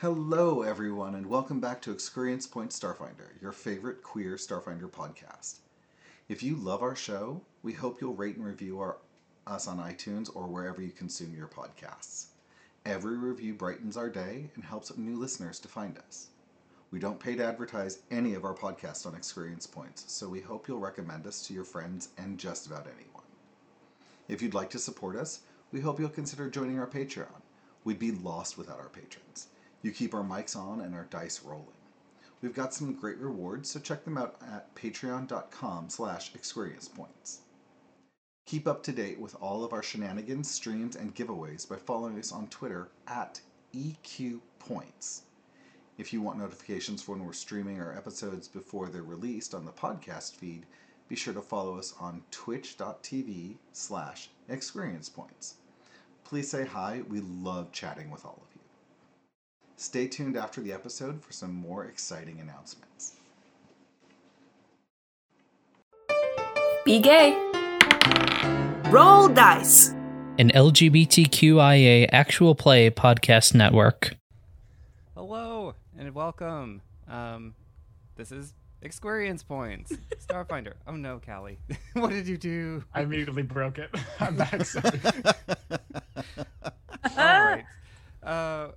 Hello, 0.00 0.60
everyone, 0.60 1.14
and 1.14 1.24
welcome 1.24 1.58
back 1.58 1.80
to 1.80 1.90
Experience 1.90 2.46
Point 2.46 2.70
Starfinder, 2.70 3.40
your 3.40 3.52
favorite 3.52 4.02
queer 4.02 4.34
Starfinder 4.34 4.90
podcast. 4.90 5.60
If 6.28 6.42
you 6.42 6.54
love 6.54 6.82
our 6.82 6.94
show, 6.94 7.40
we 7.62 7.72
hope 7.72 8.02
you'll 8.02 8.14
rate 8.14 8.36
and 8.36 8.44
review 8.44 8.78
our, 8.78 8.98
us 9.46 9.66
on 9.66 9.78
iTunes 9.78 10.28
or 10.36 10.48
wherever 10.48 10.82
you 10.82 10.90
consume 10.90 11.34
your 11.34 11.48
podcasts. 11.48 12.26
Every 12.84 13.16
review 13.16 13.54
brightens 13.54 13.96
our 13.96 14.10
day 14.10 14.50
and 14.54 14.62
helps 14.62 14.94
new 14.98 15.16
listeners 15.16 15.58
to 15.60 15.68
find 15.68 15.96
us. 15.96 16.28
We 16.90 16.98
don't 16.98 17.18
pay 17.18 17.34
to 17.34 17.46
advertise 17.46 18.00
any 18.10 18.34
of 18.34 18.44
our 18.44 18.54
podcasts 18.54 19.06
on 19.06 19.14
Experience 19.14 19.66
Points, 19.66 20.12
so 20.12 20.28
we 20.28 20.40
hope 20.40 20.68
you'll 20.68 20.78
recommend 20.78 21.26
us 21.26 21.40
to 21.46 21.54
your 21.54 21.64
friends 21.64 22.10
and 22.18 22.38
just 22.38 22.66
about 22.66 22.86
anyone. 22.86 23.24
If 24.28 24.42
you'd 24.42 24.52
like 24.52 24.68
to 24.70 24.78
support 24.78 25.16
us, 25.16 25.40
we 25.72 25.80
hope 25.80 25.98
you'll 25.98 26.10
consider 26.10 26.50
joining 26.50 26.78
our 26.78 26.86
Patreon. 26.86 27.40
We'd 27.82 27.98
be 27.98 28.12
lost 28.12 28.58
without 28.58 28.78
our 28.78 28.90
patrons. 28.90 29.48
You 29.86 29.92
keep 29.92 30.14
our 30.14 30.24
mics 30.24 30.56
on 30.56 30.80
and 30.80 30.96
our 30.96 31.06
dice 31.10 31.42
rolling. 31.44 31.78
We've 32.42 32.52
got 32.52 32.74
some 32.74 32.94
great 32.94 33.18
rewards, 33.18 33.70
so 33.70 33.78
check 33.78 34.04
them 34.04 34.18
out 34.18 34.34
at 34.42 34.74
patreon.com 34.74 35.90
slash 35.90 36.32
experiencepoints. 36.32 37.36
Keep 38.46 38.66
up 38.66 38.82
to 38.82 38.90
date 38.90 39.20
with 39.20 39.36
all 39.40 39.62
of 39.62 39.72
our 39.72 39.84
shenanigans, 39.84 40.50
streams, 40.50 40.96
and 40.96 41.14
giveaways 41.14 41.68
by 41.68 41.76
following 41.76 42.18
us 42.18 42.32
on 42.32 42.48
Twitter 42.48 42.88
at 43.06 43.40
EQPoints. 43.72 45.20
If 45.98 46.12
you 46.12 46.20
want 46.20 46.40
notifications 46.40 47.00
for 47.00 47.12
when 47.12 47.24
we're 47.24 47.32
streaming 47.32 47.80
our 47.80 47.96
episodes 47.96 48.48
before 48.48 48.88
they're 48.88 49.04
released 49.04 49.54
on 49.54 49.64
the 49.64 49.70
podcast 49.70 50.34
feed, 50.34 50.66
be 51.08 51.14
sure 51.14 51.32
to 51.32 51.40
follow 51.40 51.78
us 51.78 51.94
on 52.00 52.24
twitch.tv 52.32 53.54
slash 53.72 54.30
experiencepoints. 54.50 55.52
Please 56.24 56.50
say 56.50 56.66
hi. 56.66 57.02
We 57.08 57.20
love 57.20 57.70
chatting 57.70 58.10
with 58.10 58.24
all 58.24 58.32
of 58.32 58.40
you. 58.40 58.45
Stay 59.78 60.08
tuned 60.08 60.38
after 60.38 60.62
the 60.62 60.72
episode 60.72 61.22
for 61.22 61.32
some 61.32 61.54
more 61.54 61.84
exciting 61.84 62.40
announcements. 62.40 63.16
Be 66.86 66.98
gay. 66.98 67.34
Roll 68.88 69.28
dice. 69.28 69.90
An 70.38 70.50
LGBTQIA 70.50 72.08
actual 72.10 72.54
play 72.54 72.88
podcast 72.88 73.54
network. 73.54 74.16
Hello 75.14 75.74
and 75.98 76.14
welcome. 76.14 76.80
Um, 77.06 77.54
this 78.14 78.32
is 78.32 78.54
Experience 78.80 79.42
Points, 79.42 79.92
Starfinder. 80.26 80.72
oh 80.86 80.96
no, 80.96 81.20
Callie, 81.24 81.58
what 81.92 82.10
did 82.10 82.26
you 82.26 82.38
do? 82.38 82.82
I 82.94 83.02
immediately 83.02 83.42
broke 83.42 83.78
it. 83.78 83.90
I'm 84.20 84.36
back. 84.36 84.64
Sorry. 84.64 85.00
All 87.18 87.44
right. 87.44 87.64
Uh, 88.22 88.68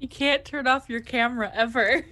You 0.00 0.08
can't 0.08 0.46
turn 0.46 0.66
off 0.66 0.88
your 0.88 1.00
camera 1.00 1.52
ever. 1.54 2.06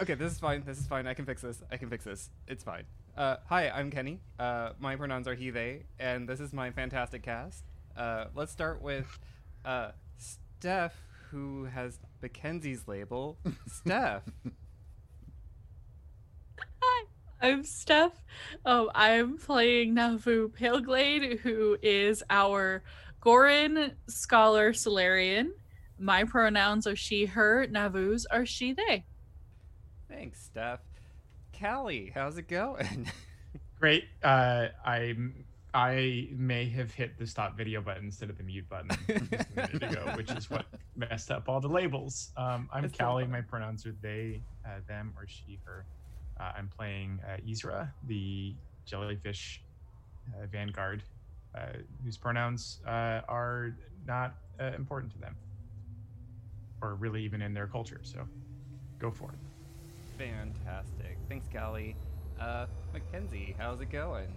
okay, 0.00 0.14
this 0.14 0.32
is 0.32 0.38
fine. 0.38 0.62
This 0.64 0.78
is 0.78 0.86
fine. 0.86 1.08
I 1.08 1.14
can 1.14 1.24
fix 1.24 1.42
this. 1.42 1.60
I 1.70 1.76
can 1.76 1.90
fix 1.90 2.04
this. 2.04 2.30
It's 2.46 2.62
fine. 2.62 2.84
Uh, 3.16 3.38
hi, 3.46 3.68
I'm 3.70 3.90
Kenny. 3.90 4.20
Uh, 4.38 4.70
my 4.78 4.94
pronouns 4.94 5.26
are 5.26 5.34
he/they, 5.34 5.82
and 5.98 6.28
this 6.28 6.38
is 6.38 6.52
my 6.52 6.70
fantastic 6.70 7.24
cast. 7.24 7.64
Uh, 7.96 8.26
let's 8.36 8.52
start 8.52 8.80
with 8.80 9.06
uh, 9.64 9.90
Steph, 10.16 10.94
who 11.32 11.64
has 11.64 11.98
Mackenzie's 12.22 12.86
label. 12.86 13.36
Steph. 13.66 14.22
Hi, 16.82 17.04
I'm 17.42 17.64
Steph. 17.64 18.12
Um, 18.64 18.90
I'm 18.94 19.38
playing 19.38 19.96
Navu 19.96 20.50
Paleglade, 20.50 21.40
who 21.40 21.78
is 21.82 22.22
our 22.30 22.84
Ghoran 23.20 23.94
scholar 24.06 24.72
Solarian. 24.72 25.52
My 26.04 26.24
pronouns 26.24 26.86
are 26.86 26.96
she, 26.96 27.24
her. 27.24 27.66
Navu's 27.66 28.26
are 28.26 28.44
she, 28.44 28.74
they. 28.74 29.06
Thanks, 30.06 30.42
Steph. 30.42 30.80
Callie, 31.58 32.12
how's 32.14 32.36
it 32.36 32.46
going? 32.46 33.10
Great. 33.80 34.04
Uh, 34.22 34.66
I 34.84 35.14
I 35.72 36.28
may 36.36 36.68
have 36.68 36.92
hit 36.92 37.18
the 37.18 37.26
stop 37.26 37.56
video 37.56 37.80
button 37.80 38.04
instead 38.04 38.28
of 38.28 38.36
the 38.36 38.42
mute 38.42 38.68
button 38.68 38.90
just 39.30 39.48
a 39.56 39.56
minute 39.56 39.82
ago, 39.82 40.12
which 40.14 40.30
is 40.30 40.50
what 40.50 40.66
messed 40.94 41.30
up 41.30 41.48
all 41.48 41.58
the 41.58 41.68
labels. 41.68 42.32
Um, 42.36 42.68
I'm 42.70 42.84
It's 42.84 42.98
Callie. 42.98 43.26
My 43.26 43.40
pronouns 43.40 43.86
are 43.86 43.94
they, 44.02 44.42
uh, 44.66 44.80
them, 44.86 45.14
or 45.16 45.26
she, 45.26 45.58
her. 45.64 45.86
Uh, 46.38 46.52
I'm 46.54 46.68
playing 46.68 47.18
uh, 47.26 47.38
Isra, 47.48 47.88
the 48.08 48.54
jellyfish 48.84 49.62
uh, 50.34 50.46
vanguard, 50.52 51.02
uh, 51.54 51.78
whose 52.04 52.18
pronouns 52.18 52.80
uh, 52.86 53.22
are 53.26 53.74
not 54.06 54.34
uh, 54.60 54.72
important 54.76 55.10
to 55.12 55.18
them, 55.18 55.34
or 56.84 56.94
really 56.94 57.22
even 57.22 57.40
in 57.40 57.54
their 57.54 57.66
culture. 57.66 58.00
So, 58.02 58.28
go 58.98 59.10
for 59.10 59.30
it. 59.30 59.38
Fantastic. 60.18 61.16
Thanks, 61.28 61.46
Callie. 61.52 61.96
Uh, 62.38 62.66
Mackenzie, 62.92 63.54
how's 63.58 63.80
it 63.80 63.90
going? 63.90 64.28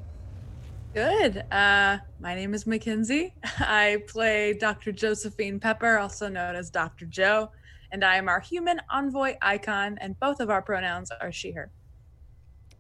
Good. 0.94 1.44
Uh, 1.52 1.98
my 2.20 2.34
name 2.36 2.54
is 2.54 2.66
Mackenzie. 2.66 3.34
I 3.60 4.04
play 4.08 4.54
Dr. 4.54 4.92
Josephine 4.92 5.60
Pepper, 5.60 5.98
also 5.98 6.30
known 6.30 6.56
as 6.56 6.70
Dr. 6.70 7.06
Joe, 7.06 7.52
and 7.92 8.04
I 8.04 8.16
am 8.16 8.30
our 8.30 8.40
human 8.40 8.80
envoy 8.90 9.36
icon, 9.42 9.98
and 10.00 10.20
both 10.20 10.40
of 10.40 10.50
our 10.50 10.62
pronouns 10.62 11.12
are 11.12 11.32
she, 11.32 11.52
her. 11.52 11.70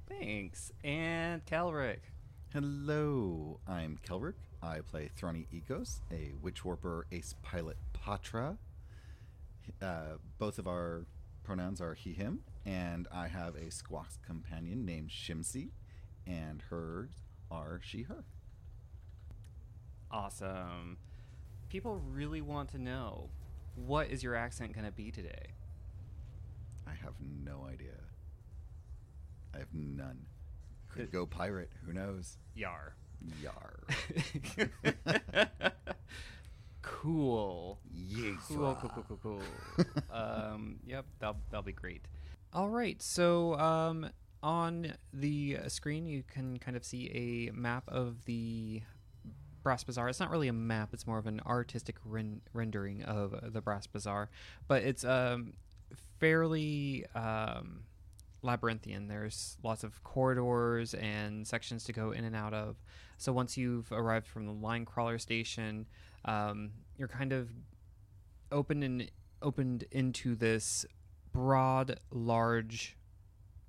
Thanks. 0.09 0.71
And 0.83 1.45
Calric. 1.45 1.99
Hello, 2.53 3.59
I'm 3.67 3.99
Kelrick. 4.07 4.33
I 4.63 4.79
play 4.79 5.11
Throny 5.19 5.45
Ecos, 5.53 5.99
a 6.11 6.33
witch 6.41 6.65
warper 6.65 7.05
ace 7.11 7.35
pilot 7.43 7.77
Pahtra. 7.93 8.57
Uh, 9.81 10.17
both 10.37 10.59
of 10.59 10.67
our 10.67 11.05
pronouns 11.43 11.81
are 11.81 11.93
he, 11.93 12.13
him, 12.13 12.41
and 12.65 13.07
I 13.11 13.27
have 13.27 13.55
a 13.55 13.67
squox 13.67 14.17
companion 14.25 14.85
named 14.85 15.09
Shimsy, 15.09 15.69
and 16.25 16.61
hers 16.69 17.11
are 17.49 17.79
she, 17.83 18.03
her. 18.03 18.23
Awesome. 20.11 20.97
People 21.69 22.01
really 22.11 22.41
want 22.41 22.69
to 22.71 22.77
know 22.77 23.29
what 23.75 24.09
is 24.09 24.23
your 24.23 24.35
accent 24.35 24.73
going 24.73 24.85
to 24.85 24.91
be 24.91 25.11
today? 25.11 25.53
I 26.87 26.91
have 26.91 27.13
no 27.19 27.67
idea. 27.71 27.99
I 29.53 29.59
have 29.59 29.73
none. 29.73 30.25
Could 30.89 31.11
go 31.11 31.25
pirate. 31.25 31.71
Who 31.85 31.93
knows? 31.93 32.37
Yar. 32.55 32.95
Yar. 33.41 33.83
cool. 36.87 37.79
Yes. 37.91 38.35
Cool, 38.47 38.77
cool, 38.81 38.91
cool, 38.93 39.05
cool, 39.07 39.19
cool. 39.77 39.85
um, 40.11 40.77
yep, 40.85 41.05
that'll, 41.19 41.37
that'll 41.49 41.63
be 41.63 41.71
great. 41.71 42.07
All 42.53 42.69
right, 42.69 43.01
so 43.01 43.55
um, 43.59 44.09
on 44.41 44.93
the 45.13 45.57
screen, 45.67 46.05
you 46.05 46.23
can 46.23 46.57
kind 46.59 46.77
of 46.77 46.85
see 46.85 47.49
a 47.49 47.51
map 47.53 47.83
of 47.87 48.25
the 48.25 48.81
Brass 49.63 49.83
Bazaar. 49.83 50.07
It's 50.09 50.19
not 50.19 50.31
really 50.31 50.47
a 50.47 50.53
map; 50.53 50.89
it's 50.93 51.05
more 51.05 51.17
of 51.17 51.27
an 51.27 51.41
artistic 51.45 51.97
ren- 52.05 52.41
rendering 52.53 53.03
of 53.03 53.53
the 53.53 53.61
Brass 53.61 53.85
Bazaar, 53.85 54.29
but 54.67 54.83
it's 54.83 55.03
um, 55.03 55.53
fairly 56.19 57.05
um, 57.15 57.81
labyrinthian. 58.41 59.07
There's 59.07 59.57
lots 59.63 59.83
of 59.83 60.03
corridors 60.03 60.93
and 60.93 61.45
sections 61.45 61.83
to 61.85 61.93
go 61.93 62.11
in 62.11 62.23
and 62.23 62.35
out 62.35 62.53
of. 62.53 62.77
So 63.17 63.33
once 63.33 63.57
you've 63.57 63.91
arrived 63.91 64.27
from 64.27 64.45
the 64.45 64.53
line 64.53 64.85
crawler 64.85 65.17
station, 65.17 65.87
um, 66.27 66.71
you're 66.97 67.07
kind 67.07 67.31
of 67.31 67.49
opened 68.51 68.83
and 68.83 69.09
opened 69.41 69.85
into 69.91 70.35
this 70.35 70.85
broad, 71.31 71.99
large 72.11 72.97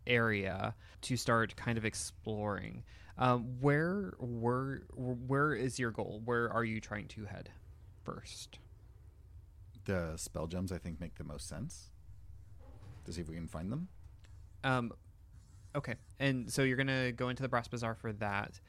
area 0.07 0.75
to 1.03 1.17
start 1.17 1.57
kind 1.57 1.79
of 1.79 1.85
exploring. 1.85 2.83
Um, 3.17 3.61
where 3.61 4.15
where 4.19 4.83
where 4.95 5.55
is 5.55 5.79
your 5.79 5.91
goal? 5.91 6.23
Where 6.25 6.53
are 6.53 6.65
you 6.65 6.81
trying 6.81 7.09
to 7.09 7.25
head 7.25 7.51
first? 8.05 8.59
The 9.85 10.13
spell 10.17 10.47
gems, 10.47 10.71
I 10.71 10.79
think, 10.79 11.01
make 11.01 11.17
the 11.17 11.25
most 11.25 11.49
sense. 11.49 11.91
To 13.07 13.13
see 13.13 13.23
if 13.23 13.29
we 13.29 13.35
can 13.35 13.49
find 13.49 13.73
them. 13.73 13.89
Um, 14.63 14.93
okay, 15.75 15.95
and 16.21 16.51
so 16.53 16.63
you're 16.63 16.77
gonna 16.77 17.13
go 17.13 17.29
into 17.29 17.43
the 17.43 17.49
Brass 17.49 17.69
Bazaar 17.69 17.95
for 17.95 18.13
that. 18.15 18.61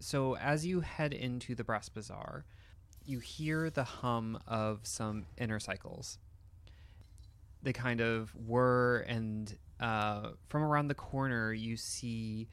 So 0.00 0.36
as 0.36 0.66
you 0.66 0.80
head 0.80 1.12
into 1.12 1.54
the 1.54 1.64
Brass 1.64 1.88
Bazaar, 1.88 2.44
you 3.08 3.20
hear 3.20 3.70
the 3.70 3.84
hum 3.84 4.38
of 4.46 4.80
some 4.82 5.24
enercycles. 5.40 6.18
They 7.62 7.72
kind 7.72 8.00
of 8.00 8.30
whir, 8.46 8.98
and 9.08 9.56
uh, 9.80 10.30
from 10.48 10.62
around 10.62 10.88
the 10.88 10.94
corner, 10.94 11.52
you 11.52 11.76
see 11.76 12.48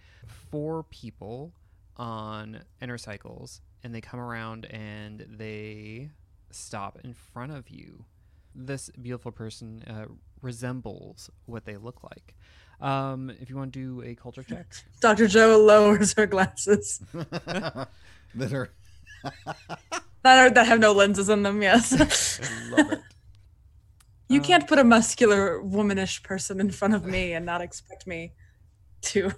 four 0.50 0.84
people 0.84 1.52
on 1.98 2.62
enercycles, 2.82 3.60
and 3.84 3.94
they 3.94 4.02
come 4.02 4.20
around 4.20 4.66
and 4.66 5.26
they 5.30 6.10
stop 6.52 7.00
in 7.04 7.14
front 7.14 7.52
of 7.52 7.70
you. 7.70 8.06
This 8.56 8.90
beautiful 9.02 9.32
person 9.34 9.84
uh, 9.88 10.06
resembles 10.42 11.30
what 11.46 11.66
they 11.66 11.76
look 11.76 12.02
like. 12.02 12.34
Um, 12.80 13.30
if 13.42 13.50
you 13.50 13.58
want 13.58 13.74
to 13.74 13.80
do 13.80 14.08
a 14.08 14.16
culture 14.16 14.44
check, 14.48 14.68
Dr. 15.02 15.28
Joe 15.28 15.60
lowers 15.60 16.14
her 16.14 16.26
glasses 16.26 17.02
that 17.14 18.54
are 18.54 18.70
that 20.26 20.40
are 20.40 20.50
that 20.50 20.66
have 20.68 20.80
no 20.80 20.92
lenses 20.92 21.30
in 21.30 21.44
them. 21.44 21.62
Yes. 21.62 21.92
love 22.72 22.92
it. 22.92 23.00
You 24.28 24.40
Uh, 24.40 24.44
can't 24.44 24.68
put 24.68 24.80
a 24.80 24.84
muscular, 24.84 25.62
womanish 25.62 26.24
person 26.24 26.60
in 26.60 26.72
front 26.72 26.96
of 26.96 27.06
me 27.06 27.34
and 27.34 27.46
not 27.46 27.62
expect 27.62 28.08
me 28.08 28.34
to. 29.02 29.32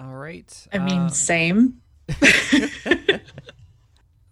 All 0.00 0.14
right. 0.14 0.66
I 0.72 0.78
mean, 0.78 1.02
um, 1.02 1.08
same. 1.10 1.80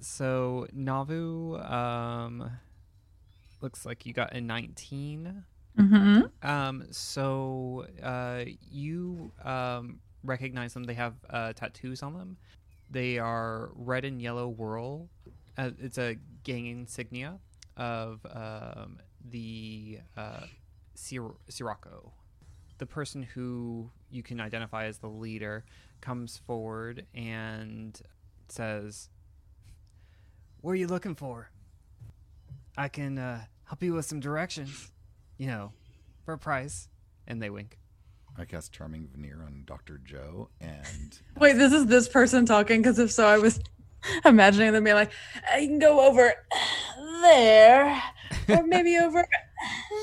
so 0.00 0.66
Navu, 0.76 1.70
um, 1.70 2.50
looks 3.60 3.86
like 3.86 4.04
you 4.04 4.12
got 4.12 4.34
a 4.34 4.40
19. 4.40 5.44
mm-hmm. 5.78 6.48
Um, 6.48 6.84
so 6.90 7.86
uh, 8.02 8.44
you 8.70 9.30
um, 9.44 10.00
recognize 10.24 10.74
them. 10.74 10.84
They 10.84 10.94
have 10.94 11.14
uh, 11.30 11.52
tattoos 11.52 12.02
on 12.02 12.14
them. 12.14 12.36
They 12.90 13.18
are 13.18 13.70
red 13.74 14.04
and 14.04 14.20
yellow 14.20 14.48
whirl. 14.48 15.08
Uh, 15.58 15.70
it's 15.80 15.98
a 15.98 16.16
gang 16.44 16.66
insignia 16.66 17.38
of 17.76 18.24
um, 18.30 18.98
the 19.28 19.98
uh, 20.16 20.42
Sir- 20.94 21.34
Sirocco. 21.48 22.12
The 22.78 22.86
person 22.86 23.24
who 23.24 23.90
you 24.08 24.22
can 24.22 24.40
identify 24.40 24.84
as 24.84 24.98
the 24.98 25.08
leader 25.08 25.64
comes 26.00 26.38
forward 26.38 27.06
and 27.12 28.00
says, 28.48 29.08
"What 30.60 30.72
are 30.72 30.76
you 30.76 30.86
looking 30.86 31.16
for? 31.16 31.50
I 32.76 32.86
can 32.86 33.18
uh, 33.18 33.40
help 33.64 33.82
you 33.82 33.94
with 33.94 34.06
some 34.06 34.20
directions. 34.20 34.92
You 35.38 35.48
know, 35.48 35.72
for 36.24 36.34
a 36.34 36.38
price." 36.38 36.88
And 37.26 37.42
they 37.42 37.50
wink. 37.50 37.78
I 38.38 38.44
cast 38.44 38.72
Charming 38.72 39.08
Veneer 39.12 39.42
on 39.44 39.64
Dr. 39.66 39.98
Joe 40.04 40.48
and 40.60 41.18
Wait, 41.38 41.54
this 41.54 41.72
is 41.72 41.86
this 41.86 42.08
person 42.08 42.46
talking? 42.46 42.80
Because 42.80 42.98
if 43.00 43.10
so, 43.10 43.26
I 43.26 43.36
was 43.38 43.60
imagining 44.24 44.72
them 44.72 44.84
being 44.84 44.96
like, 44.96 45.10
uh, 45.36 45.54
I 45.54 45.66
can 45.66 45.78
go 45.78 46.00
over 46.06 46.32
there, 47.22 48.02
or 48.48 48.62
maybe 48.66 48.96
over 49.02 49.26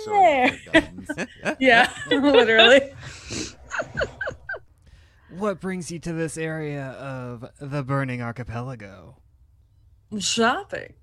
there. 0.06 0.46
off 0.46 0.72
their 0.74 0.82
guns. 0.82 1.56
Yeah, 1.60 1.92
literally. 2.10 2.94
What 5.30 5.60
brings 5.60 5.92
you 5.92 6.00
to 6.00 6.14
this 6.14 6.38
area 6.38 6.92
of 6.92 7.46
the 7.60 7.84
Burning 7.84 8.22
Archipelago? 8.22 9.18
Shopping. 10.20 10.94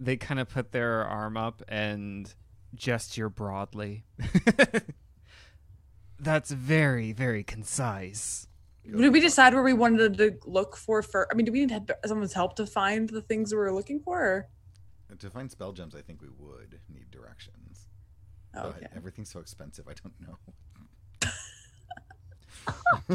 They 0.00 0.16
kind 0.16 0.38
of 0.38 0.48
put 0.48 0.70
their 0.72 1.04
arm 1.04 1.36
up 1.36 1.62
and 1.68 2.32
gesture 2.74 3.28
broadly. 3.28 4.04
That's 6.20 6.50
very, 6.50 7.12
very 7.12 7.42
concise. 7.42 8.47
Did 8.96 9.12
we 9.12 9.20
decide 9.20 9.52
where 9.54 9.62
we 9.62 9.72
wanted 9.74 10.16
to 10.18 10.38
look 10.46 10.76
for 10.76 11.02
first? 11.02 11.28
I 11.30 11.34
mean, 11.34 11.44
do 11.46 11.52
we 11.52 11.66
need 11.66 11.92
someone's 12.06 12.32
help 12.32 12.56
to 12.56 12.66
find 12.66 13.08
the 13.08 13.20
things 13.22 13.52
we 13.52 13.58
were 13.58 13.72
looking 13.72 14.00
for? 14.00 14.18
Or? 14.20 14.48
To 15.18 15.30
find 15.30 15.50
spell 15.50 15.72
gems, 15.72 15.94
I 15.94 16.00
think 16.02 16.20
we 16.22 16.28
would 16.38 16.78
need 16.92 17.10
directions. 17.10 17.88
Oh, 18.54 18.72
But 18.80 18.90
everything's 18.96 19.30
so 19.30 19.40
expensive, 19.40 19.86
I 19.88 19.92
don't 20.02 20.14
know. 20.26 20.38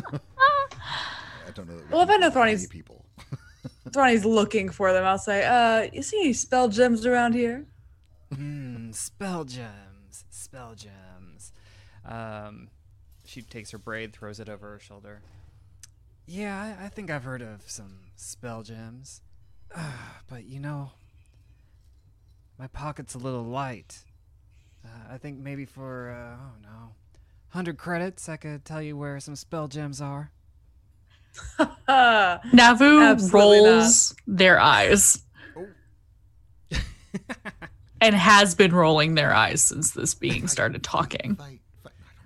I 1.47 1.51
don't 1.53 1.67
know. 1.67 1.77
That 1.77 1.87
we 1.87 1.93
Well, 1.93 2.01
if 2.03 2.09
I 2.09 2.17
know 2.17 2.21
find 2.27 2.33
Thorny's- 2.33 2.61
any 2.63 2.69
people. 2.69 3.05
Thorny's 3.91 4.25
looking 4.25 4.69
for 4.69 4.91
them. 4.93 5.05
I'll 5.05 5.17
say, 5.17 5.45
uh, 5.45 5.89
you 5.93 6.01
see 6.01 6.19
any 6.21 6.33
spell 6.33 6.67
gems 6.67 7.05
around 7.05 7.33
here? 7.33 7.65
Hmm, 8.35 8.91
spell 8.91 9.43
gems. 9.45 10.25
Spell 10.29 10.75
gems. 10.75 11.51
Um, 12.05 12.69
she 13.25 13.41
takes 13.41 13.71
her 13.71 13.77
braid, 13.77 14.13
throws 14.13 14.39
it 14.39 14.49
over 14.49 14.71
her 14.71 14.79
shoulder. 14.79 15.21
Yeah, 16.25 16.75
I, 16.79 16.85
I 16.85 16.89
think 16.89 17.11
I've 17.11 17.23
heard 17.23 17.41
of 17.41 17.69
some 17.69 17.99
spell 18.15 18.63
gems. 18.63 19.21
Ah, 19.75 20.21
but 20.29 20.45
you 20.45 20.59
know, 20.59 20.91
my 22.57 22.67
pocket's 22.67 23.15
a 23.15 23.19
little 23.19 23.43
light. 23.43 23.99
Uh, 24.85 25.13
I 25.13 25.17
think 25.17 25.39
maybe 25.39 25.65
for, 25.65 26.11
uh, 26.11 26.37
oh 26.41 26.53
no, 26.61 26.93
100 27.51 27.77
credits, 27.77 28.27
I 28.27 28.37
could 28.37 28.65
tell 28.65 28.81
you 28.81 28.97
where 28.97 29.19
some 29.19 29.35
spell 29.35 29.67
gems 29.67 30.01
are. 30.01 30.31
Uh, 31.85 32.37
Navu 32.53 33.03
Absolutely 33.03 33.61
not. 33.61 33.69
rolls 33.73 34.15
their 34.25 34.57
eyes 34.57 35.21
and 38.01 38.15
has 38.15 38.55
been 38.55 38.73
rolling 38.73 39.15
their 39.15 39.33
eyes 39.33 39.61
since 39.61 39.91
this 39.91 40.13
being 40.15 40.47
started 40.47 40.81
talking. 40.81 41.37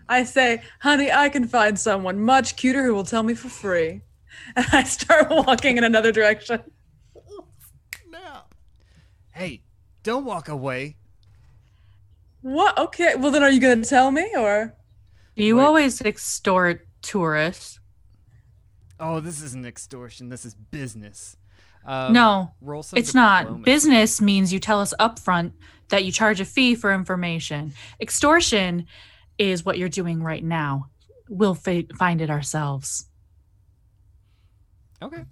Fight, 0.07 0.15
fight. 0.17 0.19
I 0.19 0.23
say, 0.23 0.61
honey, 0.79 1.11
I 1.11 1.29
can 1.29 1.47
find 1.47 1.79
someone 1.79 2.19
much 2.19 2.55
cuter 2.55 2.83
who 2.83 2.93
will 2.93 3.03
tell 3.03 3.23
me 3.23 3.33
for 3.33 3.49
free. 3.49 4.01
And 4.55 4.65
I 4.71 4.83
start 4.83 5.29
walking 5.29 5.77
in 5.77 5.83
another 5.83 6.11
direction. 6.11 6.61
Snap. 8.07 8.53
Hey, 9.31 9.63
don't 10.03 10.25
walk 10.25 10.47
away. 10.47 10.95
What? 12.41 12.77
Okay. 12.77 13.15
Well, 13.15 13.31
then 13.31 13.43
are 13.43 13.49
you 13.49 13.59
going 13.59 13.81
to 13.81 13.89
tell 13.89 14.11
me 14.11 14.31
or? 14.37 14.75
Do 15.35 15.43
you 15.43 15.57
Wait. 15.57 15.63
always 15.63 16.01
extort 16.01 16.87
tourists. 17.01 17.79
Oh, 18.99 19.19
this 19.19 19.41
isn't 19.41 19.65
extortion. 19.65 20.29
This 20.29 20.45
is 20.45 20.55
business. 20.55 21.37
Um, 21.85 22.11
no, 22.11 22.51
roll 22.61 22.83
some 22.83 22.99
it's 22.99 23.13
not. 23.13 23.63
Business 23.63 24.19
means 24.19 24.51
you 24.51 24.59
tell 24.59 24.81
us 24.81 24.93
upfront 24.99 25.53
that 25.89 26.03
you 26.03 26.11
charge 26.11 26.41
a 26.41 26.45
fee 26.45 26.75
for 26.75 26.93
information. 26.93 27.73
Extortion 28.01 28.87
is 29.37 29.65
what 29.65 29.77
you're 29.77 29.89
doing 29.89 30.21
right 30.23 30.43
now. 30.43 30.89
We'll 31.29 31.55
fa- 31.55 31.83
find 31.97 32.21
it 32.21 32.29
ourselves. 32.29 33.07
Okay. 35.01 35.23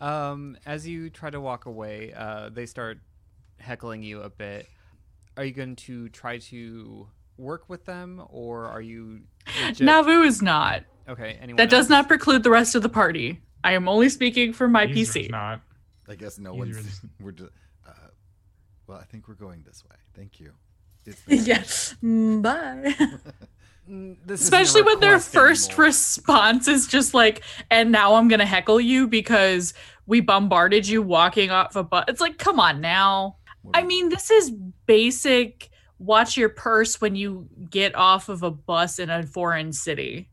Um, 0.00 0.56
as 0.66 0.86
you 0.86 1.08
try 1.10 1.30
to 1.30 1.40
walk 1.40 1.66
away, 1.66 2.12
uh, 2.14 2.50
they 2.50 2.66
start 2.66 2.98
heckling 3.58 4.02
you 4.02 4.20
a 4.22 4.28
bit. 4.28 4.68
Are 5.36 5.44
you 5.44 5.52
going 5.52 5.76
to 5.76 6.08
try 6.10 6.38
to 6.38 7.08
work 7.38 7.68
with 7.68 7.84
them, 7.86 8.22
or 8.28 8.66
are 8.66 8.80
you? 8.82 9.22
Legit- 9.64 9.86
Navu 9.86 10.24
is 10.26 10.42
not. 10.42 10.84
Okay. 11.08 11.38
Anyone 11.40 11.56
That 11.56 11.70
does 11.70 11.88
not 11.88 12.08
preclude 12.08 12.42
the 12.42 12.50
rest 12.50 12.74
of 12.74 12.82
the 12.82 12.88
party. 12.88 13.40
I 13.62 13.72
am 13.72 13.88
only 13.88 14.08
speaking 14.10 14.52
for 14.52 14.68
my 14.68 14.84
Ezra's 14.84 15.10
PC. 15.10 15.30
Not. 15.30 15.60
I 16.08 16.16
guess 16.16 16.38
no 16.38 16.50
Either 16.52 16.58
one's. 16.58 16.76
is- 16.86 17.00
We're 17.20 17.32
just. 17.32 17.50
Uh, 17.86 17.92
well, 18.86 18.98
I 18.98 19.04
think 19.04 19.26
we're 19.28 19.34
going 19.34 19.62
this 19.66 19.82
way. 19.88 19.96
Thank 20.14 20.38
you. 20.40 20.52
Yes. 21.26 21.94
Yeah. 22.02 22.36
Bye. 22.40 22.94
Especially 24.28 24.82
when 24.82 25.00
their 25.00 25.18
first 25.18 25.70
anymore. 25.70 25.86
response 25.86 26.68
is 26.68 26.86
just 26.86 27.14
like, 27.14 27.42
and 27.70 27.92
now 27.92 28.14
I'm 28.14 28.28
gonna 28.28 28.46
heckle 28.46 28.80
you 28.80 29.06
because 29.06 29.74
we 30.06 30.20
bombarded 30.20 30.86
you 30.86 31.02
walking 31.02 31.50
off 31.50 31.76
a 31.76 31.84
bus. 31.84 32.04
It's 32.08 32.20
like, 32.20 32.38
come 32.38 32.58
on 32.60 32.80
now. 32.80 33.36
I 33.72 33.82
mean, 33.82 34.10
this 34.10 34.30
is 34.30 34.50
basic 34.86 35.70
watch 35.98 36.36
your 36.36 36.48
purse 36.48 37.00
when 37.00 37.16
you 37.16 37.48
get 37.70 37.94
off 37.94 38.28
of 38.28 38.42
a 38.42 38.50
bus 38.50 38.98
in 38.98 39.10
a 39.10 39.22
foreign 39.22 39.72
city. 39.72 40.28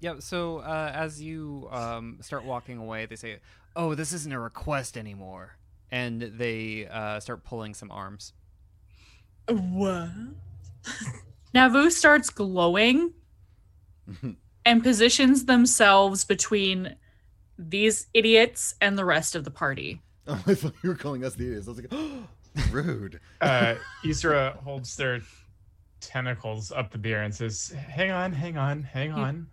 Yeah. 0.00 0.14
So 0.18 0.58
uh, 0.58 0.90
as 0.94 1.22
you 1.22 1.68
um, 1.70 2.18
start 2.20 2.44
walking 2.44 2.78
away, 2.78 3.06
they 3.06 3.16
say, 3.16 3.38
"Oh, 3.76 3.94
this 3.94 4.12
isn't 4.12 4.32
a 4.32 4.40
request 4.40 4.96
anymore," 4.96 5.56
and 5.90 6.22
they 6.22 6.88
uh, 6.90 7.20
start 7.20 7.44
pulling 7.44 7.74
some 7.74 7.90
arms. 7.90 8.32
what? 9.48 10.10
Navu 11.54 11.90
starts 11.90 12.30
glowing 12.30 13.12
and 14.64 14.82
positions 14.82 15.44
themselves 15.44 16.24
between 16.24 16.96
these 17.58 18.06
idiots 18.14 18.74
and 18.80 18.98
the 18.98 19.04
rest 19.04 19.34
of 19.34 19.44
the 19.44 19.50
party. 19.50 20.00
Oh, 20.26 20.42
I 20.46 20.54
thought 20.54 20.74
you 20.82 20.90
were 20.90 20.96
calling 20.96 21.24
us 21.24 21.34
the 21.34 21.46
idiots. 21.46 21.66
I 21.66 21.70
was 21.70 21.80
like, 21.80 21.92
rude. 22.70 23.20
Uh, 23.40 23.74
Isra 24.04 24.56
holds 24.62 24.96
their 24.96 25.20
tentacles 26.00 26.72
up 26.72 26.94
in 26.94 27.02
the 27.02 27.12
air 27.12 27.22
and 27.22 27.34
says, 27.34 27.70
"Hang 27.70 28.10
on, 28.10 28.32
hang 28.32 28.56
on, 28.56 28.82
hang 28.82 29.12
on. 29.12 29.46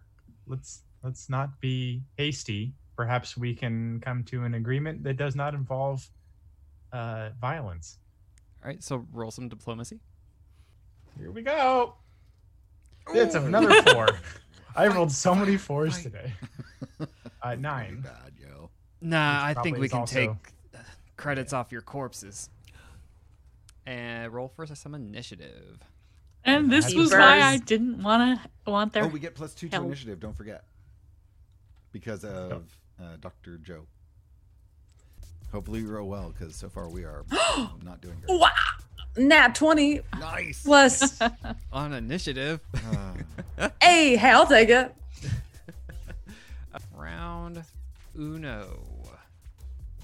Let's 0.48 0.84
let's 1.04 1.30
not 1.30 1.60
be 1.62 2.02
hasty. 2.18 2.74
Perhaps 2.96 3.38
we 3.38 3.54
can 3.54 4.00
come 4.02 4.24
to 4.26 4.44
an 4.44 4.56
agreement 4.56 5.04
that 5.04 5.18
does 5.18 5.36
not 5.36 5.54
involve 5.54 6.08
uh, 6.92 7.30
violence." 7.40 7.98
All 8.64 8.70
right. 8.70 8.84
So 8.84 9.06
roll 9.14 9.32
some 9.32 9.48
diplomacy. 9.48 10.00
Here 11.20 11.32
we 11.32 11.42
go. 11.42 11.96
It's 13.14 13.36
another 13.36 13.82
four. 13.84 14.08
I 14.76 14.88
rolled 14.88 15.12
so 15.12 15.36
many 15.36 15.58
fours 15.58 15.96
Fight. 15.96 16.04
today. 16.04 16.34
Uh, 17.42 17.56
nine. 17.56 18.02
Bad, 18.02 18.34
yo. 18.38 18.70
Nah, 19.00 19.48
Which 19.48 19.58
I 19.58 19.62
think 19.64 19.76
probably 19.76 19.80
we 19.80 19.86
is 19.86 19.92
can 19.92 20.00
also- 20.02 20.16
take 20.20 20.30
uh, 20.76 20.80
credits 21.16 21.54
off 21.54 21.72
your 21.72 21.82
corpses. 21.82 22.50
And 23.86 24.34
roll 24.34 24.50
for 24.50 24.66
some 24.68 24.94
initiative. 24.94 25.80
And 26.44 26.70
this 26.70 26.94
was 26.94 27.12
why 27.14 27.40
I 27.40 27.54
birthday. 27.54 27.66
didn't 27.66 28.04
want 28.04 28.42
to 28.66 28.70
want 28.72 28.92
their 28.92 29.06
Oh, 29.06 29.08
we 29.08 29.22
get 29.22 29.36
plus 29.36 29.54
two 29.54 29.70
to 29.70 29.76
help. 29.78 29.86
initiative. 29.88 30.20
Don't 30.20 30.36
forget. 30.36 30.66
Because 31.94 32.26
of 32.26 32.64
uh, 33.02 33.16
Dr. 33.22 33.58
Joe. 33.60 33.86
Hopefully 35.54 35.82
we 35.82 35.90
roll 35.90 36.10
well, 36.10 36.34
because 36.38 36.56
so 36.58 36.68
far 36.68 36.90
we 36.90 37.04
are 37.06 37.24
not 37.82 38.02
doing 38.02 38.18
great. 38.28 38.38
Wow. 38.38 38.50
Nat 39.20 39.54
20 39.56 40.00
Nice. 40.20 40.64
plus. 40.64 41.20
On 41.72 41.94
initiative, 41.94 42.62
hey, 43.82 44.16
hey, 44.16 44.30
I'll 44.32 44.48
take 44.48 44.70
it. 44.70 44.96
round 46.96 47.64
uno. 48.18 48.86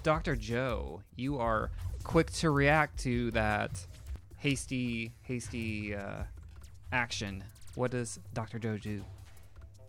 Dr. 0.03 0.35
Joe, 0.35 1.01
you 1.15 1.39
are 1.39 1.71
quick 2.03 2.29
to 2.33 2.51
react 2.51 2.99
to 2.99 3.31
that 3.31 3.83
hasty, 4.37 5.13
hasty 5.23 5.95
uh, 5.95 6.23
action. 6.91 7.43
What 7.75 7.91
does 7.91 8.19
Dr. 8.33 8.59
Joe 8.59 8.77
do? 8.77 9.03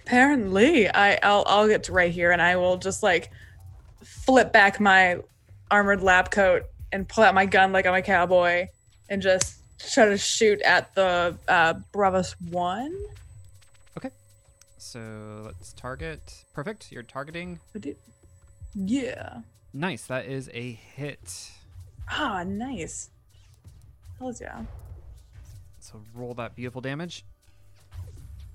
Apparently, 0.02 0.88
I 0.88 1.18
I'll 1.22 1.42
I'll 1.46 1.66
get 1.68 1.82
to 1.84 1.92
right 1.92 2.12
here 2.12 2.30
and 2.30 2.40
I 2.40 2.56
will 2.56 2.76
just 2.78 3.02
like 3.02 3.30
flip 4.04 4.52
back 4.52 4.78
my 4.80 5.18
armored 5.70 6.00
lab 6.00 6.30
coat 6.30 6.62
and 6.92 7.08
pull 7.08 7.24
out 7.24 7.34
my 7.34 7.44
gun 7.44 7.72
like 7.72 7.86
I'm 7.86 7.94
a 7.94 8.02
cowboy 8.02 8.68
and 9.08 9.22
just 9.22 9.60
try 9.92 10.06
to 10.06 10.18
shoot 10.18 10.60
at 10.62 10.94
the 10.94 11.36
uh, 11.48 11.74
Bravos 11.92 12.36
one. 12.50 12.96
Okay. 13.96 14.10
So 14.78 15.42
let's 15.44 15.72
target. 15.72 16.44
Perfect. 16.54 16.92
You're 16.92 17.02
targeting. 17.02 17.60
Yeah. 18.74 19.40
Nice. 19.72 20.06
That 20.06 20.26
is 20.26 20.50
a 20.52 20.72
hit. 20.72 21.50
Ah, 22.10 22.44
nice. 22.44 23.10
Hells 24.18 24.40
yeah. 24.40 24.62
So 25.80 26.00
roll 26.14 26.34
that 26.34 26.56
beautiful 26.56 26.80
damage. 26.80 27.24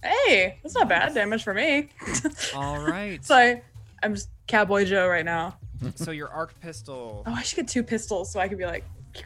Hey, 0.03 0.57
that's 0.63 0.73
not 0.73 0.89
bad 0.89 1.13
damage 1.13 1.43
for 1.43 1.53
me. 1.53 1.89
All 2.55 2.79
right. 2.79 3.23
so 3.23 3.35
I, 3.35 3.61
I'm 4.01 4.15
just 4.15 4.29
Cowboy 4.47 4.85
Joe 4.85 5.07
right 5.07 5.23
now. 5.25 5.57
so 5.95 6.11
your 6.11 6.29
arc 6.29 6.59
pistol. 6.59 7.23
Oh, 7.27 7.33
I 7.33 7.43
should 7.43 7.57
get 7.57 7.67
two 7.67 7.83
pistols 7.83 8.31
so 8.31 8.39
I 8.39 8.47
could 8.47 8.57
be 8.57 8.65
like, 8.65 8.83
I 9.15 9.21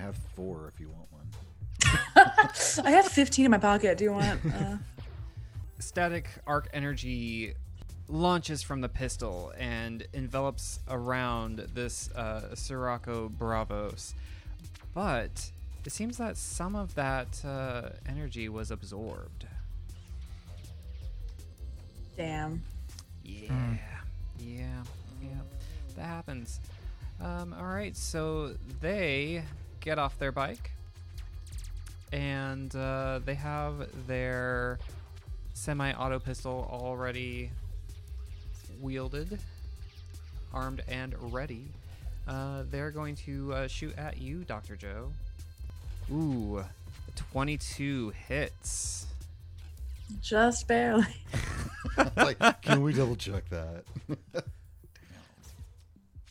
have 0.00 0.16
four 0.34 0.72
if 0.74 0.80
you 0.80 0.88
want 0.88 1.06
one. 1.12 2.84
I 2.84 2.90
have 2.90 3.06
15 3.06 3.44
in 3.44 3.50
my 3.50 3.58
pocket. 3.58 3.98
Do 3.98 4.04
you 4.04 4.12
want? 4.12 4.40
Uh, 4.44 4.76
static 5.78 6.28
arc 6.46 6.68
energy 6.72 7.54
launches 8.08 8.62
from 8.62 8.80
the 8.80 8.88
pistol 8.88 9.52
and 9.58 10.06
envelops 10.12 10.80
around 10.88 11.58
this 11.74 12.10
uh, 12.12 12.54
Sirocco 12.54 13.28
Bravos. 13.28 14.14
But 14.94 15.50
it 15.84 15.92
seems 15.92 16.18
that 16.18 16.36
some 16.36 16.74
of 16.74 16.94
that 16.96 17.42
uh, 17.44 17.90
energy 18.08 18.48
was 18.48 18.70
absorbed. 18.70 19.46
damn. 22.16 22.62
Yeah, 23.24 23.52
yeah, 24.38 24.82
yeah. 25.22 25.28
That 25.96 26.04
happens. 26.04 26.60
Um, 27.20 27.54
all 27.58 27.66
right, 27.66 27.96
so 27.96 28.54
they 28.80 29.42
get 29.80 29.98
off 29.98 30.18
their 30.18 30.32
bike 30.32 30.70
and 32.12 32.74
uh, 32.74 33.20
they 33.24 33.34
have 33.34 33.88
their 34.06 34.78
semi-auto 35.54 36.18
pistol 36.18 36.68
already 36.72 37.50
wielded, 38.80 39.38
armed 40.52 40.82
and 40.88 41.14
ready. 41.32 41.66
Uh, 42.26 42.64
they're 42.70 42.90
going 42.90 43.14
to 43.14 43.52
uh, 43.54 43.68
shoot 43.68 43.96
at 43.96 44.20
you, 44.20 44.44
Dr. 44.44 44.76
Joe. 44.76 45.10
Ooh, 46.12 46.64
22 47.32 48.12
hits. 48.28 49.06
Just 50.20 50.66
barely. 50.66 51.06
like, 52.16 52.62
can 52.62 52.82
we 52.82 52.92
double 52.92 53.16
check 53.16 53.48
that? 53.50 53.84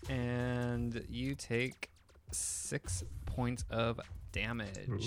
And 0.10 1.06
you 1.08 1.36
take 1.36 1.92
six 2.32 3.04
points 3.40 3.64
of 3.70 4.02
damage. 4.34 4.90
Ooh. 4.90 5.00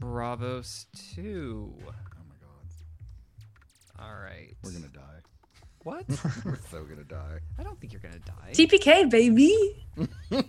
Bravos 0.00 0.86
2. 1.14 1.74
oh 1.78 1.80
my 1.86 1.94
god. 2.40 4.04
All 4.04 4.20
right. 4.20 4.56
We're 4.64 4.72
gonna 4.72 4.88
die. 4.88 5.00
What? 5.84 6.08
We're 6.44 6.58
so 6.72 6.82
gonna 6.82 7.04
die. 7.04 7.38
I 7.56 7.62
don't 7.62 7.80
think 7.80 7.92
you're 7.92 8.02
going 8.02 8.14
to 8.14 8.20
die. 8.20 8.50
TPK, 8.50 9.08
baby. 9.08 9.86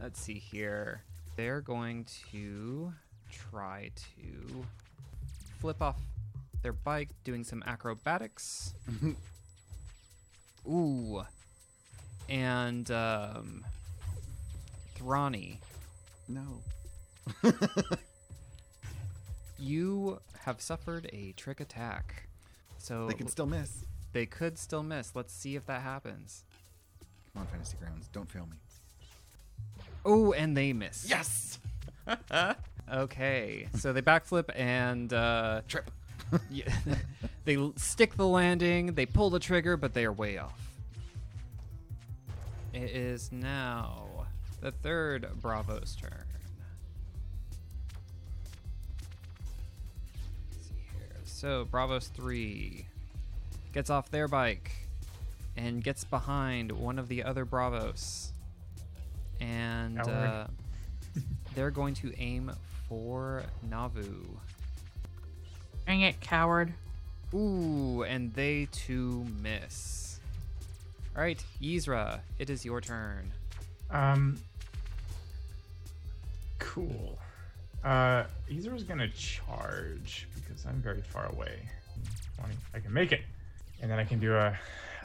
Let's 0.00 0.20
see 0.20 0.38
here. 0.38 1.02
They're 1.34 1.60
going 1.60 2.06
to 2.30 2.92
try 3.32 3.90
to 3.96 4.64
flip 5.58 5.82
off 5.82 5.98
their 6.62 6.72
bike, 6.72 7.08
doing 7.24 7.42
some 7.42 7.64
acrobatics. 7.66 8.74
Ooh. 10.68 11.24
And, 12.28 12.90
um, 12.90 13.64
Thrani, 14.98 15.58
No. 16.28 16.62
you 19.58 20.18
have 20.44 20.60
suffered 20.60 21.08
a 21.12 21.32
trick 21.36 21.60
attack. 21.60 22.28
So 22.78 23.06
They 23.06 23.14
can 23.14 23.28
still 23.28 23.46
miss. 23.46 23.84
they 24.12 24.26
could 24.26 24.58
still 24.58 24.82
miss. 24.82 25.12
Let's 25.14 25.32
see 25.32 25.56
if 25.56 25.66
that 25.66 25.82
happens. 25.82 26.44
Come 27.32 27.42
on, 27.42 27.46
Fantasy 27.48 27.76
Grounds. 27.78 28.08
Don't 28.12 28.30
fail 28.30 28.46
me. 28.50 28.56
Oh, 30.04 30.32
and 30.32 30.56
they 30.56 30.72
miss. 30.72 31.06
Yes! 31.08 31.58
Okay, 32.92 33.68
so 33.74 33.92
they 33.94 34.02
backflip 34.02 34.50
and 34.54 35.12
uh, 35.14 35.62
Trip. 35.66 35.90
yeah, 36.50 36.68
they 37.46 37.56
stick 37.76 38.16
the 38.16 38.26
landing. 38.26 38.88
They 38.94 39.06
pull 39.06 39.30
the 39.30 39.38
trigger, 39.38 39.78
but 39.78 39.94
they 39.94 40.04
are 40.04 40.12
way 40.12 40.36
off. 40.36 40.71
It 42.72 42.90
is 42.90 43.30
now 43.30 44.26
the 44.60 44.70
third 44.70 45.28
Bravo's 45.40 45.94
turn. 45.94 46.24
Let's 50.50 50.68
see 50.68 50.74
here. 50.92 51.20
So 51.24 51.64
Bravos 51.66 52.08
three 52.08 52.86
gets 53.72 53.90
off 53.90 54.10
their 54.10 54.26
bike 54.26 54.70
and 55.56 55.84
gets 55.84 56.04
behind 56.04 56.72
one 56.72 56.98
of 56.98 57.08
the 57.08 57.22
other 57.24 57.44
Bravos, 57.44 58.32
and 59.40 60.00
uh, 60.00 60.46
they're 61.54 61.70
going 61.70 61.94
to 61.94 62.12
aim 62.18 62.52
for 62.88 63.42
Navu. 63.68 64.24
Dang 65.86 66.02
it, 66.02 66.20
coward. 66.20 66.72
Ooh, 67.34 68.02
and 68.02 68.32
they 68.34 68.68
too 68.72 69.26
miss. 69.42 70.01
All 71.14 71.22
right, 71.22 71.42
Isra, 71.60 72.20
it 72.38 72.48
is 72.50 72.64
your 72.64 72.80
turn. 72.80 73.30
Um. 73.90 74.38
Cool. 76.58 77.18
Uh, 77.84 78.24
Ezra's 78.50 78.84
gonna 78.84 79.08
charge 79.08 80.28
because 80.34 80.64
I'm 80.64 80.80
very 80.80 81.02
far 81.02 81.26
away. 81.26 81.58
20. 82.38 82.54
I 82.74 82.78
can 82.80 82.92
make 82.92 83.12
it, 83.12 83.22
and 83.80 83.90
then 83.90 83.98
I 83.98 84.04
can 84.04 84.20
do 84.20 84.34
a, 84.34 84.56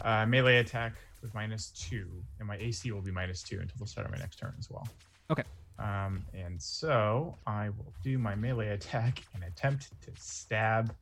a 0.04 0.26
melee 0.26 0.58
attack 0.58 0.94
with 1.22 1.34
minus 1.34 1.70
two, 1.72 2.08
and 2.40 2.48
my 2.48 2.56
AC 2.58 2.92
will 2.92 3.02
be 3.02 3.12
minus 3.12 3.44
two 3.44 3.60
until 3.60 3.78
the 3.80 3.88
start 3.88 4.06
of 4.06 4.12
my 4.12 4.20
next 4.20 4.38
turn 4.38 4.54
as 4.60 4.70
well. 4.70 4.88
Okay. 5.30 5.44
Um, 5.80 6.24
and 6.34 6.62
so 6.62 7.36
I 7.46 7.70
will 7.70 7.94
do 8.04 8.18
my 8.18 8.36
melee 8.36 8.70
attack 8.70 9.24
and 9.34 9.44
attempt 9.44 9.90
to 10.04 10.12
stab 10.18 10.94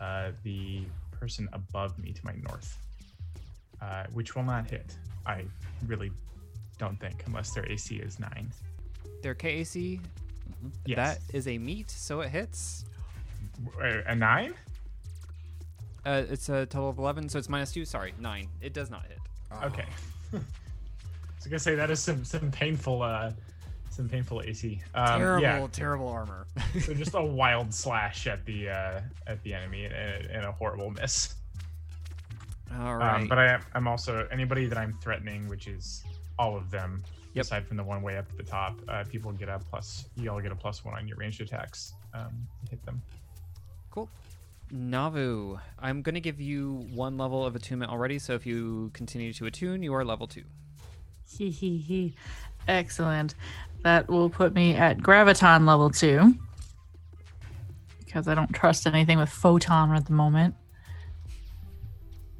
uh, 0.00 0.32
the 0.42 0.82
person 1.12 1.48
above 1.52 1.98
me 1.98 2.12
to 2.12 2.20
my 2.24 2.34
north, 2.48 2.78
uh, 3.84 4.04
which 4.12 4.34
will 4.34 4.42
not 4.44 4.68
hit. 4.70 4.96
I 5.26 5.44
really 5.86 6.10
don't 6.78 6.98
think, 6.98 7.22
unless 7.26 7.50
their 7.52 7.66
AC 7.70 7.96
is 7.96 8.18
nine. 8.18 8.50
Their 9.22 9.34
KAC, 9.34 10.00
Yes. 10.86 10.96
that 10.96 11.18
is 11.36 11.46
a 11.48 11.58
meet, 11.58 11.90
so 11.90 12.20
it 12.20 12.30
hits. 12.30 12.84
a, 13.82 14.02
a 14.12 14.14
nine? 14.14 14.54
Uh, 16.06 16.22
it's 16.28 16.48
a 16.48 16.66
total 16.66 16.90
of 16.90 16.98
11, 16.98 17.28
so 17.28 17.38
it's 17.38 17.48
minus 17.48 17.72
two. 17.72 17.84
Sorry, 17.84 18.12
nine. 18.18 18.48
It 18.60 18.72
does 18.74 18.90
not 18.90 19.04
hit. 19.06 19.18
Okay. 19.62 19.86
I 20.34 20.36
was 21.38 21.46
gonna 21.46 21.58
say 21.58 21.74
that 21.74 21.90
is 21.90 22.00
some 22.00 22.24
some 22.24 22.50
painful 22.50 23.02
uh 23.02 23.30
some 23.90 24.08
painful 24.08 24.40
AC. 24.42 24.80
Um, 24.94 25.18
terrible, 25.18 25.42
Yeah. 25.42 25.66
terrible 25.72 26.08
armor. 26.08 26.46
so 26.80 26.94
just 26.94 27.14
a 27.14 27.22
wild 27.40 27.72
slash 27.72 28.26
at 28.26 28.44
the 28.46 28.68
uh 28.70 29.00
at 29.26 29.42
the 29.44 29.52
enemy 29.54 29.84
and, 29.84 29.94
and 30.26 30.44
a 30.46 30.52
horrible 30.52 30.90
miss. 30.90 31.34
All 32.78 32.96
right. 32.96 33.20
Um, 33.22 33.28
but 33.28 33.38
I 33.38 33.46
am 33.54 33.60
I'm 33.74 33.88
also 33.88 34.26
anybody 34.30 34.66
that 34.66 34.78
I'm 34.78 34.92
threatening, 35.02 35.48
which 35.48 35.66
is 35.68 36.02
all 36.38 36.56
of 36.56 36.70
them, 36.70 37.02
Yep. 37.34 37.44
aside 37.44 37.66
from 37.66 37.76
the 37.76 37.84
one 37.84 38.02
way 38.02 38.16
up 38.16 38.26
at 38.30 38.36
the 38.36 38.42
top. 38.42 38.76
Uh, 38.88 39.04
people 39.08 39.32
get 39.32 39.48
a 39.48 39.58
plus. 39.58 40.06
You 40.16 40.30
all 40.30 40.40
get 40.40 40.52
a 40.52 40.56
plus 40.56 40.84
one 40.84 40.94
on 40.94 41.06
your 41.08 41.16
ranged 41.16 41.40
attacks. 41.40 41.92
Um, 42.12 42.46
hit 42.70 42.84
them. 42.84 43.02
Cool. 43.90 44.08
Navu, 44.72 45.60
I'm 45.78 46.02
going 46.02 46.14
to 46.14 46.20
give 46.20 46.40
you 46.40 46.86
one 46.94 47.16
level 47.18 47.44
of 47.44 47.54
attunement 47.54 47.92
already, 47.92 48.18
so 48.18 48.34
if 48.34 48.46
you 48.46 48.90
continue 48.94 49.32
to 49.34 49.46
attune, 49.46 49.82
you 49.82 49.94
are 49.94 50.04
level 50.04 50.26
two. 50.26 50.44
Hee 51.28 51.50
hee 51.50 51.78
hee. 51.78 52.14
Excellent. 52.66 53.34
That 53.82 54.08
will 54.08 54.30
put 54.30 54.54
me 54.54 54.74
at 54.74 54.98
graviton 54.98 55.66
level 55.66 55.90
two. 55.90 56.34
Because 58.04 58.26
I 58.28 58.34
don't 58.34 58.52
trust 58.52 58.86
anything 58.86 59.18
with 59.18 59.28
photon 59.28 59.92
at 59.94 60.06
the 60.06 60.12
moment. 60.12 60.54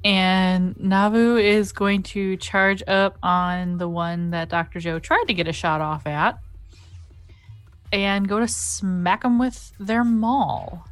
And 0.04 0.76
Navu 0.76 1.42
is 1.42 1.72
going 1.72 2.02
to 2.02 2.36
charge 2.36 2.82
up 2.86 3.16
on 3.22 3.78
the 3.78 3.88
one 3.88 4.30
that 4.30 4.50
Dr. 4.50 4.78
Joe 4.78 4.98
tried 4.98 5.24
to 5.28 5.34
get 5.34 5.48
a 5.48 5.52
shot 5.52 5.80
off 5.80 6.06
at. 6.06 6.38
And 7.90 8.28
go 8.28 8.40
to 8.40 8.48
smack 8.48 9.22
them 9.22 9.38
with 9.38 9.72
their 9.78 10.04
maul. 10.04 10.86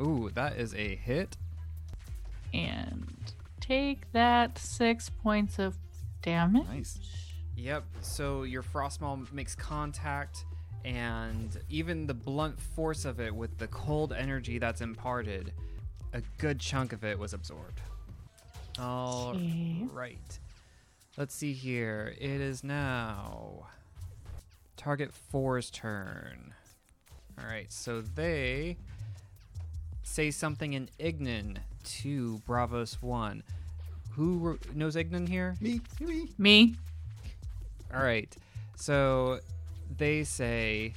Ooh, 0.00 0.30
that 0.34 0.56
is 0.58 0.74
a 0.74 0.94
hit. 0.96 1.36
And 2.52 3.06
take 3.60 4.10
that 4.12 4.58
six 4.58 5.08
points 5.08 5.58
of 5.58 5.78
damage. 6.20 6.68
Nice. 6.68 6.98
Yep. 7.56 7.84
So 8.00 8.42
your 8.42 8.62
frostmaw 8.62 9.32
makes 9.32 9.54
contact, 9.54 10.44
and 10.84 11.56
even 11.70 12.06
the 12.06 12.14
blunt 12.14 12.60
force 12.60 13.04
of 13.04 13.20
it 13.20 13.34
with 13.34 13.56
the 13.58 13.68
cold 13.68 14.12
energy 14.12 14.58
that's 14.58 14.80
imparted, 14.80 15.52
a 16.12 16.20
good 16.38 16.58
chunk 16.58 16.92
of 16.92 17.04
it 17.04 17.18
was 17.18 17.32
absorbed. 17.32 17.80
All 18.78 19.30
Okay. 19.34 19.86
right. 19.92 20.38
Let's 21.16 21.34
see 21.34 21.52
here. 21.52 22.14
It 22.18 22.40
is 22.40 22.64
now 22.64 23.66
target 24.76 25.12
four's 25.12 25.70
turn. 25.70 26.54
All 27.38 27.46
right. 27.46 27.70
So 27.70 28.00
they 28.00 28.76
say 30.02 30.30
something 30.30 30.72
in 30.72 30.88
Ignan 30.98 31.58
to 31.84 32.38
Bravos 32.46 33.00
one. 33.02 33.42
Who 34.12 34.38
re- 34.38 34.58
knows 34.74 34.96
Ignan 34.96 35.26
here? 35.28 35.56
Me, 35.60 35.80
me. 36.00 36.28
Me. 36.38 36.74
All 37.94 38.02
right. 38.02 38.34
So 38.76 39.40
they 39.98 40.24
say 40.24 40.94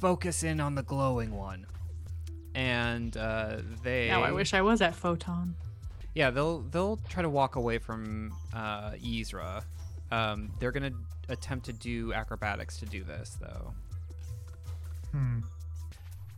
focus 0.00 0.42
in 0.42 0.60
on 0.60 0.74
the 0.74 0.82
glowing 0.82 1.32
one. 1.36 1.66
And 2.54 3.16
uh, 3.16 3.58
they 3.82 4.08
Now 4.08 4.22
I 4.22 4.32
wish 4.32 4.54
I 4.54 4.60
was 4.60 4.82
at 4.82 4.94
Photon. 4.94 5.54
Yeah, 6.14 6.30
they'll 6.30 6.60
they'll 6.60 6.98
try 7.08 7.22
to 7.22 7.30
walk 7.30 7.56
away 7.56 7.78
from 7.78 8.34
uh 8.52 8.90
Isra. 8.92 9.64
Um 10.10 10.52
they're 10.58 10.72
going 10.72 10.92
to 10.92 10.98
attempt 11.32 11.66
to 11.66 11.72
do 11.72 12.12
acrobatics 12.12 12.78
to 12.80 12.86
do 12.86 13.02
this 13.04 13.38
though. 13.40 13.72
Hmm. 15.12 15.38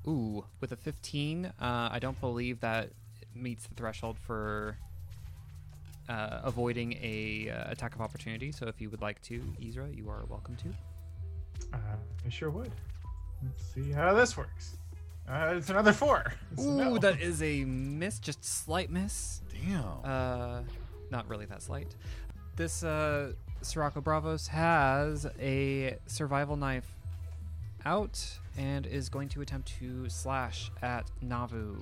Ooh, 0.07 0.45
with 0.61 0.73
a 0.73 0.77
15, 0.77 1.47
uh 1.47 1.53
I 1.91 1.99
don't 1.99 2.21
believe 2.21 2.61
that 2.61 2.91
meets 3.35 3.67
the 3.67 3.75
threshold 3.75 4.17
for 4.19 4.77
uh, 6.09 6.41
avoiding 6.43 6.93
a 7.03 7.51
uh, 7.51 7.71
attack 7.71 7.95
of 7.95 8.01
opportunity. 8.01 8.53
So 8.53 8.67
if 8.67 8.81
you 8.81 8.91
would 8.91 9.03
like 9.03 9.21
to, 9.23 9.41
Isra, 9.61 9.97
you 9.97 10.09
are 10.11 10.25
welcome 10.29 10.57
to. 10.57 10.69
Uh, 11.73 11.97
I 12.25 12.29
sure 12.29 12.51
would. 12.51 12.71
Let's 13.43 13.65
see 13.75 13.91
how 13.93 14.15
this 14.15 14.37
works. 14.37 14.77
Uh, 15.29 15.55
it's 15.57 15.71
another 15.71 15.93
four. 15.93 16.33
It's 16.53 16.65
a 16.65 16.69
Ooh, 16.69 16.77
no. 16.77 16.99
that 16.99 17.21
is 17.21 17.43
a 17.43 17.65
miss, 17.65 18.19
just 18.19 18.45
slight 18.45 18.91
miss. 18.91 19.41
Damn. 19.51 19.85
Uh, 20.05 20.61
not 21.11 21.29
really 21.29 21.47
that 21.47 21.63
slight. 21.63 21.95
This 22.57 22.85
uh, 22.85 23.33
Sirocco 23.63 24.01
Bravos 24.01 24.47
has 24.49 25.27
a 25.41 25.97
survival 26.07 26.57
knife 26.57 26.87
out 27.85 28.23
and 28.57 28.87
is 28.87 29.09
going 29.09 29.29
to 29.31 29.41
attempt 29.41 29.69
to 29.81 30.09
slash 30.09 30.71
at 30.83 31.11
Navu. 31.25 31.77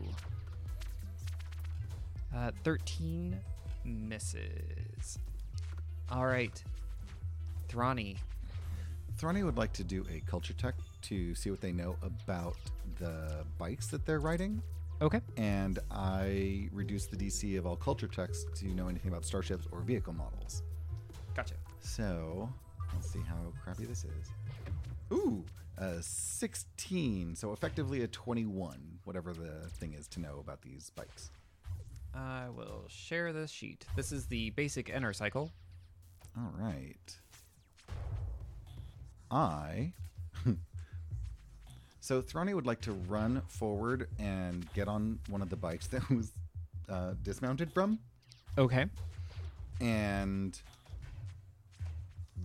Uh, 2.35 2.51
13 2.65 3.39
misses. 3.85 5.19
All 6.11 6.25
right. 6.27 6.63
Thrani. 7.69 8.17
Thrani 9.21 9.45
would 9.45 9.59
like 9.59 9.73
to 9.75 9.85
do 9.85 10.07
a 10.11 10.21
culture 10.21 10.55
check 10.55 10.75
to 11.03 11.35
see 11.35 11.51
what 11.51 11.61
they 11.61 11.73
know 11.73 11.97
about 12.03 12.57
the 13.03 13.45
bikes 13.59 13.89
that 13.89 14.07
they're 14.07 14.21
riding. 14.21 14.63
Okay. 15.01 15.21
And 15.37 15.81
I 15.91 16.69
reduced 16.73 17.11
the 17.11 17.17
DC 17.17 17.59
of 17.59 17.67
all 17.67 17.77
culture 17.77 18.07
checks 18.07 18.47
to 18.55 18.69
know 18.69 18.89
anything 18.89 19.11
about 19.11 19.25
starships 19.25 19.67
or 19.73 19.81
vehicle 19.81 20.13
models. 20.13 20.63
Gotcha. 21.35 21.55
So 21.81 22.49
let's 22.95 23.11
see 23.11 23.21
how 23.29 23.53
crappy 23.63 23.85
this 23.85 24.05
is. 24.05 24.31
Ooh, 25.13 25.45
a 25.79 26.01
16. 26.01 27.35
So 27.35 27.53
effectively 27.53 28.03
a 28.03 28.07
21, 28.07 29.01
whatever 29.05 29.33
the 29.33 29.69
thing 29.71 29.95
is 29.95 30.07
to 30.09 30.21
know 30.21 30.39
about 30.39 30.63
these 30.63 30.91
bikes. 30.95 31.31
I 32.15 32.45
will 32.55 32.85
share 32.89 33.33
this 33.33 33.51
sheet. 33.51 33.85
This 33.97 34.13
is 34.13 34.27
the 34.27 34.51
basic 34.51 34.87
enercycle. 34.89 35.51
All 36.37 36.53
right. 36.57 37.17
I. 39.31 39.93
Hmm, 40.45 40.55
so 42.03 42.21
Thrani 42.21 42.53
would 42.53 42.67
like 42.67 42.81
to 42.81 42.93
run 42.93 43.41
forward 43.47 44.09
and 44.19 44.67
get 44.75 44.89
on 44.89 45.21
one 45.29 45.41
of 45.41 45.49
the 45.51 45.57
bikes 45.57 45.87
that 45.93 46.09
was 46.11 46.33
uh, 46.89 47.15
dismounted 47.23 47.73
from 47.73 48.01
Okay. 48.59 48.87
and 49.81 50.59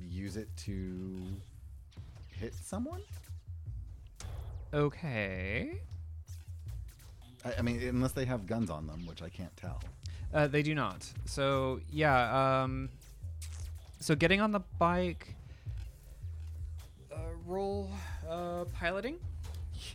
use 0.07 0.37
it 0.37 0.47
to 0.57 1.17
hit 2.29 2.53
someone. 2.53 3.01
Okay. 4.71 5.79
I, 7.43 7.53
I 7.57 7.61
mean, 7.63 7.81
unless 7.81 8.11
they 8.11 8.25
have 8.25 8.45
guns 8.45 8.69
on 8.69 8.85
them, 8.85 9.07
which 9.07 9.23
I 9.23 9.29
can't 9.29 9.55
tell. 9.57 9.81
Uh, 10.31 10.45
they 10.45 10.61
do 10.61 10.75
not. 10.75 11.03
So 11.25 11.79
yeah. 11.89 12.61
Um, 12.63 12.89
so 13.99 14.13
getting 14.13 14.39
on 14.39 14.51
the 14.51 14.59
bike. 14.77 15.33
Uh, 17.11 17.17
roll 17.45 17.89
uh, 18.29 18.65
piloting. 18.73 19.17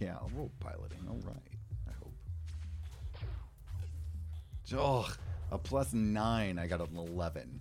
Yeah, 0.02 0.16
I'll 0.20 0.30
roll 0.34 0.50
piloting. 0.58 0.98
All 1.08 1.20
right. 1.24 1.36
I 1.88 1.92
hope. 4.72 5.06
Ugh, 5.06 5.16
a 5.52 5.58
plus 5.58 5.92
nine. 5.92 6.58
I 6.58 6.66
got 6.66 6.80
an 6.80 6.96
11. 6.96 7.60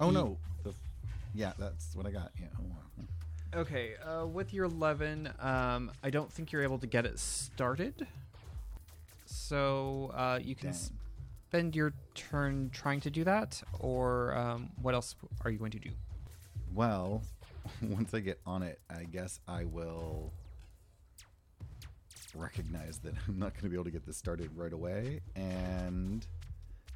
Oh, 0.00 0.08
Ye- 0.08 0.14
no. 0.14 0.38
The, 0.62 0.72
yeah, 1.34 1.52
that's 1.58 1.94
what 1.94 2.06
I 2.06 2.10
got. 2.10 2.30
Yeah. 2.40 2.46
oh, 2.58 2.64
wow. 2.70 3.60
Okay. 3.60 3.96
Uh, 3.96 4.26
with 4.26 4.52
your 4.54 4.64
eleven, 4.64 5.28
um, 5.40 5.92
I 6.02 6.10
don't 6.10 6.32
think 6.32 6.50
you're 6.52 6.62
able 6.62 6.78
to 6.78 6.86
get 6.86 7.04
it 7.06 7.18
started. 7.18 8.06
So 9.26 10.10
uh, 10.14 10.38
you 10.42 10.54
can 10.54 10.70
Dang. 10.70 10.80
spend 11.48 11.76
your 11.76 11.92
turn 12.14 12.70
trying 12.72 13.00
to 13.02 13.10
do 13.10 13.24
that, 13.24 13.62
or 13.78 14.34
um, 14.34 14.70
what 14.80 14.94
else 14.94 15.14
are 15.44 15.50
you 15.50 15.58
going 15.58 15.70
to 15.72 15.78
do? 15.78 15.90
Well, 16.72 17.22
once 17.82 18.12
I 18.14 18.20
get 18.20 18.40
on 18.46 18.62
it, 18.62 18.80
I 18.90 19.04
guess 19.04 19.38
I 19.46 19.64
will 19.64 20.32
recognize 22.34 22.98
that 22.98 23.14
I'm 23.28 23.38
not 23.38 23.52
going 23.54 23.62
to 23.64 23.68
be 23.68 23.74
able 23.74 23.84
to 23.84 23.90
get 23.90 24.04
this 24.06 24.16
started 24.16 24.50
right 24.56 24.72
away 24.72 25.20
and 25.36 26.26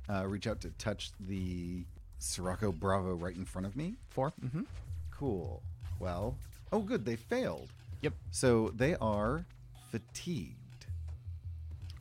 uh, 0.09 0.27
reach 0.27 0.47
out 0.47 0.61
to 0.63 0.71
touch 0.73 1.11
the 1.21 1.85
Sirocco 2.19 2.73
Bravo 2.73 3.15
right 3.15 3.37
in 3.37 3.45
front 3.45 3.67
of 3.67 3.77
me. 3.77 3.95
4 4.11 4.33
Mm-hmm. 4.45 4.63
Cool. 5.11 5.63
Well, 6.01 6.37
oh, 6.73 6.81
good. 6.81 7.05
They 7.05 7.17
failed. 7.17 7.69
Yep. 8.03 8.13
So 8.31 8.73
they 8.75 8.95
are 8.97 9.45
fatigued. 9.91 10.87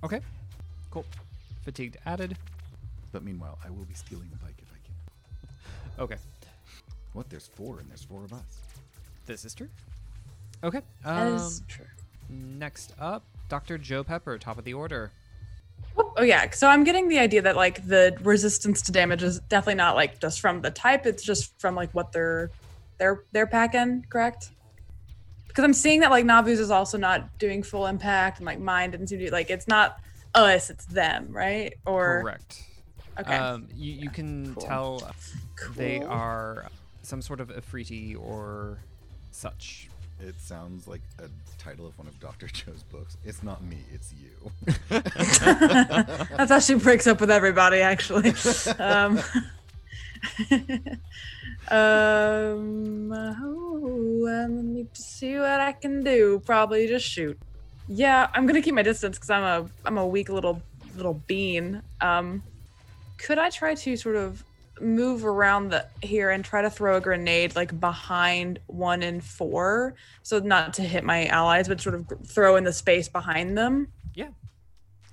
Okay. 0.04 0.22
Cool. 0.92 1.06
Fatigued 1.64 1.98
added. 2.06 2.38
But 3.12 3.24
meanwhile, 3.24 3.58
I 3.66 3.70
will 3.72 3.86
be 3.86 3.96
stealing 3.96 4.30
the 4.32 4.38
bike 4.38 4.56
if 4.60 4.70
I 4.72 4.78
can. 4.86 4.94
Okay. 6.04 6.18
What? 7.14 7.28
There's 7.32 7.48
four, 7.48 7.80
and 7.80 7.90
there's 7.90 8.04
four 8.04 8.24
of 8.24 8.32
us. 8.34 8.62
This 9.26 9.44
is 9.46 9.56
true. 9.56 9.70
Okay. 10.64 10.82
That 11.04 11.28
Um, 11.28 11.34
is 11.34 11.64
true. 11.68 11.86
Next 12.30 12.94
up, 13.00 13.24
Dr. 13.50 13.78
Joe 13.78 14.04
Pepper, 14.04 14.38
top 14.38 14.58
of 14.58 14.66
the 14.66 14.74
order. 14.74 15.12
Oh 16.16 16.24
yeah, 16.24 16.50
so 16.52 16.68
I'm 16.68 16.84
getting 16.84 17.08
the 17.08 17.20
idea 17.20 17.42
that 17.44 17.56
like 17.56 17.86
the 17.88 18.18
resistance 18.22 18.82
to 18.84 18.92
damage 18.92 19.24
is 19.24 19.40
definitely 19.42 19.76
not 19.76 19.96
like 19.96 20.20
just 20.20 20.40
from 20.40 20.62
the 20.62 20.72
type; 20.72 21.06
it's 21.06 21.24
just 21.24 21.60
from 21.60 21.76
like 21.76 21.92
what 21.92 22.12
they're 22.12 22.52
they're 22.98 23.24
they're 23.32 23.48
packing, 23.48 24.06
correct? 24.10 24.50
Because 25.48 25.64
I'm 25.64 25.74
seeing 25.74 26.00
that 26.02 26.12
like 26.12 26.26
Navu's 26.26 26.60
is 26.60 26.72
also 26.72 26.98
not 26.98 27.38
doing 27.40 27.64
full 27.64 27.86
impact, 27.88 28.40
and 28.40 28.46
like 28.46 28.60
mine 28.60 28.92
didn't 28.92 29.08
seem 29.08 29.20
to 29.20 29.32
like 29.32 29.50
it's 29.50 29.68
not 29.68 30.00
us, 30.36 30.70
it's 30.70 30.86
them, 30.86 31.28
right? 31.32 31.74
Or 31.86 32.22
Correct. 32.22 32.64
okay, 33.20 33.36
Um, 33.36 33.68
you, 33.76 33.94
you 33.94 34.10
can 34.10 34.54
cool. 34.54 34.64
tell 34.64 35.12
they 35.76 36.02
are 36.02 36.66
some 37.04 37.22
sort 37.22 37.40
of 37.40 37.50
Afriti 37.50 38.20
or 38.20 38.80
such. 39.32 39.90
It 40.20 40.40
sounds 40.40 40.88
like 40.88 41.02
a 41.20 41.30
title 41.58 41.86
of 41.86 41.98
one 41.98 42.08
of 42.08 42.20
Dr. 42.20 42.48
Joe's 42.54 42.84
books. 42.84 43.18
It's 43.24 43.44
not 43.44 43.64
me, 43.64 43.78
it's 43.94 44.14
you. 44.14 44.52
That's 44.90 46.52
how 46.52 46.60
she 46.60 46.76
breaks 46.76 47.08
up 47.08 47.22
with 47.22 47.30
everybody, 47.30 47.82
actually. 47.82 48.34
um, 48.80 49.20
um, 51.70 53.12
oh, 53.14 54.28
I 54.28 54.48
need 54.50 54.94
to 54.94 55.02
see 55.02 55.38
what 55.38 55.60
I 55.60 55.72
can 55.74 56.04
do. 56.04 56.42
Probably 56.46 56.88
just 56.88 57.06
shoot. 57.06 57.38
Yeah, 57.88 58.28
I'm 58.34 58.46
gonna 58.48 58.62
keep 58.62 58.74
my 58.74 58.82
distance 58.82 59.18
because 59.18 59.30
I'm 59.30 59.44
a 59.44 59.70
I'm 59.86 59.98
a 59.98 60.06
weak 60.06 60.30
little 60.30 60.62
little 60.96 61.22
bean. 61.28 61.82
Um, 62.02 62.44
could 63.18 63.40
I 63.40 63.50
try 63.50 63.76
to 63.76 63.96
sort 63.96 64.16
of 64.16 64.44
move 64.82 65.26
around 65.26 65.70
the 65.70 65.86
here 66.02 66.30
and 66.30 66.44
try 66.44 66.62
to 66.62 66.70
throw 66.70 66.98
a 66.98 67.02
grenade 67.02 67.56
like 67.56 67.80
behind 67.80 68.60
one 68.68 69.04
and 69.04 69.24
four, 69.24 69.96
so 70.24 70.40
not 70.40 70.74
to 70.76 70.82
hit 70.82 71.04
my 71.04 71.26
allies, 71.28 71.68
but 71.68 71.82
sort 71.82 71.96
of 71.96 72.06
throw 72.26 72.56
in 72.56 72.64
the 72.64 72.74
space 72.74 73.08
behind 73.08 73.58
them? 73.58 73.88
Yeah, 74.14 74.30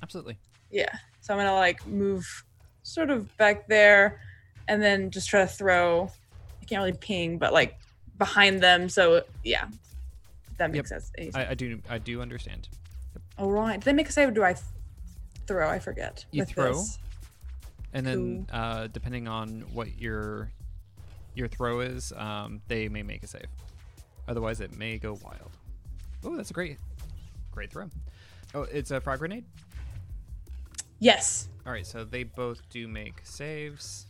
absolutely. 0.02 0.38
Yeah. 0.70 0.92
So 1.20 1.34
I'm 1.34 1.40
gonna 1.40 1.54
like 1.54 1.86
move 1.86 2.44
sort 2.82 3.10
of 3.10 3.34
back 3.36 3.66
there 3.66 4.20
and 4.68 4.82
then 4.82 5.10
just 5.10 5.28
try 5.28 5.40
to 5.40 5.46
throw 5.46 6.10
I 6.60 6.64
can't 6.66 6.80
really 6.80 6.92
ping, 6.92 7.38
but 7.38 7.52
like 7.52 7.78
behind 8.18 8.60
them. 8.60 8.88
So 8.88 9.22
yeah. 9.42 9.66
That 10.56 10.70
makes 10.70 10.88
sense. 10.88 11.10
Sense. 11.18 11.34
I, 11.34 11.50
I 11.50 11.54
do 11.54 11.80
I 11.90 11.98
do 11.98 12.22
understand. 12.22 12.68
All 13.38 13.50
right. 13.50 13.74
Did 13.74 13.84
they 13.84 13.92
make 13.92 14.08
a 14.08 14.12
save 14.12 14.28
or 14.28 14.32
do 14.32 14.44
I 14.44 14.52
th- 14.52 14.64
throw? 15.46 15.68
I 15.68 15.78
forget. 15.78 16.24
You 16.30 16.44
throw? 16.44 16.72
this? 16.72 16.98
And 17.94 18.06
then 18.06 18.46
uh, 18.52 18.88
depending 18.88 19.28
on 19.28 19.60
what 19.72 19.98
your 19.98 20.50
your 21.34 21.48
throw 21.48 21.80
is, 21.80 22.12
um, 22.16 22.60
they 22.68 22.88
may 22.88 23.02
make 23.02 23.22
a 23.22 23.26
save. 23.26 23.46
Otherwise, 24.28 24.60
it 24.60 24.76
may 24.76 24.98
go 24.98 25.18
wild. 25.24 25.50
Oh, 26.24 26.36
that's 26.36 26.50
a 26.50 26.54
great, 26.54 26.78
great 27.50 27.70
throw. 27.70 27.88
Oh, 28.54 28.62
it's 28.62 28.90
a 28.90 29.00
frag 29.00 29.18
grenade. 29.18 29.44
Yes. 30.98 31.48
All 31.66 31.72
right, 31.72 31.86
so 31.86 32.04
they 32.04 32.24
both 32.24 32.68
do 32.70 32.88
make 32.88 33.20
saves 33.24 34.06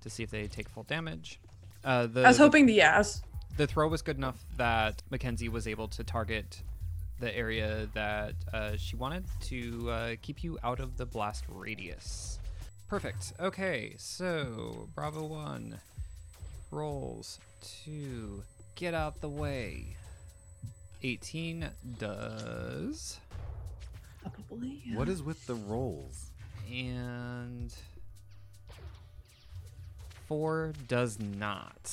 to 0.00 0.10
see 0.10 0.22
if 0.22 0.30
they 0.30 0.46
take 0.46 0.68
full 0.68 0.84
damage. 0.84 1.40
Uh, 1.84 2.06
the, 2.06 2.22
I 2.24 2.28
was 2.28 2.36
the- 2.36 2.44
hoping 2.44 2.66
the 2.66 2.74
yes. 2.74 3.22
the 3.56 3.66
throw 3.66 3.88
was 3.88 4.02
good 4.02 4.16
enough 4.16 4.44
that 4.56 5.02
Mackenzie 5.10 5.48
was 5.48 5.66
able 5.66 5.88
to 5.88 6.04
target 6.04 6.62
the 7.20 7.34
area 7.36 7.88
that 7.94 8.34
uh, 8.52 8.76
she 8.76 8.96
wanted 8.96 9.24
to 9.42 9.90
uh, 9.90 10.14
keep 10.22 10.42
you 10.42 10.58
out 10.62 10.80
of 10.80 10.96
the 10.96 11.06
blast 11.06 11.44
radius. 11.48 12.38
Perfect. 12.92 13.32
Okay, 13.40 13.94
so 13.96 14.86
Bravo 14.94 15.24
1 15.24 15.80
rolls 16.70 17.40
to 17.84 18.42
get 18.74 18.92
out 18.92 19.18
the 19.22 19.30
way. 19.30 19.96
18 21.02 21.70
does. 21.98 23.18
Probably. 24.20 24.82
What 24.92 25.08
is 25.08 25.22
with 25.22 25.46
the 25.46 25.54
rolls? 25.54 26.32
And 26.70 27.74
4 30.26 30.74
does 30.86 31.18
not. 31.18 31.90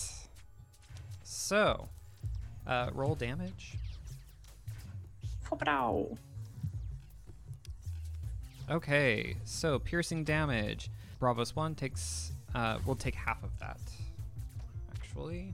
So, 1.24 1.88
uh, 2.68 2.90
roll 2.94 3.16
damage. 3.16 3.78
Pow. 5.60 6.18
Okay, 8.70 9.36
so 9.46 9.80
piercing 9.80 10.24
damage. 10.24 10.92
Bravos 11.20 11.56
one 11.56 11.76
takes 11.76 12.32
uh 12.56 12.78
will 12.86 12.96
take 12.96 13.16
half 13.16 13.44
of 13.44 13.58
that. 13.60 13.80
Actually. 14.96 15.54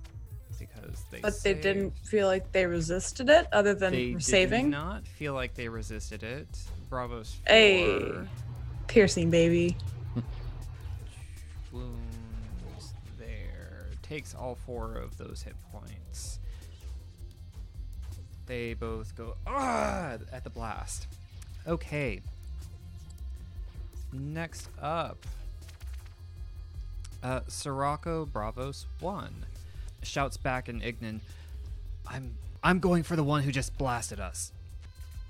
Because 0.58 1.04
they 1.12 1.19
But 1.19 1.34
they 1.43 1.54
didn't 1.54 1.97
feel 1.99 2.28
like 2.28 2.51
they 2.54 2.65
resisted 2.65 3.30
it, 3.30 3.47
other 3.51 3.73
than 3.73 4.19
saving? 4.21 4.49
they 4.49 4.62
did 4.63 4.71
not 4.71 5.06
feel 5.08 5.34
like 5.34 5.54
they 5.54 5.67
resisted 5.67 6.23
it. 6.23 6.47
Bravos 6.89 7.36
four 7.45 7.54
Hey. 7.54 8.12
Piercing, 8.88 9.30
baby. 9.30 9.75
wounds 11.73 12.93
there. 13.17 13.88
Takes 14.01 14.34
all 14.34 14.56
four 14.56 14.95
of 14.95 15.17
those 15.17 15.41
hit 15.43 15.56
points. 15.71 16.39
They 18.45 18.75
both 18.75 19.15
go 19.15 19.36
ah 19.47 20.17
at 20.32 20.43
the 20.43 20.49
blast. 20.49 21.08
Okay. 21.67 22.21
Next 24.13 24.70
up, 24.82 25.18
uh, 27.24 27.41
Sirocco 27.48 28.26
Bravos 28.26 28.86
one 29.00 29.46
shouts 30.04 30.38
back 30.38 30.70
in 30.70 30.82
Ignan, 30.82 31.22
"I'm 32.08 32.38
I'm 32.63 32.80
going 32.80 33.04
for 33.04 33.15
the 33.15 33.24
one 33.24 33.44
who 33.44 33.52
just 33.52 33.78
blasted 33.78 34.20
us." 34.20 34.52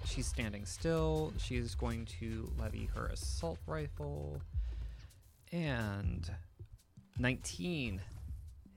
She's 0.06 0.28
standing 0.28 0.66
still. 0.66 1.34
She 1.40 1.58
is 1.58 1.74
going 1.74 2.06
to 2.20 2.50
levy 2.60 2.90
her 2.94 3.08
assault 3.08 3.58
rifle. 3.66 4.42
And 5.52 6.30
19 7.18 8.02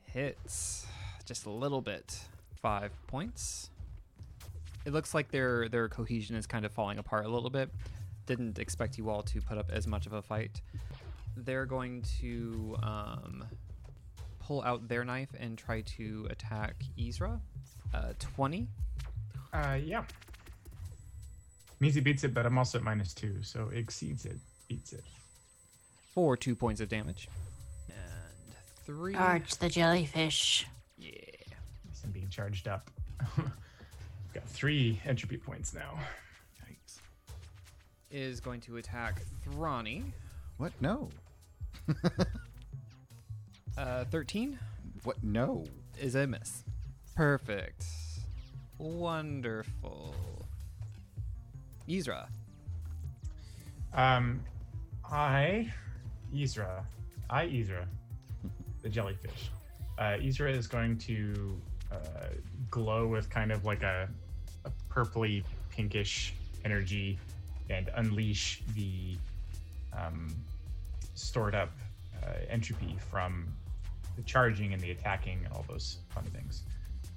hits 0.04 0.86
just 1.26 1.46
a 1.46 1.50
little 1.50 1.82
bit. 1.82 2.18
5 2.62 2.90
points. 3.06 3.70
It 4.84 4.92
looks 4.92 5.12
like 5.12 5.30
their 5.30 5.68
their 5.68 5.88
cohesion 5.88 6.34
is 6.34 6.46
kind 6.46 6.64
of 6.64 6.72
falling 6.72 6.98
apart 6.98 7.26
a 7.26 7.28
little 7.28 7.50
bit. 7.50 7.70
Didn't 8.28 8.58
expect 8.58 8.98
you 8.98 9.08
all 9.08 9.22
to 9.22 9.40
put 9.40 9.56
up 9.56 9.70
as 9.72 9.86
much 9.86 10.04
of 10.04 10.12
a 10.12 10.20
fight. 10.20 10.60
They're 11.34 11.64
going 11.64 12.02
to 12.20 12.76
um, 12.82 13.44
pull 14.38 14.62
out 14.62 14.86
their 14.86 15.02
knife 15.02 15.30
and 15.40 15.56
try 15.56 15.80
to 15.96 16.26
attack 16.28 16.76
Isra. 16.98 17.40
Uh, 17.94 18.12
20. 18.18 18.68
Uh, 19.54 19.78
yeah. 19.82 20.04
Means 21.80 21.98
beats 22.00 22.22
it, 22.22 22.34
but 22.34 22.44
I'm 22.44 22.58
also 22.58 22.76
at 22.76 22.84
minus 22.84 23.14
two, 23.14 23.42
so 23.42 23.70
exceeds 23.72 24.26
it, 24.26 24.36
beats 24.68 24.92
it. 24.92 25.04
for 26.12 26.36
two 26.36 26.54
points 26.54 26.82
of 26.82 26.90
damage. 26.90 27.28
And 27.88 28.54
three. 28.84 29.14
Charge 29.14 29.56
the 29.56 29.70
jellyfish. 29.70 30.66
Yeah. 30.98 31.12
Yes, 31.88 32.02
I'm 32.04 32.10
being 32.10 32.28
charged 32.28 32.68
up. 32.68 32.90
Got 34.34 34.44
three 34.48 35.00
entropy 35.06 35.38
points 35.38 35.72
now. 35.72 35.98
Yikes. 38.10 38.14
Is 38.16 38.40
going 38.40 38.60
to 38.62 38.76
attack 38.76 39.22
Thrani. 39.46 40.04
What? 40.56 40.72
No. 40.80 41.08
Uh, 43.76 44.04
13 44.06 44.58
What? 45.04 45.22
No. 45.22 45.64
is 46.00 46.16
a 46.16 46.26
miss. 46.26 46.64
Perfect. 47.14 47.84
Wonderful. 48.76 50.16
Isra. 51.88 52.26
Um, 53.94 54.40
I, 55.08 55.72
Isra, 56.34 56.82
I 57.30 57.46
Isra, 57.46 57.86
the 58.82 58.88
jellyfish. 58.88 59.52
Uh, 59.96 60.16
Isra 60.20 60.52
is 60.52 60.66
going 60.66 60.98
to 60.98 61.56
uh, 61.92 61.96
glow 62.72 63.06
with 63.06 63.30
kind 63.30 63.52
of 63.52 63.64
like 63.64 63.84
a, 63.84 64.08
a 64.64 64.70
purpley 64.92 65.44
pinkish 65.70 66.34
energy 66.64 67.16
and 67.70 67.90
unleash 67.96 68.62
the 68.74 69.16
um, 69.96 70.34
stored 71.14 71.54
up 71.54 71.70
uh, 72.22 72.32
entropy 72.48 72.96
from 73.10 73.46
the 74.16 74.22
charging 74.22 74.72
and 74.72 74.82
the 74.82 74.90
attacking 74.90 75.40
and 75.44 75.52
all 75.54 75.64
those 75.68 75.98
fun 76.10 76.24
things. 76.24 76.62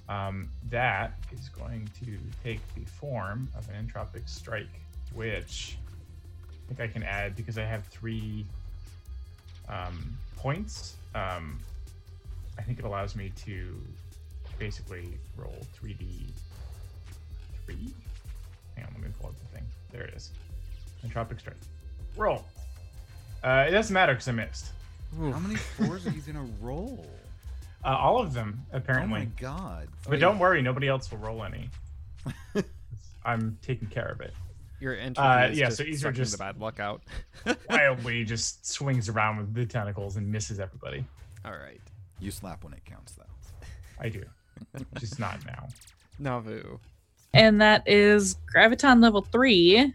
Um, 0.10 0.50
that 0.70 1.14
is 1.32 1.50
going 1.50 1.90
to 2.04 2.18
take 2.44 2.60
the 2.76 2.86
form 2.86 3.48
of 3.56 3.68
an 3.70 3.88
entropic 3.88 4.28
strike, 4.28 4.82
which 5.14 5.78
I 6.50 6.68
think 6.68 6.82
I 6.82 6.88
can 6.88 7.04
add 7.04 7.36
because 7.36 7.58
I 7.58 7.64
have 7.64 7.86
three 7.88 8.46
um, 9.70 10.18
points. 10.38 10.96
Um, 11.16 11.60
I 12.58 12.62
think 12.62 12.80
it 12.80 12.86
allows 12.86 13.16
me 13.16 13.32
to 13.46 13.82
basically 14.60 15.18
roll 15.38 15.56
3d3. 15.82 17.94
Hang 19.02 19.10
let 19.10 19.10
me 19.10 19.16
pull 19.20 19.30
up 19.30 19.36
the 19.40 19.46
thing. 19.58 19.66
There 19.92 20.04
it 20.04 20.14
is. 20.14 20.32
Entropic 21.06 21.40
strike. 21.40 21.56
Roll. 22.16 22.46
Uh, 23.44 23.66
it 23.68 23.72
doesn't 23.72 23.94
matter 23.94 24.14
because 24.14 24.28
I 24.28 24.34
missed. 24.34 24.68
How 25.20 25.40
many 25.40 25.56
fours 25.56 26.06
are 26.08 26.12
you 26.12 26.22
gonna 26.22 26.48
roll? 26.62 27.06
Uh, 27.84 27.98
all 28.00 28.22
of 28.22 28.32
them, 28.32 28.64
apparently. 28.74 29.22
Oh 29.22 29.24
my 29.24 29.26
god. 29.40 29.88
but 30.08 30.20
don't 30.20 30.38
worry, 30.38 30.62
nobody 30.62 30.88
else 30.88 31.10
will 31.10 31.18
roll 31.18 31.44
any. 31.44 31.68
I'm 33.26 33.58
taking 33.64 33.88
care 33.88 34.10
of 34.10 34.22
it. 34.22 34.36
Your 34.80 34.96
entropy 34.96 35.28
Uh, 35.28 35.48
is 35.48 35.58
yeah, 35.58 35.66
just 35.66 35.78
so 35.80 35.84
Isra 35.86 36.14
just- 36.14 36.32
the 36.34 36.38
bad 36.38 36.60
luck 36.60 36.80
out. 36.80 37.02
Wildly 37.72 38.24
just 38.24 38.68
swings 38.68 39.10
around 39.10 39.38
with 39.38 39.56
the 39.56 39.66
tentacles 39.66 40.18
and 40.18 40.32
misses 40.32 40.60
everybody. 40.60 41.04
All 41.44 41.54
right. 41.54 41.82
You 42.20 42.30
slap 42.30 42.64
when 42.64 42.74
it 42.74 42.86
counts, 42.86 43.14
though. 43.14 43.24
I 44.00 44.10
do. 44.10 44.24
Just 45.00 45.18
not 45.20 45.40
now. 45.48 45.68
Navu. 46.22 46.78
And 47.34 47.62
that 47.62 47.88
is 47.88 48.36
Graviton 48.54 49.02
level 49.02 49.22
three, 49.22 49.94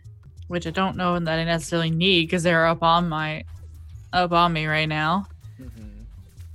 which 0.48 0.66
I 0.66 0.70
don't 0.70 0.96
know 0.96 1.18
that 1.18 1.38
I 1.38 1.44
necessarily 1.44 1.90
need 1.90 2.22
because 2.22 2.42
they're 2.42 2.66
up 2.66 2.82
on 2.82 3.08
my 3.08 3.44
up 4.12 4.32
on 4.32 4.52
me 4.52 4.66
right 4.66 4.88
now. 4.88 5.26
Mm-hmm. 5.60 6.02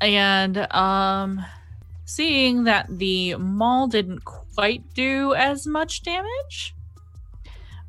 And 0.02 0.58
um 0.74 1.46
seeing 2.06 2.66
that 2.66 2.88
the 2.90 3.36
maul 3.36 3.88
didn't 3.88 4.26
quite 4.26 4.94
do 4.94 5.34
as 5.36 5.66
much 5.66 6.04
damage, 6.04 6.74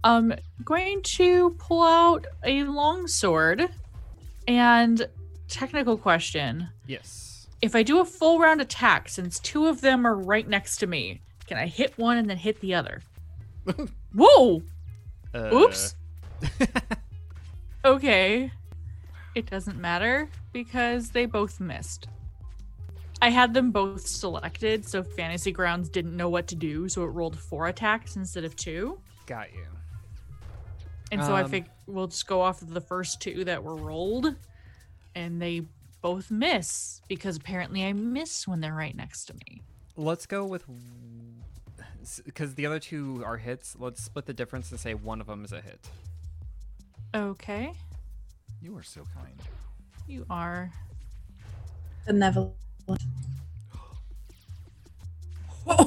I'm 0.04 0.34
going 0.64 1.02
to 1.02 1.50
pull 1.58 1.82
out 1.82 2.26
a 2.44 2.64
longsword. 2.64 3.68
And 4.48 5.06
technical 5.48 5.96
question. 5.96 6.68
Yes. 6.86 7.46
If 7.60 7.76
I 7.76 7.82
do 7.82 8.00
a 8.00 8.04
full 8.04 8.38
round 8.38 8.60
attack, 8.60 9.08
since 9.08 9.38
two 9.38 9.66
of 9.66 9.80
them 9.80 10.06
are 10.06 10.16
right 10.16 10.48
next 10.48 10.78
to 10.78 10.86
me, 10.86 11.20
can 11.46 11.58
I 11.58 11.66
hit 11.66 11.96
one 11.98 12.16
and 12.16 12.28
then 12.28 12.36
hit 12.36 12.60
the 12.60 12.74
other? 12.74 13.00
Whoa! 14.14 14.62
Uh, 15.34 15.50
Oops. 15.54 15.94
Okay. 17.84 18.50
It 19.34 19.50
doesn't 19.50 19.78
matter 19.78 20.28
because 20.52 21.10
they 21.10 21.26
both 21.26 21.58
missed. 21.58 22.06
I 23.20 23.28
had 23.30 23.54
them 23.54 23.70
both 23.70 24.06
selected, 24.06 24.86
so 24.86 25.02
Fantasy 25.02 25.52
Grounds 25.52 25.88
didn't 25.88 26.16
know 26.16 26.28
what 26.28 26.46
to 26.48 26.54
do, 26.54 26.88
so 26.88 27.02
it 27.02 27.08
rolled 27.08 27.38
four 27.38 27.68
attacks 27.68 28.16
instead 28.16 28.44
of 28.44 28.54
two. 28.56 29.00
Got 29.26 29.52
you. 29.52 29.64
And 31.10 31.22
so 31.22 31.34
I 31.34 31.42
Um, 31.42 31.50
think 31.50 31.66
we'll 31.86 32.08
just 32.08 32.26
go 32.26 32.40
off 32.40 32.62
of 32.62 32.70
the 32.70 32.80
first 32.80 33.20
two 33.20 33.44
that 33.44 33.62
were 33.62 33.76
rolled, 33.76 34.34
and 35.14 35.40
they 35.40 35.62
both 36.02 36.30
miss 36.30 37.00
because 37.08 37.36
apparently 37.36 37.84
I 37.84 37.92
miss 37.92 38.46
when 38.48 38.60
they're 38.60 38.74
right 38.74 38.94
next 38.96 39.26
to 39.26 39.34
me. 39.34 39.62
Let's 39.96 40.26
go 40.26 40.44
with 40.44 40.64
because 42.24 42.54
the 42.54 42.66
other 42.66 42.78
two 42.78 43.22
are 43.24 43.36
hits. 43.36 43.76
Let's 43.78 44.02
split 44.02 44.26
the 44.26 44.32
difference 44.34 44.70
and 44.70 44.78
say 44.80 44.94
one 44.94 45.20
of 45.20 45.26
them 45.26 45.44
is 45.44 45.52
a 45.52 45.60
hit. 45.60 45.88
Okay. 47.14 47.72
You 48.60 48.76
are 48.76 48.82
so 48.82 49.02
kind. 49.14 49.40
You 50.06 50.24
are. 50.30 50.70
Benevolent. 52.06 52.54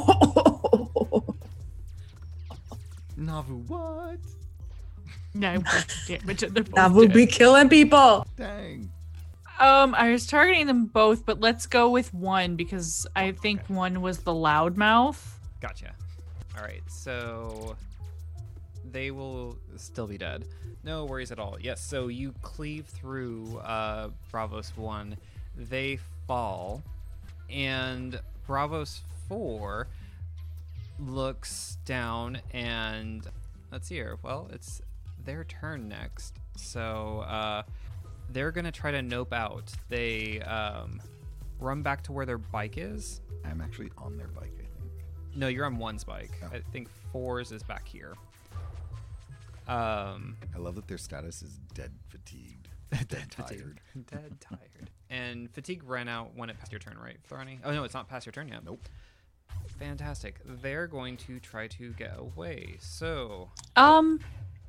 Navu, 3.18 3.68
what? 3.68 4.18
No, 5.34 5.62
damage 6.08 6.44
and 6.44 6.54
they're 6.56 6.64
both 6.64 6.76
That 6.76 6.92
would 6.92 7.10
dead. 7.10 7.16
be 7.16 7.26
killing 7.28 7.68
people. 7.70 8.26
Dang. 8.38 8.90
Um, 9.60 9.96
I 9.96 10.12
was 10.12 10.28
targeting 10.28 10.68
them 10.68 10.86
both, 10.86 11.26
but 11.26 11.40
let's 11.40 11.66
go 11.66 11.90
with 11.90 12.14
one 12.14 12.56
because 12.56 13.08
I 13.16 13.32
think 13.32 13.62
one 13.68 14.02
was 14.02 14.20
the 14.20 14.32
loudmouth. 14.32 15.22
Gotcha. 15.62 15.94
All 16.58 16.64
right, 16.64 16.84
so 16.88 17.76
they 18.92 19.12
will 19.12 19.58
still 19.76 20.08
be 20.08 20.18
dead. 20.18 20.46
No 20.84 21.06
worries 21.06 21.32
at 21.32 21.40
all. 21.40 21.58
Yes, 21.60 21.82
so 21.82 22.08
you 22.08 22.34
cleave 22.42 22.86
through 22.86 23.58
uh, 23.58 24.10
Bravos 24.32 24.72
1. 24.78 25.18
They 25.58 26.00
fall, 26.28 26.84
and 27.50 28.20
Bravos 28.46 29.02
4 29.28 29.88
looks 31.00 31.78
down 31.86 32.40
and 32.52 33.28
let's 33.72 33.88
see 33.88 33.96
here. 33.96 34.18
Well, 34.24 34.48
it's 34.54 34.82
their 35.26 35.44
turn 35.44 35.90
next. 35.90 36.40
So 36.56 37.26
uh, 37.28 37.64
they're 38.30 38.52
going 38.52 38.66
to 38.66 38.72
try 38.72 38.92
to 38.92 39.02
nope 39.02 39.34
out. 39.34 39.72
They 39.90 40.40
um, 40.42 41.02
run 41.60 41.82
back 41.82 42.04
to 42.04 42.12
where 42.12 42.26
their 42.26 42.38
bike 42.38 42.78
is. 42.78 43.22
I'm 43.44 43.62
actually 43.62 43.92
on 43.98 44.18
their 44.18 44.28
bike. 44.28 44.55
No, 45.36 45.48
you're 45.48 45.66
on 45.66 45.78
one's 45.78 46.04
bike. 46.04 46.32
Oh. 46.44 46.48
I 46.56 46.62
think 46.72 46.88
fours 47.12 47.52
is 47.52 47.62
back 47.64 47.88
here. 47.88 48.14
Um, 49.68 50.38
I 50.56 50.60
love 50.60 50.76
that 50.76 50.88
their 50.88 50.98
status 50.98 51.42
is 51.42 51.60
dead 51.74 51.92
fatigued. 52.10 52.70
Dead 53.10 53.34
fatigue. 53.34 53.60
tired. 53.60 53.80
Dead 54.12 54.38
tired. 54.40 54.90
And 55.10 55.50
fatigue 55.52 55.84
ran 55.84 56.08
out 56.08 56.32
when 56.36 56.50
it 56.50 56.58
passed 56.60 56.72
your 56.72 56.80
turn, 56.80 56.98
right, 57.04 57.18
Thorny? 57.26 57.60
Oh 57.66 57.74
no, 57.74 57.84
it's 57.84 57.94
not 57.94 58.08
past 58.08 58.26
your 58.26 58.32
turn 58.34 58.48
yet. 58.48 58.64
Nope. 58.64 58.88
Fantastic. 59.80 60.40
They're 60.46 60.88
going 60.88 61.18
to 61.18 61.40
try 61.40 61.68
to 61.68 61.92
get 61.94 62.14
away. 62.18 62.76
So 62.80 63.50
Um, 63.76 64.20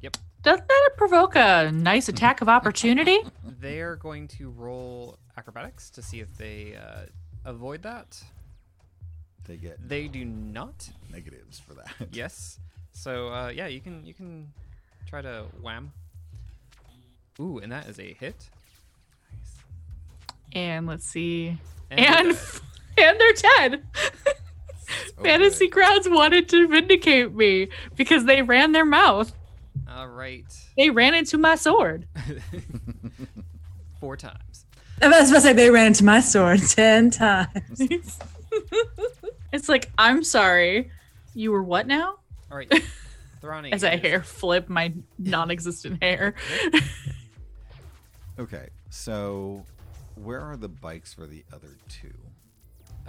Yep. 0.01 0.17
Doesn't 0.43 0.67
that 0.67 0.91
provoke 0.97 1.37
a 1.37 1.71
nice 1.73 2.09
attack 2.09 2.41
of 2.41 2.49
opportunity? 2.49 3.19
they're 3.61 3.97
going 3.97 4.29
to 4.29 4.51
roll 4.51 5.19
acrobatics 5.37 5.91
to 5.91 6.03
see 6.03 6.21
if 6.21 6.37
they 6.37 6.75
uh, 6.77 7.07
avoid 7.45 7.83
that. 7.83 8.23
They 9.47 9.57
get 9.57 9.89
They 9.89 10.09
do 10.09 10.25
not. 10.25 10.89
negatives 11.11 11.59
for 11.61 11.75
that. 11.75 11.93
Yes. 12.13 12.59
So 12.93 13.29
uh, 13.29 13.49
yeah, 13.55 13.67
you 13.67 13.81
can 13.81 14.05
you 14.07 14.15
can 14.15 14.53
try 15.09 15.21
to 15.23 15.45
wham. 15.63 15.93
Ooh, 17.39 17.59
and 17.59 17.71
that 17.71 17.87
is 17.89 17.99
a 18.01 18.15
hit. 18.15 18.49
Nice. 19.31 19.57
and 20.53 20.87
let's 20.87 21.05
see. 21.07 21.59
And, 21.91 22.01
And 22.01 22.29
and 22.99 23.21
they're 23.21 23.33
dead. 23.59 23.83
Okay. 25.19 25.31
Fantasy 25.31 25.67
Grounds 25.69 26.09
wanted 26.09 26.49
to 26.51 26.69
vindicate 26.69 27.35
me 27.35 27.69
because 27.97 28.25
they 28.25 28.43
ran 28.43 28.71
their 28.73 28.85
mouth. 28.85 29.33
all 29.91 30.07
right. 30.09 30.45
They 30.77 30.91
ran 30.91 31.15
into 31.15 31.39
my 31.39 31.57
sword. 31.57 32.07
Four 33.99 34.17
times. 34.17 34.65
I 35.03 35.09
was 35.09 35.31
about 35.31 35.37
to 35.37 35.41
say 35.41 35.53
they 35.55 35.71
ran 35.71 35.89
into 35.89 36.05
my 36.05 36.21
sword 36.21 36.61
ten 36.69 37.11
times. 37.11 37.81
It's 39.53 39.69
like, 39.69 39.91
I'm 39.99 40.25
sorry. 40.25 40.91
You 41.35 41.53
were 41.53 41.63
what 41.63 41.87
now? 41.87 42.19
All 42.51 42.57
right. 42.57 42.71
Thrani. 43.43 43.73
As 43.73 43.85
I 43.85 43.97
hair 43.97 44.23
flip 44.23 44.69
my 44.69 44.93
non 45.19 45.51
existent 45.51 46.03
hair. 46.03 46.35
Okay, 48.39 48.69
so 48.91 49.65
where 50.17 50.41
are 50.43 50.59
the 50.59 50.69
bikes 50.69 51.15
for 51.15 51.27
the 51.27 51.43
other 51.55 51.71
two? 51.89 52.13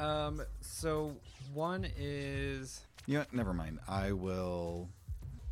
Um. 0.02 0.42
So 0.62 1.14
one 1.54 1.86
is 1.98 2.80
You 3.08 3.16
know 3.16 3.20
what? 3.20 3.34
Never 3.34 3.54
mind. 3.54 3.80
I 3.90 4.14
will 4.14 4.88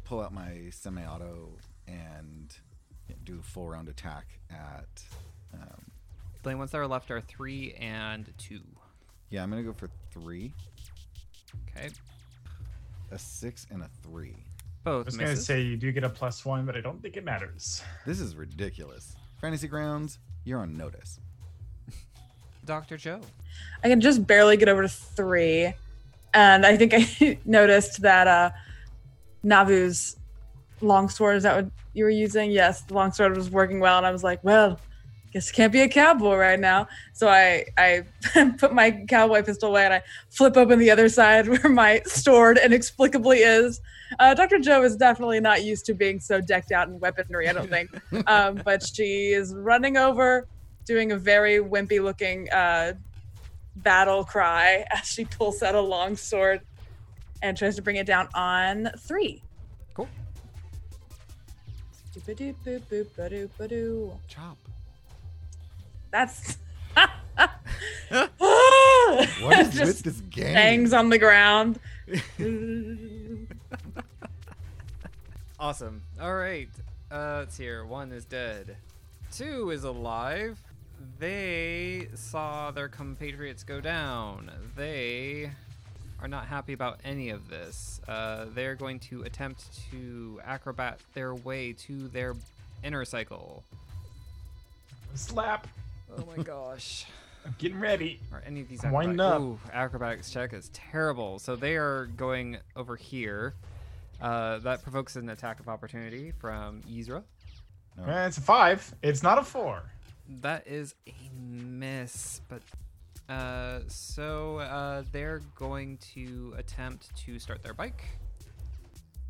pull 0.05 0.21
out 0.21 0.33
my 0.33 0.69
semi-auto 0.71 1.49
and 1.87 2.55
do 3.25 3.39
a 3.39 3.41
full 3.43 3.67
round 3.67 3.89
attack 3.89 4.39
at. 4.49 5.03
Um, 5.53 5.91
the 6.43 6.49
only 6.51 6.59
ones 6.59 6.71
that 6.71 6.77
are 6.77 6.87
left 6.87 7.11
are 7.11 7.19
three 7.19 7.73
and 7.73 8.31
two. 8.37 8.61
Yeah, 9.29 9.43
I'm 9.43 9.49
gonna 9.49 9.63
go 9.63 9.73
for 9.73 9.89
three, 10.11 10.53
Okay. 11.75 11.89
a 13.11 13.17
six, 13.19 13.67
and 13.71 13.81
a 13.83 13.89
three. 14.03 14.35
Both. 14.83 14.93
I 14.93 14.97
Both 14.97 15.05
was 15.05 15.17
gonna 15.17 15.35
say 15.35 15.61
you 15.61 15.77
do 15.77 15.91
get 15.91 16.03
a 16.03 16.09
plus 16.09 16.45
one, 16.45 16.65
but 16.65 16.75
I 16.77 16.81
don't 16.81 17.01
think 17.01 17.17
it 17.17 17.23
matters. 17.23 17.81
This 18.05 18.19
is 18.19 18.35
ridiculous. 18.35 19.15
Fantasy 19.41 19.67
Grounds, 19.67 20.19
you're 20.43 20.59
on 20.59 20.77
notice. 20.77 21.19
Dr. 22.65 22.97
Joe. 22.97 23.21
I 23.83 23.89
can 23.89 24.01
just 24.01 24.25
barely 24.25 24.57
get 24.57 24.69
over 24.69 24.81
to 24.81 24.89
three. 24.89 25.73
And 26.33 26.65
I 26.65 26.75
think 26.77 26.93
I 26.93 27.39
noticed 27.45 28.01
that 28.01 28.27
uh 28.27 28.51
Navu's 29.43 30.17
longsword, 30.81 31.37
is 31.37 31.43
that 31.43 31.55
what 31.63 31.71
you 31.93 32.03
were 32.03 32.09
using? 32.09 32.51
Yes, 32.51 32.81
the 32.81 32.93
longsword 32.93 33.35
was 33.37 33.49
working 33.49 33.79
well, 33.79 33.97
and 33.97 34.05
I 34.05 34.11
was 34.11 34.23
like, 34.23 34.43
well, 34.43 34.79
guess 35.35 35.51
I 35.51 35.53
can't 35.53 35.73
be 35.73 35.81
a 35.81 35.89
cowboy 35.89 36.37
right 36.37 36.59
now. 36.59 36.87
So 37.11 37.27
I 37.27 37.65
I 37.77 38.05
put 38.57 38.73
my 38.73 39.03
cowboy 39.07 39.43
pistol 39.43 39.69
away 39.69 39.83
and 39.83 39.93
I 39.93 40.01
flip 40.29 40.55
open 40.55 40.79
the 40.79 40.89
other 40.89 41.09
side 41.09 41.47
where 41.49 41.69
my 41.69 42.01
sword 42.05 42.57
inexplicably 42.57 43.39
is. 43.39 43.81
Uh, 44.17 44.33
Dr. 44.33 44.59
Joe 44.59 44.81
is 44.83 44.95
definitely 44.95 45.41
not 45.41 45.63
used 45.63 45.85
to 45.87 45.93
being 45.93 46.21
so 46.21 46.39
decked 46.39 46.71
out 46.71 46.87
in 46.87 46.99
weaponry, 47.01 47.49
I 47.49 47.53
don't 47.53 47.69
think. 47.69 47.89
um, 48.27 48.61
but 48.63 48.81
she 48.81 49.33
is 49.33 49.53
running 49.53 49.97
over, 49.97 50.47
doing 50.85 51.11
a 51.11 51.17
very 51.17 51.57
wimpy 51.57 52.01
looking 52.01 52.49
uh, 52.51 52.93
battle 53.77 54.23
cry 54.23 54.85
as 54.91 55.05
she 55.05 55.25
pulls 55.25 55.61
out 55.61 55.75
a 55.75 55.81
long 55.81 56.15
sword 56.15 56.61
and 57.41 57.57
tries 57.57 57.75
to 57.75 57.81
bring 57.81 57.97
it 57.97 58.07
down 58.07 58.29
on 58.35 58.89
three. 58.99 59.43
Cool. 59.95 60.07
Chop. 64.29 64.57
That's 66.15 66.57
What 69.41 69.59
is 69.59 69.73
Just 69.75 70.05
with 70.05 70.15
this 70.15 70.21
game? 70.29 70.53
hangs 70.53 70.93
on 70.93 71.09
the 71.09 71.17
ground. 71.19 71.77
Awesome. 75.57 76.01
All 76.21 76.35
right. 76.35 76.67
Uh, 77.09 77.37
let's 77.39 77.57
hear. 77.57 77.85
One 77.85 78.11
is 78.11 78.25
dead. 78.25 78.75
Two 79.31 79.71
is 79.71 79.83
alive. 79.85 80.61
They 81.17 82.09
saw 82.13 82.71
their 82.71 82.89
compatriots 82.89 83.63
go 83.63 83.79
down. 83.81 84.51
They 84.75 85.49
are 86.21 86.27
not 86.27 86.45
happy 86.47 86.73
about 86.73 86.99
any 87.05 87.29
of 87.29 87.49
this. 87.49 87.99
Uh, 88.07 88.45
they're 88.53 88.75
going 88.75 88.99
to 88.99 89.23
attempt 89.23 89.63
to 89.91 90.39
acrobat 90.45 90.99
their 91.13 91.33
way 91.33 91.71
to 91.87 92.09
their 92.09 92.35
enercycle. 92.83 93.63
Slap. 95.15 95.67
Oh 96.11 96.23
my 96.35 96.43
gosh. 96.43 97.05
I'm 97.45 97.55
getting 97.57 97.79
ready. 97.79 98.19
Are 98.31 98.41
any 98.45 98.61
of 98.61 98.67
these 98.69 98.83
I'm 98.83 98.91
winding 98.91 99.19
acrobatic- 99.19 99.41
Ooh, 99.41 99.59
acrobatics 99.71 100.31
check 100.31 100.53
is 100.53 100.69
terrible. 100.69 101.37
So 101.39 101.55
they 101.55 101.75
are 101.77 102.07
going 102.17 102.57
over 102.75 102.95
here. 102.95 103.53
Uh, 104.19 104.57
that 104.59 104.81
provokes 104.81 105.15
an 105.15 105.29
attack 105.29 105.59
of 105.59 105.67
opportunity 105.67 106.31
from 106.39 106.81
Isra. 106.83 107.23
No. 107.97 108.03
Eh, 108.05 108.27
it's 108.27 108.37
a 108.37 108.41
five. 108.41 108.93
It's 109.03 109.21
not 109.21 109.37
a 109.37 109.43
four. 109.43 109.83
That 110.41 110.65
is 110.67 110.95
a 111.07 111.13
miss, 111.39 112.41
but 112.49 112.61
uh, 113.29 113.81
so 113.87 114.57
uh, 114.59 115.03
they're 115.11 115.41
going 115.55 115.97
to 116.13 116.53
attempt 116.57 117.15
to 117.25 117.37
start 117.37 117.61
their 117.61 117.73
bike, 117.75 118.03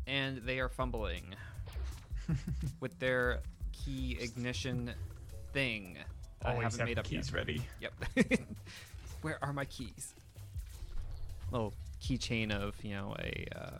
and 0.06 0.38
they 0.38 0.58
are 0.58 0.68
fumbling 0.70 1.34
with 2.80 2.98
their 2.98 3.40
key 3.72 4.16
ignition 4.20 4.92
thing. 5.52 5.98
I 6.46 6.50
Always 6.52 6.64
haven't 6.64 6.78
have 6.80 6.88
made 6.88 6.96
the 6.96 7.00
up 7.00 7.06
keys 7.06 7.28
yet. 7.28 7.34
ready. 7.34 7.62
Yep. 7.80 7.92
Where 9.22 9.38
are 9.42 9.52
my 9.52 9.64
keys? 9.64 10.14
Little 11.50 11.74
keychain 12.00 12.52
of 12.52 12.74
you 12.84 12.94
know 12.94 13.14
a 13.18 13.46
uh, 13.56 13.78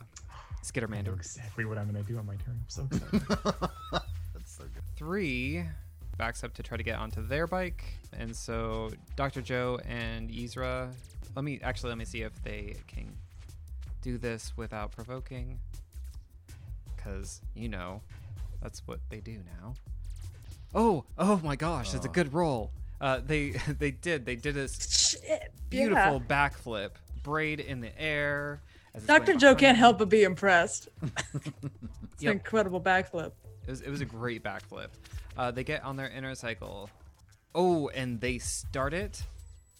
I 0.75 1.01
know 1.01 1.13
exactly 1.13 1.63
what 1.63 1.77
I'm 1.77 1.85
gonna 1.85 2.03
do 2.03 2.17
on 2.17 2.25
my 2.25 2.35
turn. 2.35 2.59
I'm 2.59 2.65
so 2.67 2.83
excited. 2.91 3.21
That's 4.33 4.51
so 4.57 4.63
good. 4.65 4.83
three 4.97 5.63
backs 6.17 6.43
up 6.43 6.53
to 6.55 6.63
try 6.63 6.75
to 6.75 6.83
get 6.83 6.99
onto 6.99 7.25
their 7.25 7.47
bike, 7.47 7.85
and 8.11 8.35
so 8.35 8.91
Dr. 9.15 9.41
Joe 9.41 9.79
and 9.87 10.29
Isra. 10.29 10.91
Let 11.35 11.45
me 11.45 11.59
actually 11.63 11.89
let 11.89 11.97
me 11.99 12.05
see 12.05 12.23
if 12.23 12.33
they 12.43 12.75
can 12.87 13.15
do 14.01 14.17
this 14.17 14.51
without 14.57 14.91
provoking, 14.91 15.57
because 16.95 17.41
you 17.55 17.69
know 17.69 18.01
that's 18.61 18.85
what 18.87 18.99
they 19.09 19.19
do 19.19 19.39
now. 19.61 19.73
Oh, 20.75 21.05
oh 21.17 21.39
my 21.43 21.55
gosh, 21.55 21.93
it's 21.93 22.05
a 22.05 22.09
Oh. 22.09 22.11
good 22.11 22.33
roll. 22.33 22.71
Uh, 22.99 23.19
they 23.25 23.49
they 23.79 23.91
did 23.91 24.25
they 24.25 24.35
did 24.35 24.57
a 24.57 24.63
s- 24.63 25.17
Shit. 25.21 25.51
beautiful 25.69 26.19
backflip, 26.21 26.91
braid 27.23 27.59
in 27.59 27.81
the 27.81 27.99
air. 28.01 28.61
Dr. 29.05 29.33
Joe 29.33 29.49
behind 29.53 29.59
can't 29.59 29.77
help 29.77 29.99
but 29.99 30.09
be 30.09 30.23
impressed. 30.23 30.89
It's 32.13 32.23
Yep. 32.23 32.31
an 32.31 32.37
incredible 32.39 32.81
backflip. 32.81 33.31
It 33.67 33.69
was, 33.69 33.81
it 33.81 33.89
was 33.91 34.01
a 34.01 34.05
great 34.05 34.41
backflip. 34.43 34.87
Uh, 35.37 35.51
they 35.51 35.63
get 35.63 35.83
on 35.83 35.95
their 35.97 36.09
enercycle. 36.09 36.89
Oh, 37.53 37.89
and 37.89 38.19
they 38.19 38.39
start 38.39 38.95
it. 38.95 39.21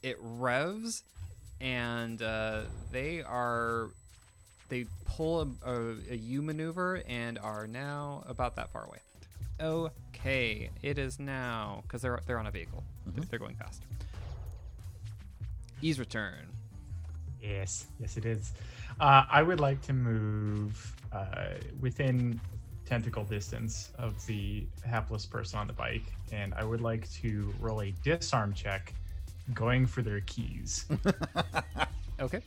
It 0.03 0.17
revs, 0.21 1.01
and 1.59 2.21
uh, 2.21 2.61
they 2.91 3.23
are 3.23 3.89
they 4.69 4.85
pull 5.05 5.41
a, 5.65 5.71
a, 5.71 5.95
a 6.11 6.15
U 6.15 6.43
maneuver 6.43 7.01
and 7.07 7.39
are 7.39 7.65
now 7.65 8.23
about 8.27 8.55
that 8.57 8.71
far 8.71 8.85
away. 8.85 8.99
Okay, 9.59 10.69
it 10.81 10.97
is 10.97 11.19
now 11.19 11.79
because 11.83 12.01
they're 12.01 12.19
they're 12.25 12.39
on 12.39 12.47
a 12.47 12.51
vehicle. 12.51 12.83
They're 13.29 13.39
going 13.39 13.55
fast. 13.55 13.83
E's 15.81 15.99
return. 15.99 16.47
Yes, 17.41 17.85
yes, 17.99 18.17
it 18.17 18.25
is. 18.25 18.53
Uh, 18.99 19.23
I 19.29 19.43
would 19.43 19.59
like 19.59 19.81
to 19.83 19.93
move 19.93 20.95
uh, 21.11 21.49
within 21.79 22.39
tentacle 22.85 23.23
distance 23.23 23.91
of 23.97 24.23
the 24.25 24.65
hapless 24.85 25.25
person 25.25 25.59
on 25.59 25.67
the 25.67 25.73
bike, 25.73 26.13
and 26.31 26.53
I 26.55 26.63
would 26.63 26.81
like 26.81 27.09
to 27.21 27.53
roll 27.59 27.81
a 27.81 27.91
disarm 28.03 28.53
check, 28.53 28.93
going 29.53 29.85
for 29.85 30.01
their 30.01 30.21
keys 30.21 30.85
Okay. 32.19 32.41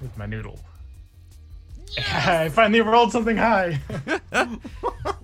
with 0.00 0.16
my 0.16 0.24
noodle. 0.26 0.58
I 2.12 2.48
finally 2.48 2.80
rolled 2.80 3.12
something 3.12 3.36
high. 3.36 3.80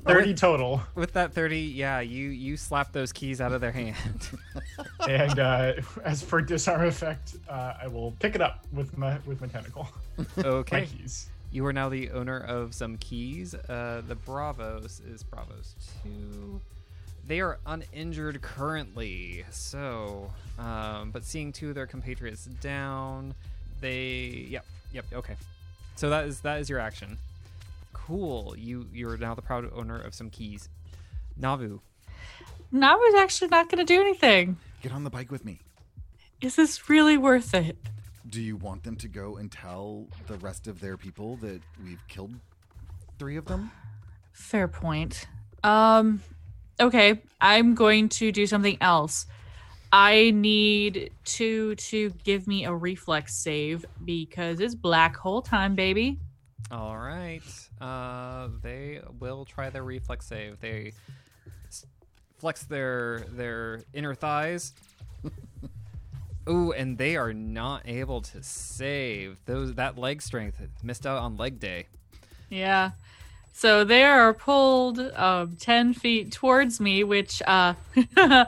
Thirty 0.06 0.34
total, 0.34 0.82
With 0.94 1.12
that 1.12 1.32
30, 1.32 1.60
yeah, 1.60 2.00
you 2.00 2.28
you 2.28 2.56
slap 2.56 2.92
those 2.92 3.12
keys 3.12 3.40
out 3.40 3.52
of 3.52 3.60
their 3.60 3.70
hand. 3.70 4.28
and 5.08 5.38
uh, 5.38 5.74
as 6.04 6.22
for 6.22 6.40
disarm 6.40 6.86
effect, 6.86 7.36
uh, 7.48 7.74
I 7.80 7.86
will 7.86 8.12
pick 8.18 8.34
it 8.34 8.40
up 8.40 8.64
with 8.72 8.96
my 8.98 9.18
with 9.26 9.40
my 9.40 9.46
tentacle. 9.46 9.88
My 10.36 10.44
okay. 10.44 10.86
keys. 10.86 11.28
You 11.52 11.66
are 11.66 11.72
now 11.72 11.90
the 11.90 12.10
owner 12.10 12.38
of 12.40 12.74
some 12.74 12.96
keys. 12.96 13.54
Uh, 13.54 14.02
the 14.08 14.14
Bravos 14.14 15.02
is 15.06 15.22
Bravos 15.22 15.74
2. 16.02 16.60
They 17.26 17.40
are 17.40 17.58
uninjured 17.66 18.40
currently, 18.40 19.44
so, 19.50 20.32
um, 20.58 21.10
but 21.10 21.24
seeing 21.24 21.52
two 21.52 21.68
of 21.68 21.74
their 21.74 21.86
compatriots 21.86 22.46
down, 22.46 23.34
they, 23.82 24.46
yep, 24.48 24.64
yep, 24.92 25.04
okay. 25.12 25.36
So 25.96 26.10
that 26.10 26.26
is 26.26 26.40
that 26.40 26.60
is 26.60 26.68
your 26.68 26.78
action. 26.78 27.18
Cool. 27.92 28.54
You 28.58 28.86
you're 28.92 29.16
now 29.16 29.34
the 29.34 29.42
proud 29.42 29.70
owner 29.74 29.98
of 30.00 30.14
some 30.14 30.30
keys. 30.30 30.68
Navu. 31.40 31.80
Navu's 32.72 33.14
actually 33.14 33.48
not 33.48 33.68
going 33.68 33.84
to 33.84 33.84
do 33.84 34.00
anything. 34.00 34.56
Get 34.82 34.92
on 34.92 35.04
the 35.04 35.10
bike 35.10 35.30
with 35.30 35.44
me. 35.44 35.60
Is 36.40 36.56
this 36.56 36.88
really 36.88 37.16
worth 37.16 37.54
it? 37.54 37.76
Do 38.28 38.40
you 38.40 38.56
want 38.56 38.82
them 38.82 38.96
to 38.96 39.08
go 39.08 39.36
and 39.36 39.52
tell 39.52 40.06
the 40.26 40.38
rest 40.38 40.66
of 40.66 40.80
their 40.80 40.96
people 40.96 41.36
that 41.36 41.60
we've 41.84 42.06
killed 42.08 42.34
three 43.18 43.36
of 43.36 43.44
them? 43.44 43.70
Fair 44.32 44.68
point. 44.68 45.26
Um, 45.62 46.22
okay, 46.80 47.22
I'm 47.40 47.74
going 47.74 48.08
to 48.10 48.32
do 48.32 48.46
something 48.46 48.78
else. 48.80 49.26
I 49.92 50.30
need 50.30 51.12
two 51.24 51.74
to 51.74 52.10
give 52.24 52.46
me 52.46 52.64
a 52.64 52.72
reflex 52.72 53.34
save 53.34 53.84
because 54.04 54.58
it's 54.60 54.74
black 54.74 55.16
hole 55.16 55.42
time, 55.42 55.74
baby. 55.74 56.18
All 56.70 56.96
right. 56.96 57.42
Uh, 57.78 58.48
they 58.62 59.00
will 59.20 59.44
try 59.44 59.68
their 59.68 59.82
reflex 59.82 60.26
save. 60.26 60.58
They 60.60 60.94
flex 62.38 62.64
their 62.64 63.20
their 63.30 63.80
inner 63.92 64.14
thighs. 64.14 64.72
Ooh, 66.48 66.72
and 66.72 66.96
they 66.96 67.16
are 67.16 67.34
not 67.34 67.82
able 67.84 68.22
to 68.22 68.42
save 68.42 69.36
those 69.44 69.74
that 69.74 69.98
leg 69.98 70.22
strength. 70.22 70.60
Missed 70.82 71.06
out 71.06 71.18
on 71.18 71.36
leg 71.36 71.60
day. 71.60 71.86
Yeah. 72.48 72.92
So 73.52 73.84
they 73.84 74.02
are 74.02 74.32
pulled 74.32 74.98
um, 74.98 75.56
10 75.60 75.92
feet 75.94 76.32
towards 76.32 76.80
me, 76.80 77.04
which 77.04 77.42
uh, 77.46 77.74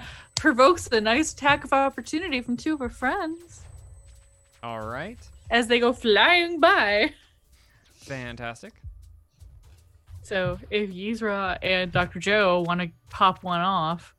provokes 0.49 0.89
the 0.89 1.01
nice 1.01 1.33
attack 1.33 1.65
of 1.65 1.73
opportunity 1.73 2.43
from 2.43 2.55
two 2.55 2.75
of 2.75 2.83
our 2.83 2.91
friends 2.91 3.63
All 4.63 4.87
right. 4.87 5.17
as 5.51 5.69
they 5.69 5.81
go 5.81 5.95
flying 5.95 6.61
by. 6.61 7.15
Fantastic. 7.95 8.75
So 10.23 10.59
if 10.71 10.91
Isra 10.91 11.57
and 11.63 11.91
Dr. 11.91 12.19
Joe 12.19 12.61
want 12.67 12.83
to 12.83 12.91
pop 13.09 13.43
one 13.43 13.63
off, 13.63 14.15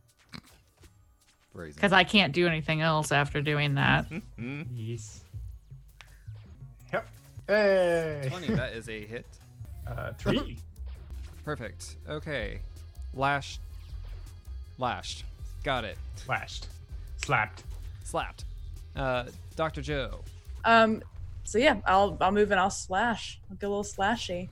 Brazen. 1.53 1.75
because 1.75 1.93
I 1.93 2.03
can't 2.03 2.33
do 2.33 2.47
anything 2.47 2.81
else 2.81 3.11
after 3.11 3.39
doing 3.43 3.75
that. 3.75 4.09
Mm, 4.39 4.65
Yes. 4.73 5.21
Yep. 6.91 7.07
Hey. 7.47 8.25
20. 8.31 8.47
that 8.55 8.73
is 8.73 8.89
a 8.89 9.05
hit. 9.05 9.25
Uh, 9.87 10.11
three. 10.13 10.57
Perfect. 11.43 11.97
Okay. 12.09 12.59
Lashed. 13.13 13.59
Lashed. 14.79 15.23
Got 15.65 15.83
it. 15.83 15.97
Slashed. 16.15 16.67
Slapped. 17.17 17.63
Slapped. 18.03 18.45
Uh, 18.95 19.23
Dr. 19.55 19.81
Joe. 19.81 20.19
Um, 20.63 21.01
so 21.43 21.57
yeah, 21.57 21.77
I'll 21.87 22.15
I'll 22.21 22.31
move 22.31 22.51
and 22.51 22.59
I'll 22.59 22.69
slash. 22.69 23.39
I'll 23.49 23.57
get 23.57 23.65
a 23.65 23.69
little 23.69 23.83
slashy. 23.83 24.49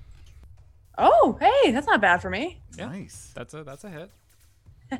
Oh, 0.97 1.38
hey, 1.39 1.69
that's 1.69 1.86
not 1.86 2.02
bad 2.02 2.19
for 2.19 2.32
me. 2.32 2.60
Yeah. 2.76 2.88
Nice. 2.88 3.32
That's 3.36 3.54
a 3.54 3.63
that's 3.63 3.84
a 3.84 3.91
hit. 3.91 4.10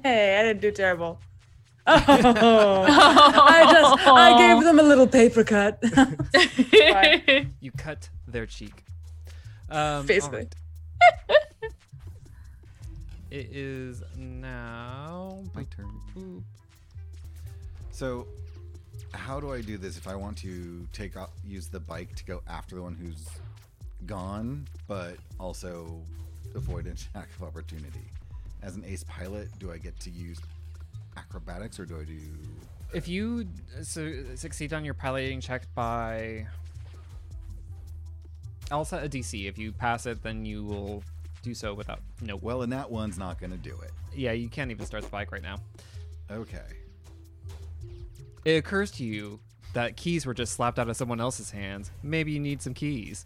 Hey, 0.04 0.40
I 0.40 0.44
didn't 0.44 0.62
do 0.62 0.70
terrible. 0.72 1.20
Oh, 1.88 2.86
I 2.88 3.68
just 3.72 4.08
I 4.08 4.38
gave 4.38 4.64
them 4.64 4.80
a 4.80 4.84
little 4.84 5.08
paper 5.08 5.44
cut. 5.44 5.84
You 7.60 7.72
cut 7.72 8.08
their 8.28 8.46
cheek. 8.46 8.84
Um, 9.70 10.06
Basically. 10.06 10.48
it 13.34 13.50
is 13.52 14.04
now. 14.16 15.40
My 15.56 15.64
turn. 15.64 15.90
Boop. 16.16 16.44
So, 17.90 18.28
how 19.12 19.40
do 19.40 19.52
I 19.52 19.62
do 19.62 19.76
this 19.76 19.98
if 19.98 20.08
I 20.08 20.16
want 20.16 20.38
to 20.40 20.88
take 20.94 21.18
off, 21.18 21.32
use 21.44 21.68
the 21.68 21.80
bike 21.80 22.16
to 22.16 22.26
go 22.26 22.44
after 22.48 22.76
the 22.76 22.84
one 22.84 22.94
who's 22.94 23.28
gone, 24.06 24.68
but 24.88 25.18
also 25.40 26.00
avoid 26.54 26.86
an 26.86 26.92
attack 27.16 27.30
of 27.36 27.48
opportunity? 27.48 28.06
As 28.62 28.76
an 28.76 28.84
ace 28.86 29.04
pilot, 29.06 29.50
do 29.58 29.72
I 29.72 29.80
get 29.80 30.00
to 30.02 30.12
use 30.12 30.40
acrobatics 31.18 31.80
or 31.80 31.86
do 31.86 32.00
I 32.00 32.04
do? 32.04 32.20
If 32.94 33.08
you 33.08 33.48
su- 33.82 34.28
succeed 34.36 34.74
on 34.74 34.86
your 34.86 34.94
piloting 34.94 35.42
check 35.42 35.64
by, 35.74 36.46
I'll 38.70 38.86
set 38.86 39.04
a 39.04 39.10
DC. 39.10 39.50
If 39.50 39.58
you 39.58 39.72
pass 39.72 40.06
it, 40.06 40.22
then 40.22 40.46
you 40.46 40.64
will 40.64 41.04
do 41.44 41.54
so 41.54 41.74
without 41.74 42.00
no. 42.22 42.36
Well, 42.36 42.62
and 42.64 42.72
that 42.74 42.90
one's 42.90 43.18
not 43.18 43.40
going 43.40 43.52
to 43.52 43.58
do 43.58 43.78
it. 43.82 43.92
Yeah, 44.16 44.32
you 44.32 44.50
can't 44.50 44.72
even 44.72 44.86
start 44.86 45.04
the 45.04 45.10
bike 45.10 45.32
right 45.32 45.44
now. 45.44 45.58
Okay. 46.32 46.64
It 48.46 48.54
occurs 48.54 48.92
to 48.92 49.04
you 49.06 49.40
that 49.74 49.96
keys 49.98 50.26
were 50.26 50.34
just 50.34 50.54
slapped 50.54 50.80
out 50.80 50.90
of 50.90 50.96
someone 50.96 51.20
else's 51.20 51.52
hands. 51.52 51.92
Maybe 52.02 52.32
you 52.32 52.40
need 52.40 52.62
some 52.62 52.74
keys. 52.74 53.26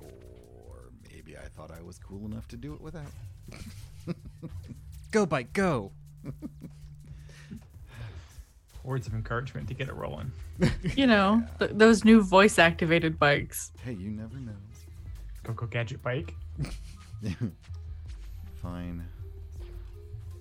Or 0.00 0.90
maybe 1.10 1.36
I 1.36 1.48
thought 1.48 1.70
I 1.70 1.82
was 1.82 1.98
cool 1.98 2.24
enough 2.26 2.48
to 2.48 2.56
do 2.56 2.74
it 2.74 2.80
without. 2.80 3.06
Go 5.10 5.26
bike, 5.26 5.52
go. 5.52 5.92
Words 8.84 9.06
of 9.06 9.14
encouragement 9.14 9.68
to 9.68 9.74
get 9.74 9.88
it 9.88 9.94
rolling. 9.94 10.32
you 10.96 11.06
know, 11.06 11.42
th- 11.58 11.72
those 11.74 12.04
new 12.04 12.22
voice 12.22 12.58
activated 12.58 13.18
bikes. 13.18 13.72
Hey, 13.84 13.92
you 13.92 14.10
never 14.10 14.36
know. 14.36 14.52
Go 15.42 15.52
go 15.52 15.66
gadget 15.66 16.02
bike. 16.02 16.34
Fine. 18.62 19.04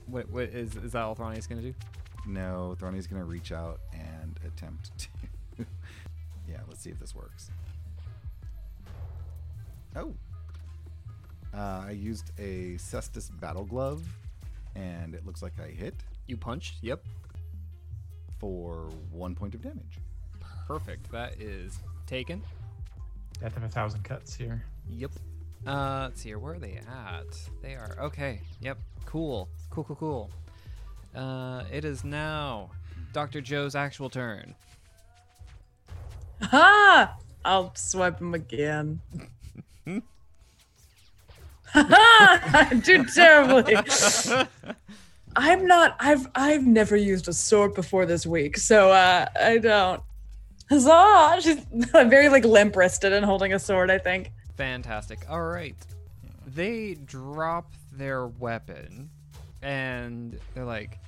What, 0.06 0.30
what 0.30 0.46
is 0.46 0.76
is 0.76 0.94
that 0.94 1.02
all 1.02 1.16
Thronny's 1.16 1.48
gonna 1.48 1.62
do? 1.62 1.74
No, 2.26 2.76
Thorny's 2.80 3.08
gonna 3.08 3.26
reach 3.26 3.52
out 3.52 3.80
and 3.94 4.40
attempt 4.46 4.92
to. 5.00 5.08
yeah, 6.50 6.60
let's 6.68 6.82
see 6.82 6.90
if 6.90 7.00
this 7.00 7.16
works. 7.16 7.52
Oh. 9.96 10.14
Uh, 11.54 11.86
I 11.88 11.92
used 11.92 12.32
a 12.38 12.76
Cestus 12.78 13.32
Battle 13.40 13.66
Glove, 13.66 14.04
and 14.76 15.16
it 15.16 15.26
looks 15.26 15.42
like 15.42 15.54
I 15.60 15.70
hit 15.70 15.96
You 16.28 16.38
punched. 16.38 16.76
Yep. 16.82 17.04
for 18.38 18.90
one 19.12 19.34
point 19.34 19.56
of 19.56 19.62
damage. 19.62 19.98
Perfect. 20.68 21.12
That 21.12 21.42
is 21.42 21.80
taken. 22.06 22.44
Death 23.40 23.56
of 23.58 23.64
a 23.64 23.70
thousand 23.70 24.04
cuts 24.04 24.36
here. 24.36 24.64
Yep. 24.90 25.12
Uh, 25.66 26.08
let's 26.08 26.22
see 26.22 26.30
here. 26.30 26.40
Where 26.40 26.54
are 26.54 26.60
they 26.60 26.80
at? 26.88 27.40
They 27.62 27.76
are 27.76 27.98
okay. 28.00 28.42
Yep. 28.62 28.78
Cool. 29.06 29.50
Cool. 29.70 29.84
Cool. 29.84 29.96
Cool. 29.96 30.32
Uh, 31.16 31.64
it 31.72 31.84
is 31.84 32.04
now 32.04 32.70
Dr. 33.14 33.42
Joe's 33.42 33.76
actual 33.76 34.10
turn. 34.10 34.54
Ha! 36.42 37.18
I'll 37.44 37.74
swipe 37.76 38.20
him 38.20 38.34
again. 38.34 39.02
I 41.74 42.82
do 42.84 43.06
terribly. 43.06 43.76
I'm 45.36 45.68
not. 45.68 45.96
I've 46.00 46.28
I've 46.36 46.66
never 46.66 46.96
used 46.96 47.28
a 47.28 47.34
sword 47.34 47.74
before 47.74 48.06
this 48.06 48.26
week, 48.26 48.58
so 48.58 48.92
uh, 48.92 49.28
I 49.40 49.58
don't. 49.58 50.02
Huzzah! 50.70 51.38
She's 51.42 51.66
very 51.94 52.30
like 52.30 52.44
limp 52.46 52.76
wristed 52.76 53.14
and 53.14 53.26
holding 53.26 53.54
a 53.54 53.60
sword. 53.60 53.92
I 53.92 53.98
think. 53.98 54.32
Fantastic. 54.58 55.20
All 55.30 55.44
right. 55.44 55.76
They 56.46 56.96
drop 56.96 57.72
their 57.94 58.28
weapon 58.28 59.10
and 59.62 60.40
they're 60.54 60.66
like, 60.66 61.00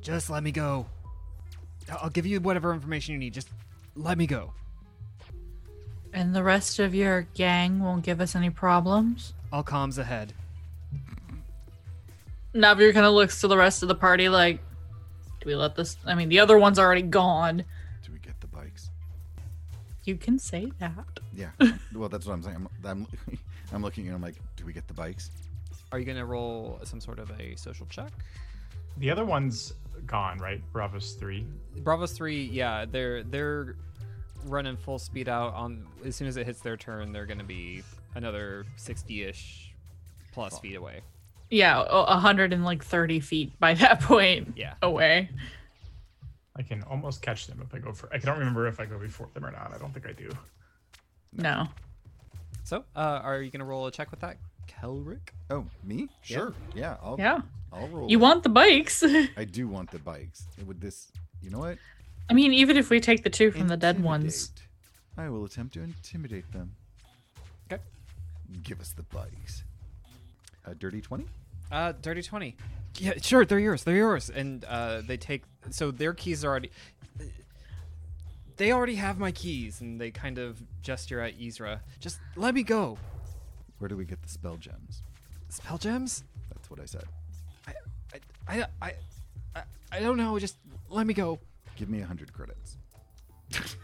"Just 0.00 0.30
let 0.30 0.42
me 0.42 0.50
go. 0.52 0.86
I- 1.90 1.96
I'll 2.02 2.10
give 2.10 2.26
you 2.26 2.40
whatever 2.40 2.72
information 2.72 3.12
you 3.12 3.18
need. 3.18 3.34
Just 3.34 3.48
let 3.94 4.18
me 4.18 4.26
go. 4.26 4.52
And 6.12 6.34
the 6.34 6.42
rest 6.42 6.78
of 6.78 6.94
your 6.94 7.22
gang 7.34 7.80
won't 7.80 8.04
give 8.04 8.20
us 8.20 8.34
any 8.34 8.50
problems? 8.50 9.34
All 9.52 9.64
comms 9.64 9.98
ahead." 9.98 10.34
Navir 12.54 12.92
kind 12.92 13.06
of 13.06 13.14
looks 13.14 13.40
to 13.40 13.48
the 13.48 13.56
rest 13.56 13.82
of 13.82 13.88
the 13.88 13.94
party 13.94 14.28
like, 14.28 14.60
do 15.40 15.48
we 15.48 15.56
let 15.56 15.74
this? 15.74 15.96
I 16.06 16.14
mean, 16.14 16.28
the 16.28 16.38
other 16.40 16.58
one's 16.58 16.78
already 16.78 17.02
gone. 17.02 17.64
You 20.04 20.16
can 20.16 20.38
say 20.38 20.72
that. 20.78 21.20
Yeah. 21.34 21.50
well, 21.94 22.08
that's 22.08 22.26
what 22.26 22.32
I'm 22.34 22.42
saying. 22.42 22.56
I'm, 22.56 22.68
I'm, 22.84 23.06
I'm 23.72 23.82
looking 23.82 24.06
and 24.06 24.14
I'm 24.16 24.22
like, 24.22 24.34
do 24.56 24.64
we 24.64 24.72
get 24.72 24.86
the 24.88 24.94
bikes? 24.94 25.30
Are 25.92 25.98
you 25.98 26.04
gonna 26.04 26.24
roll 26.24 26.80
some 26.84 27.00
sort 27.00 27.18
of 27.18 27.30
a 27.38 27.54
social 27.56 27.86
check? 27.86 28.10
The 28.98 29.10
other 29.10 29.24
one's 29.24 29.74
gone, 30.06 30.38
right? 30.38 30.60
Bravos 30.72 31.12
three. 31.12 31.46
Bravo's 31.78 32.12
three, 32.12 32.44
yeah, 32.44 32.84
they're 32.90 33.22
they're 33.22 33.76
running 34.46 34.76
full 34.76 34.98
speed 34.98 35.28
out. 35.28 35.52
On 35.54 35.86
as 36.04 36.16
soon 36.16 36.28
as 36.28 36.36
it 36.38 36.46
hits 36.46 36.60
their 36.60 36.76
turn, 36.78 37.12
they're 37.12 37.26
gonna 37.26 37.44
be 37.44 37.82
another 38.14 38.64
sixty-ish 38.76 39.72
plus 40.32 40.58
feet 40.60 40.76
away. 40.76 41.00
Yeah, 41.50 41.80
a 41.80 41.84
a 41.84 42.16
hundred 42.16 42.54
and 42.54 42.64
like 42.64 42.82
thirty 42.82 43.20
feet 43.20 43.58
by 43.60 43.74
that 43.74 44.00
point 44.02 44.54
Yeah. 44.56 44.74
away. 44.82 45.28
I 46.56 46.62
can 46.62 46.82
almost 46.84 47.22
catch 47.22 47.46
them 47.46 47.60
if 47.66 47.74
I 47.74 47.78
go 47.78 47.92
for. 47.92 48.08
I 48.12 48.18
don't 48.18 48.38
remember 48.38 48.66
if 48.66 48.78
I 48.78 48.84
go 48.84 48.98
before 48.98 49.28
them 49.34 49.44
or 49.44 49.50
not. 49.50 49.72
I 49.74 49.78
don't 49.78 49.92
think 49.92 50.06
I 50.06 50.12
do. 50.12 50.30
No. 51.32 51.66
So, 52.64 52.84
uh, 52.94 53.20
are 53.22 53.40
you 53.40 53.50
gonna 53.50 53.64
roll 53.64 53.86
a 53.86 53.90
check 53.90 54.10
with 54.10 54.20
that, 54.20 54.36
Kelrick? 54.68 55.30
Oh, 55.50 55.64
me? 55.82 56.08
Sure. 56.20 56.52
Yeah. 56.74 56.96
I'll, 57.02 57.16
Yeah. 57.18 57.40
I'll 57.72 57.88
roll. 57.88 58.10
You 58.10 58.18
want 58.18 58.42
the 58.42 58.50
bikes? 58.50 59.02
I 59.36 59.44
do 59.44 59.66
want 59.66 59.90
the 59.90 59.98
bikes. 59.98 60.44
Would 60.66 60.80
this? 60.80 61.10
You 61.40 61.50
know 61.50 61.58
what? 61.58 61.78
I 62.28 62.34
mean, 62.34 62.52
even 62.52 62.76
if 62.76 62.90
we 62.90 63.00
take 63.00 63.24
the 63.24 63.30
two 63.30 63.50
from 63.50 63.68
the 63.68 63.76
dead 63.76 64.02
ones. 64.02 64.52
I 65.16 65.28
will 65.28 65.44
attempt 65.44 65.74
to 65.74 65.82
intimidate 65.82 66.50
them. 66.52 66.74
Okay. 67.70 67.82
Give 68.62 68.80
us 68.80 68.92
the 68.92 69.02
bikes. 69.04 69.64
A 70.66 70.74
dirty 70.74 71.00
twenty. 71.00 71.26
Uh, 71.72 71.92
dirty 72.02 72.22
twenty. 72.22 72.56
Yeah, 72.98 73.14
sure, 73.22 73.46
they're 73.46 73.58
yours. 73.58 73.84
They're 73.84 73.96
yours, 73.96 74.28
and 74.28 74.64
uh, 74.66 75.00
they 75.00 75.16
take. 75.16 75.44
So 75.70 75.90
their 75.90 76.12
keys 76.12 76.44
are 76.44 76.48
already. 76.48 76.70
They 78.58 78.70
already 78.70 78.96
have 78.96 79.18
my 79.18 79.32
keys, 79.32 79.80
and 79.80 79.98
they 79.98 80.10
kind 80.10 80.38
of 80.38 80.62
gesture 80.82 81.20
at 81.20 81.38
Isra. 81.40 81.80
Just 81.98 82.20
let 82.36 82.54
me 82.54 82.62
go. 82.62 82.98
Where 83.78 83.88
do 83.88 83.96
we 83.96 84.04
get 84.04 84.22
the 84.22 84.28
spell 84.28 84.56
gems? 84.56 85.02
Spell 85.48 85.78
gems? 85.78 86.22
That's 86.52 86.70
what 86.70 86.78
I 86.78 86.84
said. 86.84 87.04
I, 87.66 87.72
I, 88.46 88.66
I, 88.82 88.92
I, 89.56 89.62
I 89.90 90.00
don't 90.00 90.18
know. 90.18 90.38
Just 90.38 90.58
let 90.90 91.06
me 91.06 91.14
go. 91.14 91.40
Give 91.76 91.88
me 91.88 92.02
a 92.02 92.06
hundred 92.06 92.32
credits. 92.32 92.76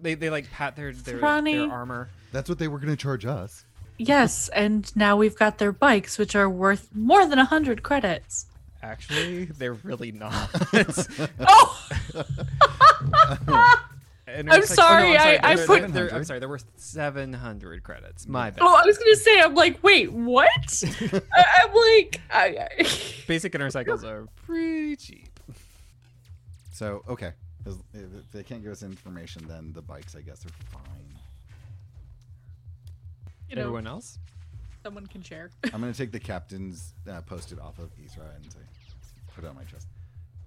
They, 0.00 0.14
they 0.14 0.30
like 0.30 0.50
pat 0.50 0.76
their 0.76 0.92
their, 0.92 1.18
their 1.18 1.70
armor. 1.70 2.08
That's 2.32 2.48
what 2.48 2.58
they 2.58 2.68
were 2.68 2.78
going 2.78 2.90
to 2.90 2.96
charge 2.96 3.26
us. 3.26 3.64
Yes, 3.98 4.48
and 4.50 4.94
now 4.96 5.16
we've 5.16 5.36
got 5.36 5.58
their 5.58 5.72
bikes, 5.72 6.18
which 6.18 6.36
are 6.36 6.48
worth 6.48 6.88
more 6.94 7.26
than 7.26 7.38
a 7.38 7.44
hundred 7.44 7.82
credits. 7.82 8.46
Actually, 8.82 9.46
they're 9.46 9.72
really 9.74 10.12
not. 10.12 10.48
Oh, 11.40 11.88
I'm 14.28 14.46
like, 14.46 14.58
oh, 14.60 14.64
sorry, 14.66 15.16
I'm 15.16 15.20
I- 15.20 15.40
I 15.42 15.56
they're- 15.56 15.66
put- 15.66 15.80
they're- 15.80 15.88
they're- 15.88 16.02
I'm 16.14 16.22
700. 16.22 16.26
sorry. 16.26 16.38
They're 16.40 16.48
worth 16.48 16.64
seven 16.76 17.32
hundred 17.32 17.82
credits. 17.82 18.26
My 18.28 18.50
bad. 18.50 18.58
oh, 18.62 18.76
I 18.76 18.84
was 18.86 18.98
gonna 18.98 19.16
say, 19.16 19.40
I'm 19.40 19.54
like, 19.54 19.82
wait, 19.82 20.12
what? 20.12 20.48
I, 21.02 21.44
I'm 21.62 21.74
like, 21.74 22.20
I, 22.30 22.66
I, 22.78 22.86
Basic 23.26 23.52
enercycles 23.54 24.04
are 24.04 24.26
pretty 24.44 24.96
cheap. 24.96 25.40
So 26.72 27.02
okay, 27.08 27.32
if 27.66 28.30
they 28.32 28.42
can't 28.42 28.62
give 28.62 28.70
us 28.72 28.82
information, 28.82 29.46
then 29.48 29.72
the 29.72 29.82
bikes, 29.82 30.14
I 30.14 30.20
guess, 30.20 30.44
are 30.44 30.50
fine. 30.70 31.17
You 33.48 33.56
know, 33.56 33.62
Everyone 33.62 33.86
else? 33.86 34.18
someone 34.84 35.06
can 35.06 35.22
share. 35.22 35.50
I'm 35.72 35.80
going 35.80 35.92
to 35.92 35.98
take 35.98 36.12
the 36.12 36.20
captain's 36.20 36.94
uh, 37.10 37.20
post-it 37.22 37.58
off 37.60 37.78
of 37.78 37.90
Isra 37.98 38.34
and 38.36 38.52
say, 38.52 38.60
put 39.34 39.44
it 39.44 39.48
on 39.48 39.54
my 39.56 39.64
chest. 39.64 39.86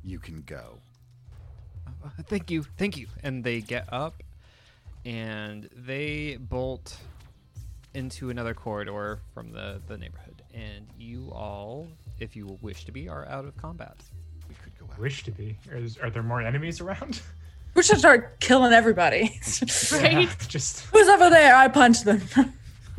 You 0.04 0.20
can 0.20 0.42
go. 0.46 0.80
Uh, 1.88 2.10
Thank 2.28 2.50
you, 2.50 2.64
thank 2.78 2.98
you. 2.98 3.08
And 3.24 3.44
they 3.44 3.62
get 3.62 3.86
up, 3.92 4.24
and 5.06 5.70
they 5.76 6.38
bolt 6.40 6.98
into 7.94 8.30
another 8.30 8.54
corridor 8.54 9.20
from 9.34 9.52
the 9.52 9.82
the 9.88 9.98
neighborhood. 9.98 10.42
And 10.54 10.88
you 10.98 11.30
all, 11.34 11.88
if 12.20 12.36
you 12.36 12.58
wish 12.62 12.86
to 12.86 12.92
be, 12.92 13.08
are 13.10 13.28
out 13.28 13.46
of 13.46 13.56
combat. 13.58 13.98
We 14.50 14.56
could 14.56 14.78
go 14.80 14.86
out. 14.92 14.98
Wish 15.00 15.24
to 15.26 15.32
be. 15.32 15.58
Is, 15.72 15.98
are 15.98 16.10
there 16.10 16.24
more 16.24 16.42
enemies 16.42 16.82
around? 16.82 17.22
We 17.76 17.84
should 17.84 18.00
start 18.00 18.40
killing 18.40 18.74
everybody. 18.74 19.40
Right? 19.92 20.30
Just 20.48 20.82
Who's 20.88 21.08
over 21.08 21.30
there? 21.30 21.56
I 21.56 21.68
punch 21.68 22.02
them. 22.04 22.22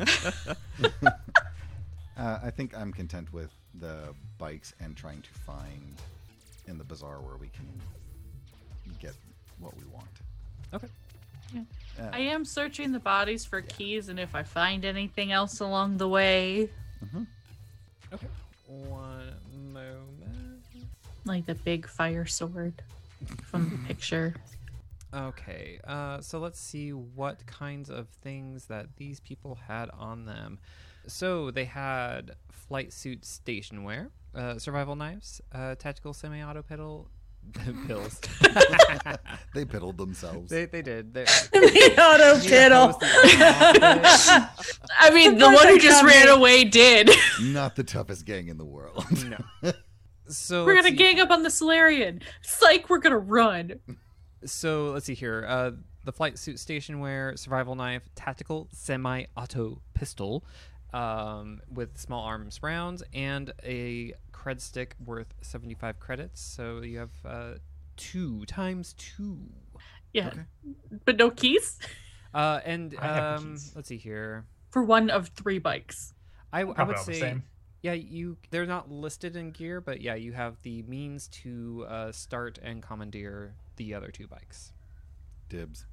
Uh, 2.15 2.39
I 2.43 2.51
think 2.51 2.77
I'm 2.77 2.93
content 2.93 3.33
with 3.33 3.49
the 3.79 4.13
bikes 4.37 4.75
and 4.79 4.95
trying 4.95 5.21
to 5.23 5.29
find 5.31 5.95
in 6.67 6.77
the 6.77 6.83
bazaar 6.83 7.19
where 7.19 7.37
we 7.37 7.47
can 7.47 7.65
get 8.99 9.15
what 9.59 9.75
we 9.75 9.83
want. 9.91 10.07
Okay. 10.73 10.87
Uh, 11.99 12.09
I 12.13 12.19
am 12.19 12.45
searching 12.45 12.91
the 12.91 12.99
bodies 12.99 13.45
for 13.45 13.61
keys, 13.61 14.09
and 14.09 14.19
if 14.19 14.35
I 14.35 14.43
find 14.43 14.85
anything 14.85 15.31
else 15.31 15.59
along 15.59 15.97
the 15.97 16.07
way, 16.07 16.69
Okay. 18.13 18.27
One 18.67 19.33
moment. 19.73 20.63
like 21.25 21.47
the 21.47 21.55
big 21.55 21.87
fire 21.87 22.27
sword 22.27 22.73
from 23.43 23.69
the 23.71 23.77
picture. 23.87 24.35
Okay, 25.13 25.79
uh, 25.83 26.21
so 26.21 26.39
let's 26.39 26.59
see 26.59 26.91
what 26.91 27.45
kinds 27.45 27.89
of 27.89 28.07
things 28.23 28.65
that 28.65 28.95
these 28.97 29.19
people 29.19 29.55
had 29.67 29.89
on 29.91 30.25
them. 30.25 30.57
So 31.05 31.51
they 31.51 31.65
had 31.65 32.31
flight 32.51 32.91
suit 32.91 33.23
station 33.25 33.83
wear, 33.83 34.09
uh, 34.33 34.57
survival 34.57 34.95
knives, 34.95 35.39
uh, 35.51 35.75
tactical 35.75 36.13
semi-auto 36.13 36.63
pedal 36.63 37.09
pills. 37.87 38.19
they 39.53 39.65
piddled 39.65 39.97
themselves. 39.97 40.49
they 40.49 40.65
they 40.65 40.81
did. 40.81 41.13
They, 41.13 41.25
the 41.51 41.95
auto 41.99 42.39
piddle. 42.39 42.99
the. 42.99 44.49
I 44.99 45.11
mean, 45.13 45.37
the 45.37 45.45
Sometimes 45.45 45.63
one 45.63 45.67
who 45.73 45.79
just 45.79 45.99
come 45.99 46.07
ran 46.07 46.29
away 46.29 46.63
did. 46.63 47.11
Not 47.41 47.75
the 47.75 47.83
toughest 47.83 48.25
gang 48.25 48.47
in 48.47 48.57
the 48.57 48.65
world. 48.65 49.05
no. 49.25 49.73
So 50.27 50.65
we're 50.65 50.75
gonna 50.75 50.87
see. 50.87 50.95
gang 50.95 51.19
up 51.19 51.31
on 51.31 51.43
the 51.43 51.49
Solarian. 51.51 52.21
Psych, 52.41 52.89
we're 52.89 52.99
gonna 52.99 53.17
run. 53.17 53.79
So 54.45 54.91
let's 54.91 55.05
see 55.05 55.13
here. 55.13 55.45
Uh, 55.47 55.71
the 56.03 56.11
flight 56.11 56.37
suit 56.37 56.59
station 56.59 56.99
wear, 56.99 57.35
survival 57.37 57.75
knife, 57.75 58.03
tactical 58.15 58.67
semi-auto 58.71 59.81
pistol, 59.93 60.43
um, 60.93 61.61
with 61.71 61.97
small 61.97 62.23
arms 62.25 62.61
rounds, 62.61 63.03
and 63.13 63.51
a 63.63 64.13
cred 64.31 64.59
stick 64.61 64.95
worth 65.03 65.33
seventy-five 65.41 65.99
credits. 65.99 66.41
So 66.41 66.81
you 66.81 66.99
have 66.99 67.11
uh, 67.25 67.53
two 67.97 68.45
times 68.45 68.93
two. 68.97 69.39
Yeah, 70.13 70.27
Okay. 70.27 70.41
but 71.05 71.17
no 71.17 71.31
keys 71.31 71.79
Uh, 72.33 72.59
and 72.65 72.95
I 72.99 73.05
have 73.07 73.15
the 73.15 73.47
um, 73.47 73.51
keys. 73.53 73.71
let's 73.75 73.87
see 73.87 73.97
here. 73.97 74.45
for 74.69 74.83
one 74.83 75.09
of 75.09 75.29
three 75.29 75.59
bikes. 75.59 76.13
I, 76.51 76.61
I 76.61 76.83
would 76.83 76.99
say, 76.99 77.37
yeah, 77.81 77.93
you. 77.93 78.37
They're 78.51 78.65
not 78.67 78.91
listed 78.91 79.35
in 79.35 79.51
gear, 79.51 79.81
but 79.81 80.01
yeah, 80.01 80.13
you 80.15 80.33
have 80.33 80.61
the 80.63 80.83
means 80.83 81.27
to 81.43 81.85
uh, 81.89 82.11
start 82.11 82.59
and 82.61 82.81
commandeer 82.83 83.55
the 83.75 83.93
other 83.93 84.09
two 84.09 84.27
bikes. 84.27 84.71
Dibs. 85.49 85.85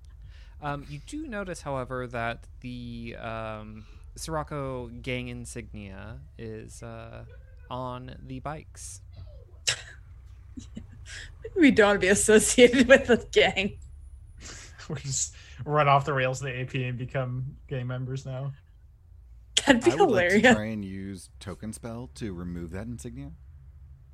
Um, 0.62 0.86
you 0.88 1.00
do 1.06 1.26
notice, 1.26 1.62
however, 1.62 2.06
that 2.08 2.46
the 2.60 3.16
um, 3.18 3.86
Sirocco 4.14 4.88
gang 4.88 5.28
insignia 5.28 6.18
is 6.38 6.82
uh, 6.82 7.24
on 7.70 8.14
the 8.26 8.40
bikes. 8.40 9.00
we 11.56 11.70
don't 11.70 11.86
want 11.86 11.96
to 11.96 12.06
be 12.06 12.08
associated 12.08 12.88
with 12.88 13.06
the 13.06 13.26
gang. 13.32 13.78
we 14.88 14.96
just 14.96 15.34
run 15.64 15.88
off 15.88 16.04
the 16.04 16.12
rails 16.12 16.40
of 16.42 16.48
the 16.48 16.60
AP 16.60 16.74
and 16.74 16.98
become 16.98 17.56
gang 17.68 17.86
members 17.86 18.26
now. 18.26 18.52
That'd 19.66 19.84
be 19.84 19.92
I 19.92 19.94
would 19.94 20.10
like 20.10 20.28
to 20.28 20.34
hilarious. 20.34 20.54
try 20.56 20.66
and 20.66 20.84
use 20.84 21.30
token 21.38 21.72
spell 21.72 22.10
to 22.16 22.32
remove 22.32 22.70
that 22.72 22.86
insignia. 22.86 23.32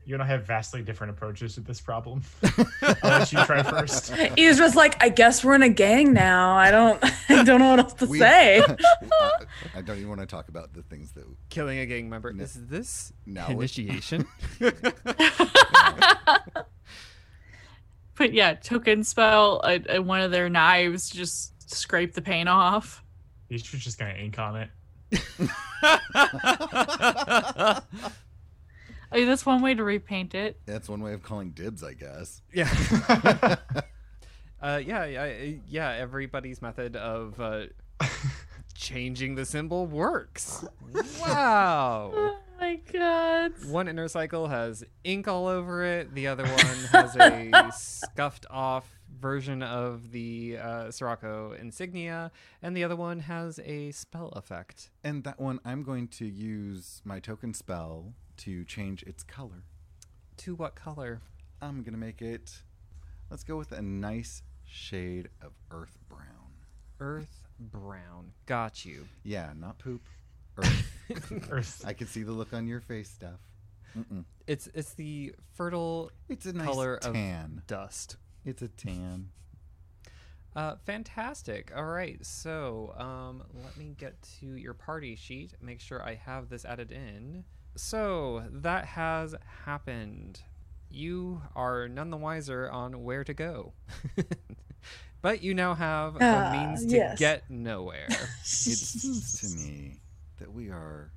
You 0.06 0.14
and 0.14 0.22
I 0.22 0.26
have 0.26 0.46
vastly 0.46 0.82
different 0.82 1.10
approaches 1.10 1.56
to 1.56 1.60
this 1.60 1.80
problem. 1.80 2.22
I'll 2.82 2.96
let 3.02 3.32
you 3.32 3.44
try 3.44 3.60
first. 3.64 4.14
He 4.14 4.46
was 4.46 4.56
just 4.56 4.76
like, 4.76 5.02
I 5.02 5.08
guess 5.08 5.44
we're 5.44 5.56
in 5.56 5.64
a 5.64 5.68
gang 5.68 6.12
now. 6.12 6.54
I 6.54 6.70
don't, 6.70 7.02
I 7.28 7.42
don't 7.42 7.58
know 7.60 7.70
what 7.70 7.80
else 7.80 7.94
to 7.94 8.06
We- 8.06 8.20
say. 8.20 8.60
I, 9.12 9.30
I 9.74 9.80
don't 9.82 9.96
even 9.96 10.08
want 10.08 10.20
to 10.20 10.26
talk 10.26 10.48
about 10.48 10.72
the 10.72 10.82
things 10.82 11.10
that 11.12 11.24
Killing 11.48 11.80
a 11.80 11.86
gang 11.86 12.08
member. 12.08 12.32
No. 12.32 12.44
Is 12.44 12.54
this 12.68 13.12
now 13.26 13.48
initiation? 13.48 14.26
But 18.18 18.32
yeah, 18.32 18.54
token 18.54 19.04
spell 19.04 19.60
uh, 19.62 19.78
uh, 19.96 20.02
one 20.02 20.20
of 20.22 20.30
their 20.30 20.48
knives 20.48 21.10
just 21.10 21.52
scrape 21.70 22.14
the 22.14 22.22
paint 22.22 22.48
off. 22.48 23.02
He's 23.48 23.62
just 23.62 23.98
gonna 23.98 24.14
ink 24.14 24.38
on 24.38 24.56
it. 24.56 24.70
I 29.10 29.16
mean, 29.16 29.26
that's 29.26 29.46
one 29.46 29.62
way 29.62 29.74
to 29.74 29.84
repaint 29.84 30.34
it. 30.34 30.60
That's 30.66 30.88
one 30.88 31.00
way 31.02 31.12
of 31.12 31.22
calling 31.22 31.50
dibs, 31.50 31.82
I 31.84 31.94
guess. 31.94 32.42
Yeah. 32.52 32.68
uh, 34.60 34.80
yeah, 34.84 35.04
yeah, 35.04 35.52
yeah. 35.68 35.90
Everybody's 35.90 36.60
method 36.60 36.96
of 36.96 37.40
uh, 37.40 37.66
changing 38.74 39.34
the 39.34 39.44
symbol 39.44 39.86
works. 39.86 40.64
Wow. 41.20 42.32
Oh 42.58 42.62
my 42.62 42.76
god. 42.90 43.52
One 43.68 43.84
enercycle 43.84 44.48
has 44.48 44.82
ink 45.04 45.28
all 45.28 45.46
over 45.46 45.84
it. 45.84 46.14
The 46.14 46.26
other 46.26 46.44
one 46.44 46.76
has 46.90 47.14
a 47.14 47.70
scuffed 47.74 48.46
off 48.48 48.98
version 49.20 49.62
of 49.62 50.10
the 50.10 50.56
uh, 50.56 50.90
Sirocco 50.90 51.52
insignia, 51.52 52.30
and 52.62 52.74
the 52.74 52.82
other 52.82 52.96
one 52.96 53.20
has 53.20 53.60
a 53.62 53.90
spell 53.90 54.30
effect. 54.30 54.88
And 55.04 55.22
that 55.24 55.38
one, 55.38 55.60
I'm 55.66 55.82
going 55.82 56.08
to 56.08 56.24
use 56.24 57.02
my 57.04 57.20
token 57.20 57.52
spell 57.52 58.14
to 58.38 58.64
change 58.64 59.02
its 59.04 59.22
color. 59.22 59.64
To 60.38 60.54
what 60.54 60.74
color? 60.74 61.20
I'm 61.62 61.82
going 61.82 61.94
to 61.94 61.98
make 61.98 62.20
it, 62.22 62.52
let's 63.30 63.42
go 63.44 63.56
with 63.56 63.72
a 63.72 63.80
nice 63.82 64.42
shade 64.64 65.28
of 65.42 65.52
earth 65.70 65.98
brown. 66.08 66.20
Earth 67.00 67.42
brown. 67.58 68.32
Got 68.46 68.84
you. 68.84 69.06
Yeah, 69.22 69.52
not 69.58 69.78
poop. 69.78 70.02
Earth. 70.58 70.92
Earth. 71.50 71.84
I 71.86 71.92
can 71.92 72.06
see 72.06 72.22
the 72.22 72.32
look 72.32 72.52
on 72.52 72.66
your 72.66 72.80
face, 72.80 73.08
Steph. 73.10 73.40
Mm-mm. 73.96 74.24
It's 74.46 74.68
it's 74.74 74.92
the 74.94 75.34
fertile 75.54 76.10
It's 76.28 76.44
a 76.46 76.52
nice 76.52 76.66
color 76.66 76.98
tan. 77.00 77.54
of 77.58 77.66
dust. 77.66 78.16
It's 78.44 78.60
a 78.62 78.68
tan. 78.68 79.30
Uh, 80.54 80.76
fantastic. 80.86 81.70
All 81.76 81.84
right, 81.84 82.24
so 82.24 82.94
um, 82.96 83.42
let 83.62 83.76
me 83.76 83.94
get 83.98 84.14
to 84.40 84.46
your 84.46 84.72
party 84.74 85.14
sheet. 85.14 85.52
Make 85.60 85.80
sure 85.80 86.02
I 86.02 86.14
have 86.14 86.48
this 86.48 86.64
added 86.64 86.92
in. 86.92 87.44
So 87.76 88.44
that 88.50 88.84
has 88.86 89.34
happened. 89.64 90.40
You 90.90 91.42
are 91.54 91.88
none 91.88 92.10
the 92.10 92.16
wiser 92.16 92.70
on 92.70 93.04
where 93.04 93.22
to 93.24 93.34
go, 93.34 93.72
but 95.22 95.42
you 95.42 95.52
now 95.54 95.74
have 95.74 96.16
Ah, 96.20 96.48
a 96.48 96.52
means 96.52 96.86
to 96.86 96.96
yes. 96.96 97.18
get 97.18 97.50
nowhere. 97.50 98.08
It 98.42 98.78
seems 98.78 99.40
to 99.40 99.48
me 99.48 100.00
that 100.38 100.52
we 100.52 100.70
are 100.70 101.10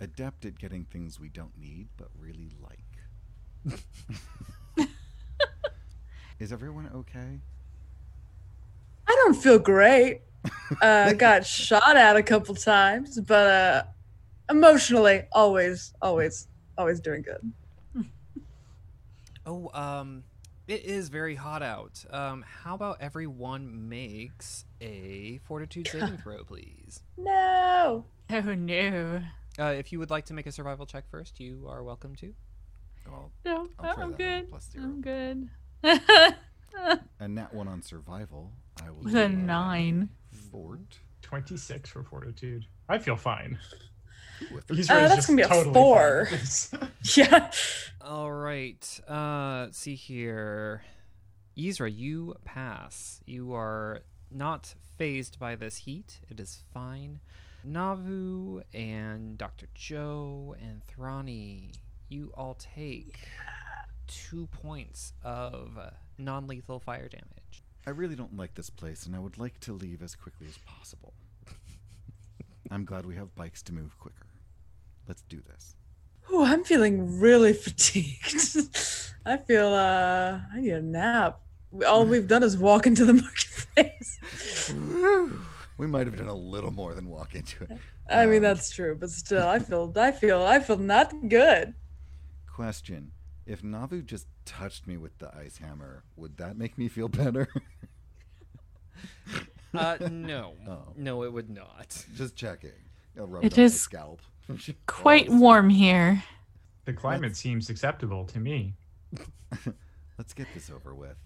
adept 0.00 0.44
at 0.44 0.58
getting 0.58 0.84
things 0.84 1.20
we 1.20 1.28
don't 1.28 1.56
need 1.58 1.86
but 1.96 2.08
really 2.18 2.50
like. 2.60 2.80
Is 6.40 6.52
everyone 6.52 6.90
okay? 6.94 7.40
I 9.06 9.12
don't 9.24 9.34
feel 9.34 9.58
great. 9.58 10.22
Uh, 10.82 11.12
got 11.12 11.46
shot 11.46 11.96
at 11.96 12.16
a 12.16 12.22
couple 12.22 12.54
times, 12.54 13.20
but 13.20 13.46
uh, 13.50 13.82
emotionally, 14.50 15.22
always, 15.32 15.92
always, 16.02 16.48
always 16.78 17.00
doing 17.00 17.22
good. 17.22 17.52
oh, 19.46 19.70
um, 19.74 20.24
it 20.66 20.84
is 20.84 21.08
very 21.08 21.34
hot 21.34 21.62
out. 21.62 22.04
Um, 22.10 22.44
how 22.62 22.74
about 22.74 22.98
everyone 23.00 23.88
makes 23.88 24.64
a 24.80 25.38
fortitude 25.44 25.88
saving 25.92 26.18
throw, 26.18 26.42
please? 26.44 27.02
No. 27.16 28.04
Oh 28.30 28.40
no. 28.54 29.22
Uh, 29.58 29.64
if 29.76 29.92
you 29.92 29.98
would 29.98 30.10
like 30.10 30.24
to 30.26 30.34
make 30.34 30.46
a 30.46 30.52
survival 30.52 30.86
check 30.86 31.04
first, 31.10 31.38
you 31.38 31.66
are 31.68 31.82
welcome 31.82 32.14
to. 32.16 32.34
Well, 33.06 33.30
No, 33.44 33.68
I'll 33.78 33.94
try 33.94 34.02
I'm 34.04 34.10
that 34.12 34.18
with 34.18 34.26
a 34.26 34.40
good. 34.40 34.50
plus 34.50 34.70
zero. 34.72 34.84
I'm 34.84 35.00
good. 35.02 35.48
a 37.20 37.28
nat 37.28 37.52
one 37.54 37.68
on 37.68 37.82
survival. 37.82 38.50
I 38.84 38.90
will 38.90 39.02
With 39.04 39.12
do 39.12 39.20
a 39.20 39.28
nine. 39.28 40.08
Fort. 40.50 40.98
26 41.22 41.88
for 41.90 42.02
fortitude. 42.02 42.66
I 42.88 42.98
feel 42.98 43.16
fine. 43.16 43.58
With 44.52 44.68
He's 44.68 44.90
Uh, 44.90 45.08
that's 45.08 45.26
gonna 45.26 45.36
be 45.36 45.42
a 45.42 45.48
totally 45.48 45.74
four. 45.74 46.28
Yeah. 47.16 47.50
All 48.00 48.32
right. 48.32 49.00
Uh, 49.08 49.64
let's 49.64 49.78
see 49.78 49.94
here. 49.94 50.82
Isra, 51.56 51.94
you 51.94 52.34
pass. 52.44 53.20
You 53.26 53.54
are 53.54 54.02
not 54.30 54.74
phased 54.98 55.38
by 55.38 55.54
this 55.54 55.76
heat. 55.78 56.20
It 56.28 56.40
is 56.40 56.62
fine. 56.72 57.20
Navu 57.66 58.62
and 58.74 59.38
Dr. 59.38 59.66
Joe 59.74 60.54
and 60.60 60.82
Thrani, 60.86 61.72
you 62.08 62.30
all 62.34 62.54
take 62.54 63.18
two 64.06 64.46
points 64.48 65.14
of 65.22 65.78
non 66.18 66.46
lethal 66.46 66.78
fire 66.78 67.08
damage. 67.08 67.62
I 67.86 67.90
really 67.90 68.16
don't 68.16 68.36
like 68.36 68.54
this 68.54 68.70
place, 68.70 69.06
and 69.06 69.14
I 69.14 69.18
would 69.18 69.38
like 69.38 69.60
to 69.60 69.72
leave 69.72 70.02
as 70.02 70.14
quickly 70.14 70.46
as 70.46 70.58
possible. 70.58 71.12
I'm 72.70 72.84
glad 72.84 73.06
we 73.06 73.14
have 73.16 73.34
bikes 73.34 73.62
to 73.64 73.74
move 73.74 73.98
quicker. 73.98 74.23
Let's 75.08 75.22
do 75.22 75.40
this. 75.46 75.76
Oh, 76.30 76.44
I'm 76.44 76.64
feeling 76.64 77.20
really 77.20 77.52
fatigued. 77.64 78.34
I 79.26 79.36
feel 79.38 79.68
uh, 79.68 80.40
I 80.52 80.60
need 80.60 80.70
a 80.72 80.82
nap. 80.82 81.40
All 81.86 82.04
we've 82.12 82.28
done 82.28 82.42
is 82.42 82.56
walk 82.56 82.86
into 82.86 83.04
the 83.04 83.14
marketplace. 83.14 84.18
We 85.76 85.86
might 85.86 86.06
have 86.06 86.16
done 86.16 86.28
a 86.28 86.34
little 86.34 86.70
more 86.70 86.94
than 86.94 87.08
walk 87.08 87.34
into 87.34 87.64
it. 87.64 87.78
I 88.08 88.26
mean, 88.26 88.36
Um, 88.36 88.42
that's 88.42 88.70
true, 88.70 88.94
but 88.98 89.10
still, 89.10 89.46
I 89.48 89.58
feel, 89.58 89.92
I 89.96 90.12
feel, 90.12 90.42
I 90.42 90.60
feel 90.60 90.76
not 90.76 91.12
good. 91.28 91.74
Question: 92.46 93.10
If 93.46 93.62
Navu 93.62 94.04
just 94.04 94.26
touched 94.44 94.86
me 94.86 94.96
with 94.96 95.18
the 95.18 95.34
ice 95.36 95.56
hammer, 95.58 96.04
would 96.16 96.36
that 96.36 96.56
make 96.56 96.78
me 96.78 96.88
feel 96.88 97.08
better? 97.08 97.48
Uh, 99.74 99.96
no. 100.10 100.52
Oh. 100.68 100.92
No, 100.96 101.24
it 101.24 101.32
would 101.32 101.50
not. 101.50 102.04
just 102.14 102.36
checking. 102.36 102.70
I'll 103.18 103.34
It 103.40 103.58
it, 103.58 103.58
on 103.58 103.68
scalp. 103.70 104.20
Quite 104.86 105.28
Well, 105.28 105.38
warm 105.38 105.70
here. 105.70 106.22
The 106.84 106.92
climate 106.92 107.30
Let's- 107.30 107.38
seems 107.40 107.70
acceptable 107.70 108.24
to 108.26 108.38
me. 108.40 108.74
Let's 110.18 110.34
get 110.34 110.46
this 110.54 110.70
over 110.70 110.94
with. 110.94 111.16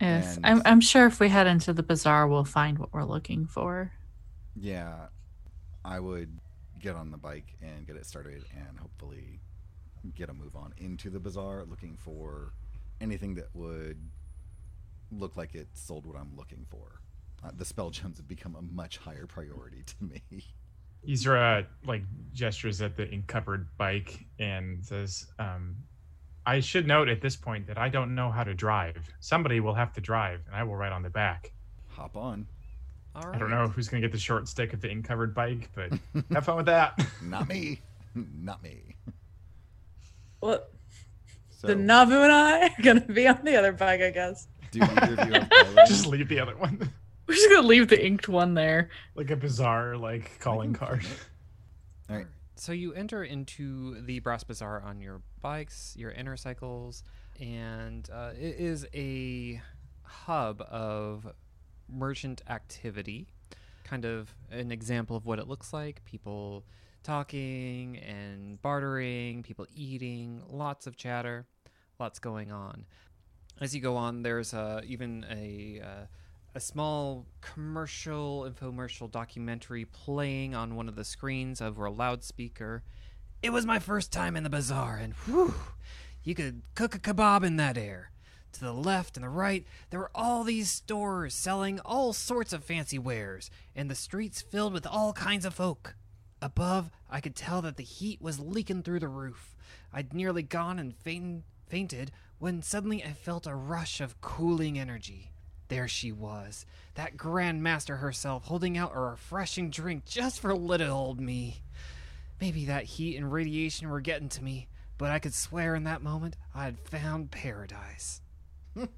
Yes, 0.00 0.36
And- 0.36 0.46
I'm. 0.46 0.62
I'm 0.64 0.80
sure 0.80 1.06
if 1.06 1.20
we 1.20 1.28
head 1.28 1.46
into 1.46 1.72
the 1.72 1.82
bazaar, 1.82 2.26
we'll 2.28 2.44
find 2.44 2.78
what 2.78 2.92
we're 2.92 3.04
looking 3.04 3.46
for. 3.46 3.92
Yeah, 4.56 5.06
I 5.84 6.00
would 6.00 6.38
get 6.80 6.96
on 6.96 7.10
the 7.10 7.16
bike 7.16 7.54
and 7.62 7.86
get 7.86 7.96
it 7.96 8.04
started, 8.06 8.44
and 8.54 8.78
hopefully 8.78 9.40
get 10.14 10.28
a 10.28 10.34
move 10.34 10.56
on 10.56 10.74
into 10.78 11.08
the 11.10 11.20
bazaar, 11.20 11.64
looking 11.64 11.96
for 11.96 12.52
anything 13.00 13.34
that 13.36 13.48
would 13.54 13.98
look 15.12 15.36
like 15.36 15.54
it 15.54 15.68
sold 15.74 16.04
what 16.06 16.16
I'm 16.16 16.36
looking 16.36 16.66
for. 16.68 17.00
Uh, 17.44 17.50
the 17.56 17.64
spell 17.64 17.90
gems 17.90 18.16
have 18.18 18.26
become 18.28 18.54
a 18.56 18.62
much 18.62 18.98
higher 18.98 19.26
priority 19.26 19.82
to 19.84 20.04
me. 20.04 20.22
Isra 21.06 21.66
like 21.86 22.02
gestures 22.32 22.80
at 22.80 22.96
the 22.96 23.12
encumbered 23.12 23.66
bike 23.76 24.24
and 24.38 24.84
says, 24.84 25.26
um, 25.38 25.76
"I 26.46 26.60
should 26.60 26.86
note 26.86 27.08
at 27.08 27.20
this 27.20 27.36
point 27.36 27.66
that 27.66 27.78
I 27.78 27.88
don't 27.88 28.14
know 28.14 28.30
how 28.30 28.44
to 28.44 28.54
drive. 28.54 29.12
Somebody 29.20 29.60
will 29.60 29.74
have 29.74 29.92
to 29.94 30.00
drive, 30.00 30.42
and 30.46 30.54
I 30.54 30.62
will 30.62 30.76
ride 30.76 30.92
on 30.92 31.02
the 31.02 31.10
back. 31.10 31.52
Hop 31.90 32.16
on. 32.16 32.46
All 33.14 33.22
right. 33.22 33.34
I 33.34 33.38
don't 33.38 33.50
know 33.50 33.68
who's 33.68 33.88
going 33.88 34.00
to 34.00 34.08
get 34.08 34.12
the 34.12 34.18
short 34.18 34.48
stick 34.48 34.72
of 34.72 34.80
the 34.80 34.90
encumbered 34.90 35.34
bike, 35.34 35.68
but 35.74 35.92
have 36.32 36.44
fun 36.44 36.56
with 36.56 36.66
that." 36.66 37.04
Not 37.22 37.48
me. 37.48 37.80
Not 38.14 38.62
me. 38.62 38.96
What? 40.40 40.72
So, 41.50 41.68
the 41.68 41.74
Navu 41.74 42.22
and 42.24 42.32
I 42.32 42.66
are 42.66 42.82
gonna 42.82 43.00
be 43.00 43.28
on 43.28 43.40
the 43.44 43.56
other 43.56 43.72
bike, 43.72 44.00
I 44.00 44.10
guess. 44.10 44.48
do 44.72 44.80
either 44.82 45.22
of 45.22 45.28
you 45.28 45.34
have 45.34 45.50
piloting? 45.50 45.86
Just 45.86 46.06
leave 46.06 46.28
the 46.28 46.40
other 46.40 46.56
one, 46.56 46.90
We're 47.26 47.34
just 47.34 47.50
gonna 47.50 47.66
leave 47.66 47.88
the 47.88 48.04
inked 48.04 48.28
one 48.28 48.54
there. 48.54 48.90
like 49.14 49.30
a 49.30 49.36
bizarre 49.36 49.96
like 49.96 50.38
calling 50.40 50.72
card. 50.72 51.04
flip 51.04 51.20
All 52.10 52.16
right. 52.16 52.26
So 52.56 52.72
you 52.72 52.92
enter 52.92 53.24
into 53.24 54.00
the 54.02 54.20
Brass 54.20 54.44
Bazaar 54.44 54.82
on 54.82 55.00
your 55.00 55.22
bikes, 55.40 55.94
your 55.96 56.12
enercycles, 56.12 57.02
and 57.40 58.08
uh, 58.12 58.30
it 58.34 58.56
is 58.58 58.86
a 58.94 59.60
hub 60.02 60.60
of 60.62 61.26
merchant 61.88 62.42
activity. 62.48 63.26
Kind 63.84 64.04
of 64.04 64.34
an 64.50 64.70
example 64.70 65.16
of 65.16 65.26
what 65.26 65.38
it 65.38 65.48
looks 65.48 65.72
like. 65.72 66.04
People 66.04 66.64
talking 67.02 67.98
and 67.98 68.60
bartering, 68.62 69.42
people 69.42 69.66
eating, 69.74 70.42
lots 70.48 70.86
of 70.86 70.96
chatter, 70.96 71.46
lots 71.98 72.18
going 72.18 72.52
on. 72.52 72.84
As 73.60 73.74
you 73.74 73.80
go 73.80 73.96
on, 73.96 74.22
there's 74.22 74.54
uh, 74.54 74.80
even 74.84 75.26
a 75.30 75.80
uh, 75.84 76.06
a 76.54 76.60
small 76.60 77.26
commercial 77.40 78.48
infomercial 78.48 79.10
documentary 79.10 79.84
playing 79.84 80.54
on 80.54 80.76
one 80.76 80.88
of 80.88 80.96
the 80.96 81.04
screens 81.04 81.60
over 81.60 81.84
a 81.84 81.90
loudspeaker. 81.90 82.82
It 83.42 83.50
was 83.50 83.64
my 83.64 83.78
first 83.78 84.12
time 84.12 84.36
in 84.36 84.44
the 84.44 84.50
bazaar, 84.50 84.96
and 84.96 85.14
whew, 85.24 85.54
you 86.22 86.34
could 86.34 86.62
cook 86.74 86.94
a 86.94 86.98
kebab 86.98 87.42
in 87.42 87.56
that 87.56 87.78
air. 87.78 88.10
To 88.52 88.60
the 88.60 88.72
left 88.74 89.16
and 89.16 89.24
the 89.24 89.30
right, 89.30 89.66
there 89.88 90.00
were 90.00 90.10
all 90.14 90.44
these 90.44 90.70
stores 90.70 91.32
selling 91.32 91.80
all 91.80 92.12
sorts 92.12 92.52
of 92.52 92.62
fancy 92.62 92.98
wares, 92.98 93.50
and 93.74 93.90
the 93.90 93.94
streets 93.94 94.42
filled 94.42 94.74
with 94.74 94.86
all 94.86 95.14
kinds 95.14 95.46
of 95.46 95.54
folk. 95.54 95.96
Above, 96.42 96.90
I 97.08 97.20
could 97.20 97.34
tell 97.34 97.62
that 97.62 97.78
the 97.78 97.82
heat 97.82 98.20
was 98.20 98.38
leaking 98.38 98.82
through 98.82 99.00
the 99.00 99.08
roof. 99.08 99.56
I'd 99.90 100.12
nearly 100.12 100.42
gone 100.42 100.78
and 100.78 100.94
faint- 100.94 101.44
fainted 101.66 102.12
when 102.38 102.60
suddenly 102.60 103.02
I 103.02 103.12
felt 103.12 103.46
a 103.46 103.54
rush 103.54 104.00
of 104.02 104.20
cooling 104.20 104.78
energy. 104.78 105.31
There 105.68 105.88
she 105.88 106.12
was, 106.12 106.66
that 106.94 107.16
Grand 107.16 107.62
Master 107.62 107.96
herself, 107.96 108.44
holding 108.44 108.76
out 108.76 108.92
a 108.94 109.00
refreshing 109.00 109.70
drink 109.70 110.04
just 110.04 110.40
for 110.40 110.54
little 110.54 110.96
old 110.96 111.20
me. 111.20 111.62
Maybe 112.40 112.66
that 112.66 112.84
heat 112.84 113.16
and 113.16 113.32
radiation 113.32 113.88
were 113.88 114.00
getting 114.00 114.28
to 114.30 114.42
me, 114.42 114.68
but 114.98 115.10
I 115.10 115.18
could 115.18 115.34
swear 115.34 115.74
in 115.74 115.84
that 115.84 116.02
moment 116.02 116.36
I 116.54 116.64
had 116.64 116.78
found 116.78 117.30
paradise. 117.30 118.20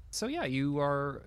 so 0.09 0.27
yeah, 0.27 0.45
you 0.45 0.79
are 0.79 1.21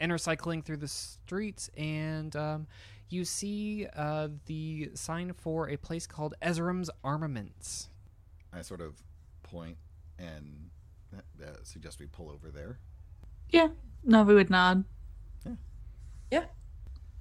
inner 0.00 0.18
cycling 0.18 0.62
through 0.62 0.78
the 0.78 0.88
streets, 0.88 1.70
and 1.76 2.34
um, 2.34 2.66
you 3.08 3.24
see 3.24 3.86
uh, 3.94 4.28
the 4.46 4.90
sign 4.94 5.32
for 5.34 5.68
a 5.70 5.76
place 5.76 6.06
called 6.06 6.34
Ezram's 6.42 6.90
Armaments. 7.02 7.90
I 8.52 8.62
sort 8.62 8.80
of 8.80 8.94
point 9.42 9.76
and 10.18 10.70
uh, 11.14 11.46
suggest 11.62 11.98
we 11.98 12.06
pull 12.06 12.30
over 12.30 12.50
there. 12.50 12.78
Yeah, 13.50 13.68
Navu 14.06 14.34
would 14.34 14.50
nod. 14.50 14.84
Yeah. 15.46 15.52
yeah. 16.30 16.44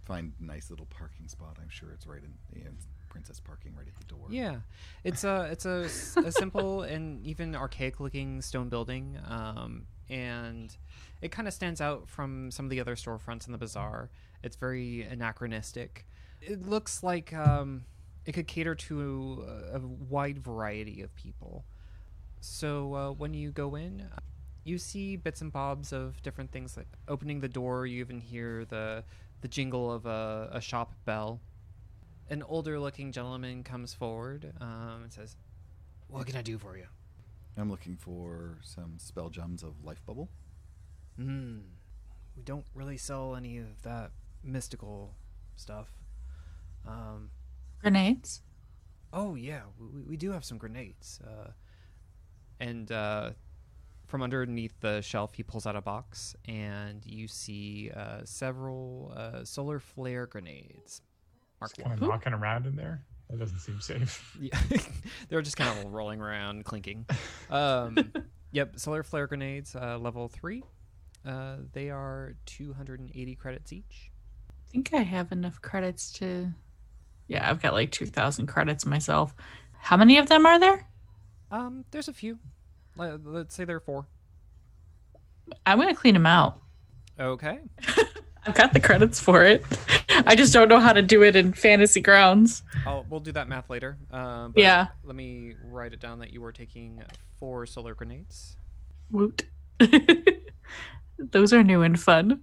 Find 0.06 0.34
nice 0.40 0.70
little 0.70 0.88
parking 0.88 1.28
spot. 1.28 1.58
I'm 1.62 1.70
sure 1.70 1.92
it's 1.92 2.06
right 2.06 2.22
in 2.24 2.34
the 2.52 2.70
princess 3.14 3.40
parking 3.40 3.74
right 3.78 3.88
at 3.88 3.96
the 3.96 4.06
door. 4.06 4.26
Yeah, 4.30 4.58
it's 5.04 5.24
a 5.24 5.48
it's 5.52 5.66
a 5.66 5.88
simple 6.32 6.82
and 6.94 7.26
even 7.26 7.56
archaic 7.56 8.00
looking 8.00 8.42
stone 8.42 8.70
building, 8.70 9.18
um, 9.28 9.86
and 10.10 10.76
it 11.22 11.32
kind 11.32 11.48
of 11.48 11.54
stands 11.54 11.80
out 11.80 12.10
from 12.10 12.52
some 12.52 12.66
of 12.66 12.70
the 12.72 12.82
other 12.82 12.96
storefronts 12.96 13.46
in 13.46 13.52
the 13.52 13.58
bazaar. 13.58 14.10
It's 14.42 14.56
very 14.56 15.04
anachronistic. 15.04 16.06
It 16.42 16.68
looks 16.68 17.04
like 17.04 17.32
um, 17.34 17.86
it 18.26 18.34
could 18.34 18.48
cater 18.48 18.76
to 18.76 19.46
a, 19.72 19.78
a 19.78 19.80
wide 19.80 20.40
variety 20.40 21.02
of 21.02 21.16
people. 21.16 21.64
So 22.42 22.94
uh, 22.94 23.12
when 23.12 23.34
you 23.34 23.52
go 23.52 23.76
in, 23.76 24.06
you 24.64 24.78
see 24.78 25.16
bits 25.16 25.42
and 25.42 25.52
bobs 25.52 25.92
of 25.94 26.22
different 26.22 26.52
things. 26.52 26.78
Like 26.78 26.88
opening 27.08 27.40
the 27.40 27.50
door, 27.50 27.86
you 27.86 28.00
even 28.00 28.20
hear 28.20 28.66
the 28.66 29.04
the 29.42 29.48
jingle 29.48 29.92
of 29.92 30.06
a, 30.06 30.50
a 30.54 30.62
shop 30.62 30.94
bell 31.06 31.42
an 32.30 32.44
older 32.44 32.80
looking 32.80 33.12
gentleman 33.12 33.64
comes 33.64 33.94
forward 33.94 34.54
um, 34.62 35.02
and 35.04 35.14
says, 35.14 35.36
What 36.08 36.26
can 36.26 36.36
I 36.36 36.42
do 36.42 36.58
for 36.58 36.78
you? 36.78 36.86
I'm 37.58 37.70
looking 37.70 37.98
for 37.98 38.58
some 38.64 38.96
spell 38.98 39.30
gems 39.30 39.64
of 39.64 39.84
life 39.84 40.02
bubble. 40.06 40.30
Hmm. 41.18 41.60
We 42.36 42.42
don't 42.44 42.66
really 42.74 42.98
sell 42.98 43.36
any 43.36 43.60
of 43.60 43.84
that 43.84 44.12
mystical 44.44 45.14
stuff. 45.56 45.90
Um, 46.88 47.30
Grenades. 47.82 48.42
oh, 49.12 49.36
yeah, 49.36 49.62
we, 49.80 50.02
we 50.02 50.18
do 50.18 50.32
have 50.32 50.44
some 50.44 50.58
grenades. 50.58 51.20
Uh, 51.24 51.52
and 52.60 52.92
uh, 52.92 53.32
from 54.06 54.22
underneath 54.22 54.80
the 54.80 55.02
shelf, 55.02 55.34
he 55.34 55.44
pulls 55.44 55.66
out 55.66 55.76
a 55.76 55.82
box, 55.82 56.36
and 56.48 57.06
you 57.06 57.28
see 57.28 57.92
uh, 57.96 58.22
several 58.26 59.14
uh, 59.16 59.44
solar 59.44 59.80
flare 59.80 60.26
grenades. 60.28 61.02
Mark 61.60 61.76
Kind 61.78 61.94
of 61.94 62.02
knocking 62.02 62.34
around 62.34 62.66
in 62.66 62.76
there. 62.76 63.02
That 63.30 63.40
doesn't 63.40 63.60
seem 63.60 63.80
safe. 63.80 64.38
Yeah, 64.42 64.60
they're 65.30 65.42
just 65.42 65.58
kind 65.58 65.80
of 65.80 65.92
rolling 65.92 66.22
around, 66.22 66.66
clinking. 66.66 67.06
Um, 67.50 68.12
yep, 68.52 68.78
solar 68.78 69.04
flare 69.04 69.28
grenades, 69.28 69.76
uh, 69.76 69.98
level 69.98 70.28
three. 70.28 70.64
Uh, 71.26 71.58
they 71.72 71.90
are 71.90 72.36
280 72.46 73.36
credits 73.36 73.72
each. 73.72 74.12
I 74.50 74.72
think 74.72 74.94
I 74.94 75.02
have 75.02 75.32
enough 75.32 75.62
credits 75.62 76.12
to. 76.14 76.52
Yeah, 77.28 77.50
I've 77.50 77.62
got 77.62 77.74
like 77.74 77.92
2,000 77.92 78.48
credits 78.48 78.86
myself. 78.86 79.34
How 79.80 79.96
many 79.98 80.18
of 80.18 80.28
them 80.28 80.46
are 80.46 80.60
there? 80.60 80.88
Um, 81.50 81.86
there's 81.92 82.08
a 82.08 82.14
few. 82.14 82.40
Let, 82.96 83.26
let's 83.26 83.56
say 83.56 83.66
there 83.66 83.78
are 83.78 83.82
four. 83.82 84.08
I'm 85.66 85.78
going 85.78 85.90
to 85.90 85.96
clean 86.00 86.14
them 86.14 86.26
out. 86.26 86.62
Okay. 87.20 87.60
I've 88.46 88.56
got 88.56 88.74
the 88.74 88.80
credits 88.80 89.20
for 89.20 89.44
it. 89.44 89.64
I 90.26 90.36
just 90.36 90.54
don't 90.54 90.68
know 90.68 90.80
how 90.80 90.94
to 90.94 91.02
do 91.02 91.24
it 91.24 91.36
in 91.36 91.54
Fantasy 91.54 92.02
Grounds. 92.02 92.64
I'll, 92.86 93.06
we'll 93.10 93.20
do 93.22 93.32
that 93.32 93.48
math 93.48 93.70
later. 93.70 93.98
Uh, 94.12 94.50
but 94.50 94.62
Yeah. 94.62 94.88
Let 95.04 95.16
me 95.16 95.56
write 95.64 95.94
it 95.94 96.00
down 96.00 96.20
that 96.20 96.34
you 96.34 96.42
were 96.42 96.52
taking 96.52 97.02
four 97.40 97.66
solar 97.66 97.96
grenades. 97.96 98.58
Woot. 99.12 99.46
Those 101.18 101.54
are 101.54 101.64
new 101.64 101.82
and 101.82 102.00
fun. 102.00 102.42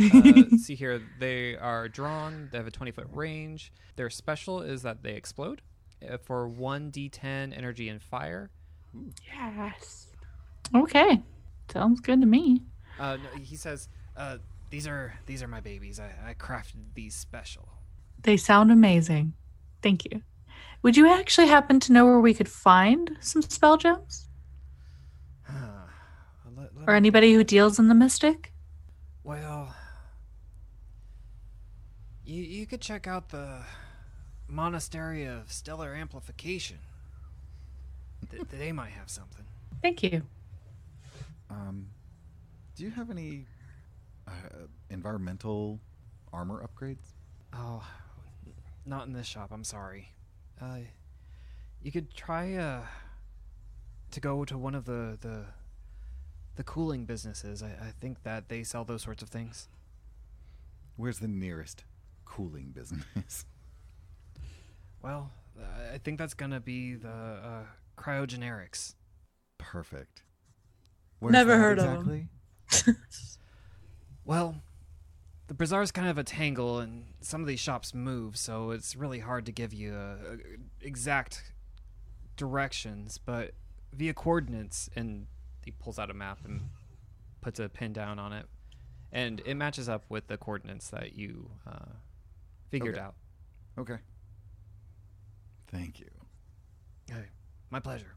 Uh, 0.00 0.44
see 0.58 0.74
here, 0.74 1.02
they 1.18 1.56
are 1.56 1.88
drawn. 1.88 2.48
They 2.50 2.58
have 2.58 2.66
a 2.66 2.70
20 2.70 2.90
foot 2.92 3.08
range. 3.12 3.72
Their 3.96 4.08
special 4.08 4.62
is 4.62 4.82
that 4.82 5.02
they 5.02 5.12
explode 5.14 5.60
uh, 6.08 6.16
for 6.18 6.48
1d10 6.48 7.56
energy 7.56 7.88
and 7.88 8.00
fire. 8.00 8.50
Yes. 9.26 10.08
Okay. 10.74 11.22
Sounds 11.72 12.00
good 12.00 12.20
to 12.20 12.26
me. 12.26 12.62
Uh, 12.98 13.16
no, 13.16 13.38
he 13.40 13.56
says, 13.56 13.88
uh, 14.16 14.38
"These 14.70 14.86
are 14.86 15.14
these 15.26 15.42
are 15.42 15.48
my 15.48 15.60
babies. 15.60 16.00
I, 16.00 16.30
I 16.30 16.34
crafted 16.34 16.76
these 16.94 17.14
special." 17.14 17.68
They 18.22 18.36
sound 18.36 18.70
amazing. 18.70 19.32
Thank 19.82 20.04
you. 20.04 20.22
Would 20.82 20.96
you 20.96 21.08
actually 21.08 21.46
happen 21.48 21.80
to 21.80 21.92
know 21.92 22.04
where 22.04 22.20
we 22.20 22.34
could 22.34 22.48
find 22.48 23.16
some 23.20 23.42
spell 23.42 23.76
gems? 23.76 24.28
Let- 25.48 26.76
let 26.76 26.88
Or 26.88 26.92
me- 26.92 26.96
anybody 26.96 27.32
who 27.34 27.44
deals 27.44 27.78
in 27.78 27.88
the 27.88 27.94
mystic? 27.94 28.52
Well, 29.24 29.74
you 32.24 32.42
you 32.42 32.66
could 32.66 32.80
check 32.80 33.06
out 33.06 33.28
the 33.30 33.62
Monastery 34.48 35.24
of 35.24 35.50
Stellar 35.52 35.94
Amplification. 35.94 36.78
Th- 38.30 38.42
they 38.50 38.72
might 38.72 38.90
have 38.90 39.08
something. 39.08 39.44
Thank 39.82 40.02
you. 40.02 40.22
Um, 41.48 41.86
do 42.76 42.84
you 42.84 42.90
have 42.90 43.10
any 43.10 43.46
uh, 44.28 44.32
environmental 44.90 45.80
armor 46.32 46.64
upgrades? 46.66 47.14
Oh, 47.52 47.82
not 48.86 49.06
in 49.06 49.12
this 49.12 49.26
shop. 49.26 49.50
I'm 49.52 49.64
sorry. 49.64 50.12
Uh, 50.60 50.78
you 51.82 51.90
could 51.90 52.14
try 52.14 52.54
uh 52.54 52.82
to 54.10 54.20
go 54.20 54.44
to 54.44 54.58
one 54.58 54.74
of 54.74 54.84
the 54.84 55.16
the 55.20 55.44
the 56.56 56.62
cooling 56.64 57.04
businesses. 57.06 57.62
I, 57.62 57.68
I 57.68 57.92
think 58.00 58.22
that 58.24 58.48
they 58.48 58.62
sell 58.62 58.84
those 58.84 59.02
sorts 59.02 59.22
of 59.22 59.28
things. 59.30 59.68
Where's 60.96 61.18
the 61.20 61.28
nearest 61.28 61.84
cooling 62.24 62.70
business? 62.74 63.44
Well, 65.02 65.30
I- 65.58 65.94
I 65.94 65.98
think 65.98 66.18
that's 66.18 66.34
gonna 66.34 66.60
be 66.60 66.94
the 66.94 67.08
uh, 67.08 67.62
cryogenerics. 68.00 68.94
Perfect. 69.58 70.22
Where's 71.18 71.34
Never 71.34 71.52
that 71.52 71.58
heard 71.58 71.78
of 71.78 71.84
exactly? 71.86 72.28
Well, 74.24 74.62
the 75.48 75.54
bazaar's 75.54 75.90
kind 75.90 76.08
of 76.08 76.18
a 76.18 76.22
tangle, 76.24 76.78
and 76.78 77.14
some 77.20 77.40
of 77.40 77.46
these 77.46 77.58
shops 77.60 77.92
move, 77.94 78.36
so 78.36 78.70
it's 78.70 78.94
really 78.94 79.18
hard 79.18 79.46
to 79.46 79.52
give 79.52 79.72
you 79.72 79.92
uh, 79.94 80.36
exact 80.80 81.52
directions. 82.36 83.18
But 83.18 83.52
via 83.92 84.14
coordinates, 84.14 84.88
and 84.94 85.26
he 85.64 85.72
pulls 85.72 85.98
out 85.98 86.10
a 86.10 86.14
map 86.14 86.38
and 86.44 86.60
puts 87.40 87.58
a 87.58 87.68
pin 87.68 87.92
down 87.92 88.18
on 88.18 88.32
it, 88.32 88.46
and 89.12 89.42
it 89.44 89.54
matches 89.54 89.88
up 89.88 90.04
with 90.08 90.28
the 90.28 90.36
coordinates 90.36 90.90
that 90.90 91.16
you 91.16 91.50
uh, 91.66 91.94
figured 92.70 92.94
Okay. 92.94 93.04
out. 93.04 93.14
Okay. 93.78 93.98
Thank 95.68 95.98
you. 96.00 96.06
Hey, 97.10 97.26
my 97.70 97.80
pleasure. 97.80 98.14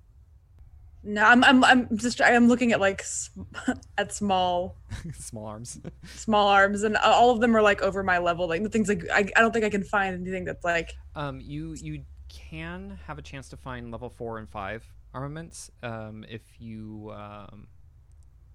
No, 1.06 1.24
I'm 1.26 1.43
I'm 1.43 1.64
I'm 1.66 1.97
just 1.97 2.22
I'm 2.22 2.47
looking 2.47 2.72
at 2.72 2.80
like 2.80 3.04
at 3.97 4.14
small 4.14 4.78
Small 5.14 5.45
arms. 5.47 5.80
small 6.16 6.47
arms, 6.47 6.84
and 6.84 6.95
all 6.97 7.32
of 7.32 7.41
them 7.41 7.56
are 7.58 7.62
like 7.62 7.82
over 7.82 8.04
my 8.04 8.20
level. 8.20 8.47
Like 8.47 8.64
the 8.64 8.70
things 8.70 8.88
like 8.88 9.04
I, 9.12 9.28
I 9.36 9.41
don't 9.41 9.51
think 9.51 9.66
I 9.66 9.70
can 9.70 9.84
find 9.84 10.16
anything 10.16 10.45
that's 10.45 10.64
like 10.64 10.93
Um, 11.16 11.41
you 11.41 11.74
you 11.74 12.04
can 12.30 12.99
have 13.06 13.18
a 13.20 13.22
chance 13.22 13.49
to 13.49 13.58
find 13.58 13.91
level 13.91 14.10
four 14.10 14.38
and 14.38 14.49
five 14.49 14.86
armaments 15.14 15.70
um, 15.84 16.26
if 16.30 16.41
you 16.60 17.12
um, 17.16 17.68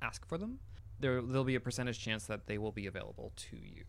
ask 0.00 0.26
for 0.26 0.38
them. 0.38 0.58
There 1.00 1.20
there'll 1.20 1.44
be 1.44 1.54
a 1.54 1.60
percentage 1.60 2.00
chance 2.00 2.24
that 2.26 2.46
they 2.46 2.56
will 2.58 2.72
be 2.72 2.86
available 2.86 3.32
to 3.36 3.56
you. 3.56 3.84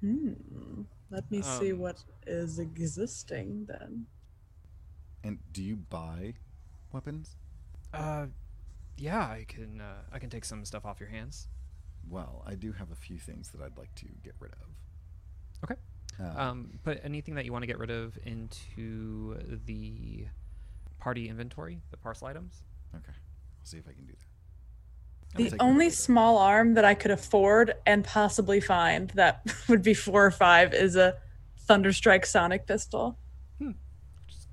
Hmm. 0.00 0.82
Let 1.10 1.28
me 1.28 1.42
see 1.42 1.72
Um, 1.72 1.80
what 1.80 2.04
is 2.26 2.60
existing 2.60 3.66
then. 3.68 4.06
And 5.24 5.38
do 5.52 5.62
you 5.62 5.76
buy 5.76 6.34
weapons? 6.92 7.36
Uh, 7.92 8.26
yeah, 8.96 9.20
I 9.20 9.44
can 9.48 9.80
uh, 9.80 10.02
I 10.12 10.18
can 10.18 10.30
take 10.30 10.44
some 10.44 10.64
stuff 10.64 10.84
off 10.84 11.00
your 11.00 11.08
hands. 11.08 11.48
Well, 12.08 12.42
I 12.46 12.54
do 12.54 12.72
have 12.72 12.90
a 12.90 12.94
few 12.94 13.18
things 13.18 13.50
that 13.50 13.60
I'd 13.60 13.76
like 13.76 13.94
to 13.96 14.06
get 14.22 14.34
rid 14.40 14.52
of. 14.52 15.70
Okay. 15.70 15.80
Uh, 16.20 16.40
Um, 16.50 16.78
put 16.84 17.00
anything 17.04 17.34
that 17.34 17.44
you 17.44 17.52
want 17.52 17.62
to 17.62 17.66
get 17.66 17.78
rid 17.78 17.90
of 17.90 18.18
into 18.24 19.36
the 19.66 20.26
party 20.98 21.28
inventory, 21.28 21.80
the 21.90 21.96
parcel 21.96 22.26
items. 22.28 22.62
okay. 22.94 23.12
I'll 23.12 23.64
see 23.66 23.78
if 23.78 23.86
I 23.88 23.92
can 23.92 24.06
do 24.06 24.12
that. 24.12 25.50
The 25.50 25.62
only 25.62 25.90
small 25.90 26.38
arm 26.38 26.74
that 26.74 26.84
I 26.86 26.94
could 26.94 27.10
afford 27.10 27.74
and 27.84 28.02
possibly 28.04 28.60
find 28.60 29.10
that 29.10 29.42
would 29.68 29.82
be 29.82 29.92
four 29.94 30.24
or 30.24 30.30
five 30.30 30.72
is 30.72 30.96
a 30.96 31.16
Thunderstrike 31.68 32.24
Sonic 32.24 32.66
pistol, 32.66 33.18
Which 33.58 33.68
is 33.68 33.74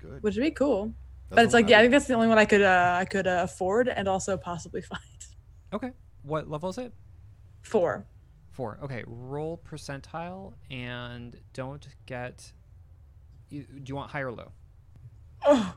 good. 0.05 0.23
which 0.23 0.35
would 0.35 0.43
be 0.43 0.51
cool. 0.51 0.93
That's 1.29 1.35
but 1.35 1.45
it's 1.45 1.53
like, 1.53 1.69
yeah, 1.69 1.79
I 1.79 1.81
think 1.81 1.91
that's 1.91 2.05
the 2.05 2.13
only 2.13 2.27
one 2.27 2.37
I 2.37 2.45
could 2.45 2.61
uh, 2.61 2.97
I 2.99 3.05
could 3.05 3.27
uh, 3.27 3.41
afford 3.43 3.87
and 3.87 4.07
also 4.07 4.37
possibly 4.37 4.81
find. 4.93 5.01
Okay. 5.73 5.91
What 6.23 6.49
level 6.49 6.69
is 6.69 6.77
it? 6.77 6.93
Four. 7.61 8.05
Four. 8.51 8.79
Okay. 8.83 9.03
Roll 9.07 9.61
percentile 9.69 10.53
and 10.69 11.35
don't 11.53 11.87
get. 12.05 12.51
You, 13.49 13.63
do 13.63 13.83
you 13.85 13.95
want 13.95 14.11
high 14.11 14.21
or 14.21 14.31
low? 14.31 14.51
Oh, 15.45 15.75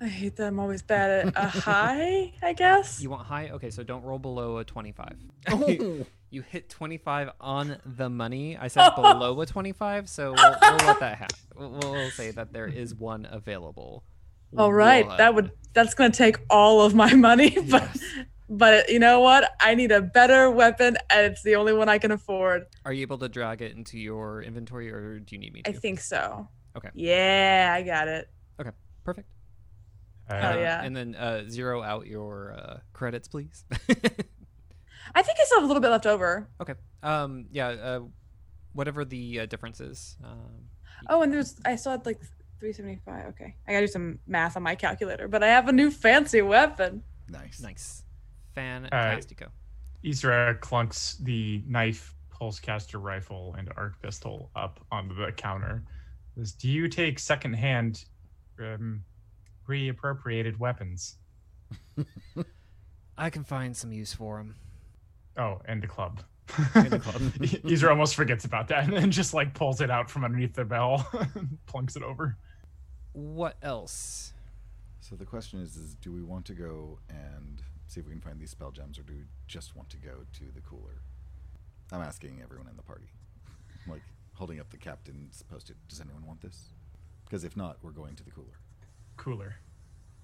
I 0.00 0.06
hate 0.08 0.36
that. 0.36 0.46
I'm 0.48 0.58
always 0.60 0.82
bad 0.82 1.26
at 1.26 1.36
a 1.36 1.48
high, 1.60 2.32
I 2.42 2.52
guess. 2.52 3.00
You 3.00 3.10
want 3.10 3.26
high? 3.26 3.50
Okay, 3.50 3.70
so 3.70 3.82
don't 3.82 4.02
roll 4.02 4.18
below 4.18 4.58
a 4.58 4.64
25. 4.64 5.16
Oh. 5.50 6.06
You 6.30 6.42
hit 6.42 6.68
25 6.68 7.30
on 7.40 7.78
the 7.84 8.08
money. 8.08 8.56
I 8.56 8.68
said 8.68 8.90
below 8.96 9.40
a 9.40 9.46
25, 9.46 10.08
so 10.08 10.32
we'll, 10.34 10.56
we'll 10.62 10.86
let 10.86 11.00
that 11.00 11.18
happen. 11.18 11.38
We'll, 11.56 11.70
we'll 11.70 12.10
say 12.10 12.30
that 12.32 12.52
there 12.52 12.66
is 12.66 12.94
one 12.94 13.26
available. 13.30 14.04
All 14.56 14.72
right, 14.72 15.06
that 15.18 15.34
would 15.34 15.50
that's 15.74 15.92
gonna 15.94 16.10
take 16.10 16.38
all 16.48 16.80
of 16.80 16.94
my 16.94 17.12
money, 17.14 17.50
but 17.70 17.82
Yes. 17.82 18.02
but 18.48 18.88
you 18.88 18.98
know 18.98 19.20
what? 19.20 19.50
I 19.60 19.74
need 19.74 19.92
a 19.92 20.00
better 20.00 20.50
weapon, 20.50 20.96
and 21.10 21.26
it's 21.26 21.42
the 21.42 21.56
only 21.56 21.74
one 21.74 21.88
I 21.90 21.98
can 21.98 22.12
afford. 22.12 22.64
Are 22.86 22.92
you 22.92 23.02
able 23.02 23.18
to 23.18 23.28
drag 23.28 23.60
it 23.60 23.76
into 23.76 23.98
your 23.98 24.42
inventory, 24.42 24.90
or 24.90 25.18
do 25.18 25.34
you 25.34 25.38
need 25.38 25.52
me 25.52 25.62
to? 25.62 25.70
I 25.70 25.74
think 25.74 26.00
so. 26.00 26.48
Okay. 26.76 26.88
Yeah, 26.94 27.74
I 27.76 27.82
got 27.82 28.08
it. 28.08 28.30
Okay, 28.60 28.70
perfect. 29.04 29.28
Uh, 30.30 30.34
Oh, 30.54 30.58
yeah. 30.60 30.82
And 30.82 30.94
then 30.96 31.14
uh, 31.14 31.48
zero 31.48 31.82
out 31.82 32.06
your 32.06 32.52
uh, 32.52 32.78
credits, 32.92 33.28
please. 33.28 33.64
I 35.14 35.22
think 35.22 35.38
I 35.40 35.44
still 35.44 35.58
have 35.58 35.64
a 35.64 35.66
little 35.66 35.80
bit 35.80 35.90
left 35.90 36.06
over. 36.06 36.48
okay. 36.60 36.74
Um. 37.02 37.46
Yeah. 37.50 37.68
Uh, 37.68 38.00
whatever 38.72 39.04
the 39.04 39.40
uh, 39.40 39.46
difference 39.46 39.80
is. 39.80 40.16
Um, 40.22 40.68
Oh, 41.08 41.22
and 41.22 41.32
there's 41.32 41.56
I 41.64 41.76
still 41.76 41.92
had 41.92 42.04
like 42.06 42.20
375. 42.60 43.26
Okay, 43.26 43.54
I 43.66 43.72
gotta 43.72 43.86
do 43.86 43.92
some 43.92 44.18
math 44.26 44.56
on 44.56 44.62
my 44.62 44.74
calculator, 44.74 45.28
but 45.28 45.42
I 45.42 45.48
have 45.48 45.68
a 45.68 45.72
new 45.72 45.90
fancy 45.90 46.42
weapon. 46.42 47.02
Nice. 47.28 47.60
nice. 47.60 48.02
Fantastico. 48.56 49.48
Isra 50.04 50.58
clunks 50.58 51.18
the 51.24 51.62
knife, 51.66 52.14
pulse 52.30 52.58
caster 52.58 52.98
rifle, 52.98 53.54
and 53.58 53.70
arc 53.76 54.00
pistol 54.02 54.50
up 54.56 54.80
onto 54.90 55.14
the 55.14 55.30
counter. 55.32 55.84
Says, 56.36 56.52
Do 56.52 56.68
you 56.68 56.88
take 56.88 57.18
secondhand 57.18 58.04
um, 58.60 59.04
reappropriated 59.68 60.58
weapons? 60.58 61.16
I 63.18 63.30
can 63.30 63.44
find 63.44 63.76
some 63.76 63.92
use 63.92 64.12
for 64.14 64.38
him. 64.38 64.54
Oh, 65.38 65.60
and 65.66 65.82
the 65.82 65.86
club. 65.86 66.20
And 66.74 66.92
a 66.92 66.98
club. 66.98 67.20
Isra 67.40 67.90
almost 67.90 68.14
forgets 68.14 68.44
about 68.44 68.68
that 68.68 68.84
and 68.84 68.92
then 68.92 69.10
just 69.10 69.34
like 69.34 69.54
pulls 69.54 69.80
it 69.80 69.90
out 69.90 70.10
from 70.10 70.24
underneath 70.24 70.54
the 70.54 70.64
bell, 70.64 71.06
plunks 71.66 71.94
it 71.96 72.02
over. 72.02 72.36
What 73.12 73.56
else? 73.62 74.32
So 75.00 75.14
the 75.16 75.24
question 75.24 75.60
is, 75.60 75.76
is 75.76 75.94
do 75.94 76.12
we 76.12 76.22
want 76.22 76.44
to 76.46 76.54
go 76.54 76.98
and 77.08 77.62
see 77.86 78.00
if 78.00 78.06
we 78.06 78.12
can 78.12 78.20
find 78.20 78.38
these 78.38 78.50
spell 78.50 78.70
gems, 78.70 78.98
or 78.98 79.02
do 79.02 79.14
we 79.14 79.22
just 79.46 79.74
want 79.76 79.88
to 79.90 79.96
go 79.96 80.10
to 80.34 80.44
the 80.54 80.60
cooler? 80.60 81.00
I'm 81.92 82.02
asking 82.02 82.40
everyone 82.42 82.68
in 82.68 82.76
the 82.76 82.82
party. 82.82 83.08
like 83.86 84.02
holding 84.34 84.60
up 84.60 84.70
the 84.70 84.76
captain's 84.76 85.42
post-it. 85.50 85.76
Does 85.88 86.00
anyone 86.00 86.24
want 86.26 86.40
this? 86.42 86.68
Because 87.24 87.44
if 87.44 87.56
not, 87.56 87.78
we're 87.82 87.90
going 87.90 88.14
to 88.16 88.24
the 88.24 88.30
cooler. 88.30 88.58
Cooler. 89.16 89.56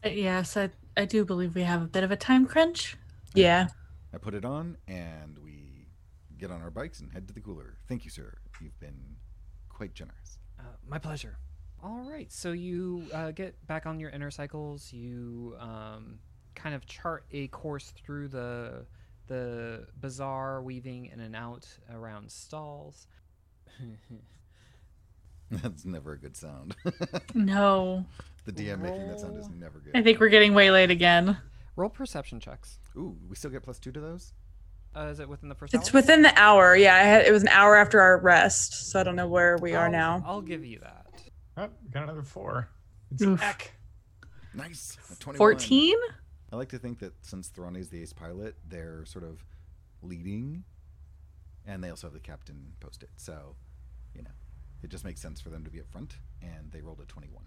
Uh, 0.04 0.08
Yes, 0.10 0.56
I, 0.56 0.70
I 0.96 1.04
do 1.06 1.24
believe 1.24 1.54
we 1.54 1.62
have 1.62 1.82
a 1.82 1.86
bit 1.86 2.04
of 2.04 2.10
a 2.10 2.16
time 2.16 2.46
crunch. 2.46 2.96
Yeah. 3.34 3.68
I 4.14 4.18
put 4.18 4.34
it 4.34 4.44
on, 4.44 4.76
and 4.86 5.38
we 5.38 5.88
get 6.38 6.50
on 6.50 6.62
our 6.62 6.70
bikes 6.70 7.00
and 7.00 7.10
head 7.12 7.26
to 7.28 7.34
the 7.34 7.40
cooler. 7.40 7.78
Thank 7.88 8.04
you, 8.04 8.10
sir. 8.10 8.34
You've 8.60 8.78
been 8.78 9.16
quite 9.68 9.94
generous. 9.94 10.38
Uh, 10.58 10.62
my 10.86 10.98
pleasure. 10.98 11.36
All 11.82 12.06
right, 12.08 12.32
so 12.32 12.52
you 12.52 13.06
uh, 13.12 13.32
get 13.32 13.66
back 13.66 13.86
on 13.86 13.98
your 14.00 14.10
enercycles. 14.12 14.92
You 14.92 15.56
um, 15.58 16.18
kind 16.54 16.74
of 16.74 16.86
chart 16.86 17.24
a 17.32 17.48
course 17.48 17.90
through 17.90 18.28
the 18.28 18.86
the 19.26 19.86
bazaar, 20.00 20.62
weaving 20.62 21.06
in 21.06 21.20
and 21.20 21.34
out 21.34 21.66
around 21.92 22.30
stalls. 22.30 23.06
That's 25.50 25.84
never 25.84 26.12
a 26.12 26.18
good 26.18 26.36
sound. 26.36 26.76
No, 27.34 28.06
the 28.44 28.52
DM 28.52 28.80
making 28.80 29.08
that 29.08 29.20
sound 29.20 29.38
is 29.38 29.48
never 29.50 29.78
good. 29.80 29.96
I 29.96 30.02
think 30.02 30.20
we're 30.20 30.28
getting 30.28 30.54
waylaid 30.54 30.90
again. 30.90 31.36
Roll 31.76 31.88
perception 31.90 32.40
checks. 32.40 32.78
Ooh, 32.96 33.16
we 33.28 33.34
still 33.36 33.50
get 33.50 33.62
plus 33.62 33.78
two 33.78 33.92
to 33.92 34.00
those. 34.00 34.32
Uh, 34.96 35.06
is 35.06 35.18
it 35.18 35.28
within 35.28 35.48
the 35.48 35.54
first 35.56 35.74
It's 35.74 35.88
hour? 35.88 35.92
within 36.00 36.22
the 36.22 36.32
hour. 36.40 36.76
Yeah, 36.76 36.94
I 36.94 37.00
had, 37.00 37.26
it 37.26 37.32
was 37.32 37.42
an 37.42 37.48
hour 37.48 37.74
after 37.76 38.00
our 38.00 38.18
rest, 38.20 38.90
so 38.90 39.00
I 39.00 39.02
don't 39.02 39.16
know 39.16 39.26
where 39.26 39.56
we 39.60 39.74
are 39.74 39.86
I'll- 39.86 39.90
now. 39.92 40.22
I'll 40.24 40.40
give 40.40 40.64
you 40.64 40.78
that. 40.80 41.06
Oh, 41.56 41.68
we 41.84 41.90
got 41.90 42.04
another 42.04 42.22
four. 42.22 42.68
It's 43.10 43.22
Oof. 43.22 43.42
Eck. 43.42 43.74
Nice. 44.54 44.96
21. 45.18 45.36
14? 45.38 45.94
I 46.52 46.56
like 46.56 46.68
to 46.68 46.78
think 46.78 47.00
that 47.00 47.12
since 47.22 47.48
Thorane 47.50 47.76
is 47.76 47.88
the 47.88 48.00
ace 48.02 48.12
pilot, 48.12 48.54
they're 48.68 49.04
sort 49.04 49.24
of 49.24 49.44
leading, 50.02 50.62
and 51.66 51.82
they 51.82 51.90
also 51.90 52.06
have 52.06 52.14
the 52.14 52.20
captain 52.20 52.72
posted. 52.78 53.08
So, 53.16 53.56
you 54.14 54.22
know, 54.22 54.30
it 54.84 54.90
just 54.90 55.04
makes 55.04 55.20
sense 55.20 55.40
for 55.40 55.50
them 55.50 55.64
to 55.64 55.70
be 55.70 55.80
up 55.80 55.90
front, 55.90 56.18
and 56.40 56.70
they 56.70 56.80
rolled 56.80 57.00
a 57.00 57.04
21. 57.06 57.42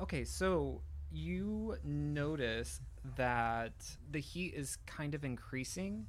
Okay, 0.00 0.24
so 0.24 0.80
you 1.10 1.76
notice 1.84 2.80
that 3.16 3.72
the 4.10 4.20
heat 4.20 4.54
is 4.54 4.76
kind 4.86 5.14
of 5.14 5.24
increasing. 5.24 6.06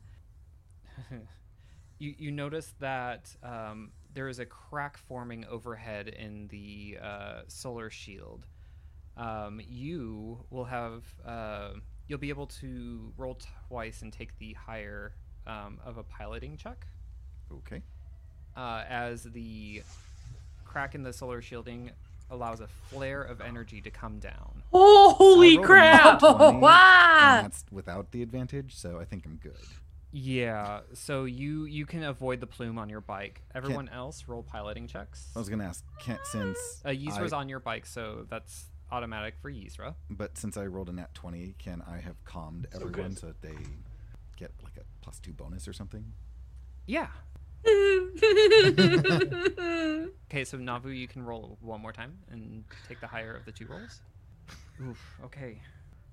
you 1.99 2.15
you 2.17 2.31
notice 2.31 2.73
that 2.79 3.35
um, 3.43 3.91
there 4.13 4.27
is 4.27 4.39
a 4.39 4.45
crack 4.45 4.97
forming 4.97 5.45
overhead 5.45 6.07
in 6.09 6.47
the 6.47 6.97
uh, 7.01 7.41
solar 7.47 7.89
shield. 7.89 8.45
Um, 9.17 9.61
you 9.67 10.45
will 10.49 10.65
have 10.65 11.03
uh, 11.25 11.71
you'll 12.07 12.19
be 12.19 12.29
able 12.29 12.47
to 12.47 13.13
roll 13.17 13.39
twice 13.67 14.01
and 14.01 14.11
take 14.13 14.37
the 14.39 14.53
higher 14.53 15.13
um, 15.47 15.79
of 15.85 15.97
a 15.97 16.03
piloting 16.03 16.57
check 16.57 16.87
Okay. 17.51 17.81
uh, 18.55 18.83
as 18.87 19.23
the 19.23 19.83
crack 20.65 20.95
in 20.95 21.03
the 21.03 21.13
solar 21.13 21.41
shielding 21.41 21.91
allows 22.31 22.59
a 22.59 22.67
flare 22.67 23.21
of 23.21 23.41
energy 23.41 23.81
to 23.81 23.89
come 23.91 24.19
down. 24.19 24.63
Holy 24.71 25.53
I 25.53 25.55
rolled 25.55 25.63
a 25.63 25.67
crap! 25.67 26.19
20, 26.19 26.57
Wow. 26.59 27.39
that's 27.43 27.65
without 27.71 28.11
the 28.11 28.21
advantage, 28.21 28.75
so 28.75 28.99
I 28.99 29.05
think 29.05 29.25
I'm 29.25 29.35
good. 29.37 29.55
Yeah, 30.11 30.79
so 30.93 31.25
you 31.25 31.65
you 31.65 31.85
can 31.85 32.03
avoid 32.03 32.39
the 32.39 32.47
plume 32.47 32.79
on 32.79 32.89
your 32.89 33.01
bike. 33.01 33.43
Everyone 33.53 33.89
else 33.89 34.23
roll 34.27 34.41
piloting 34.41 34.87
checks. 34.87 35.29
I 35.35 35.39
was 35.39 35.49
gonna 35.49 35.65
ask, 35.65 35.83
can't 35.99 36.25
since 36.25 36.57
Uh, 36.85 36.89
Isra's 36.89 37.31
I- 37.33 37.37
on 37.37 37.49
your 37.49 37.59
bike, 37.59 37.85
so 37.85 38.25
that's 38.29 38.65
automatic 38.91 39.35
for 39.39 39.51
Isra. 39.51 39.93
but 40.09 40.35
since 40.35 40.57
I 40.57 40.65
rolled 40.65 40.89
a 40.89 40.93
nat 40.93 41.13
20, 41.13 41.53
can 41.59 41.83
I 41.87 41.97
have 41.99 42.23
calmed 42.25 42.65
everyone 42.73 42.91
good. 43.09 43.19
so 43.19 43.27
that 43.27 43.41
they 43.43 43.53
get 44.35 44.51
like 44.63 44.77
a 44.77 44.81
plus 45.03 45.19
two 45.19 45.31
bonus 45.31 45.67
or 45.67 45.73
something? 45.73 46.11
Yeah. 46.87 47.09
Okay, 50.31 50.45
so 50.45 50.59
Navu, 50.59 50.95
you 50.95 51.07
can 51.07 51.23
roll 51.23 51.57
one 51.59 51.81
more 51.81 51.91
time 51.91 52.15
and 52.29 52.63
take 52.87 53.01
the 53.01 53.07
higher 53.07 53.35
of 53.35 53.45
the 53.45 53.51
two 53.51 53.65
rolls. 53.65 54.01
Oof. 54.87 55.17
Okay. 55.25 55.59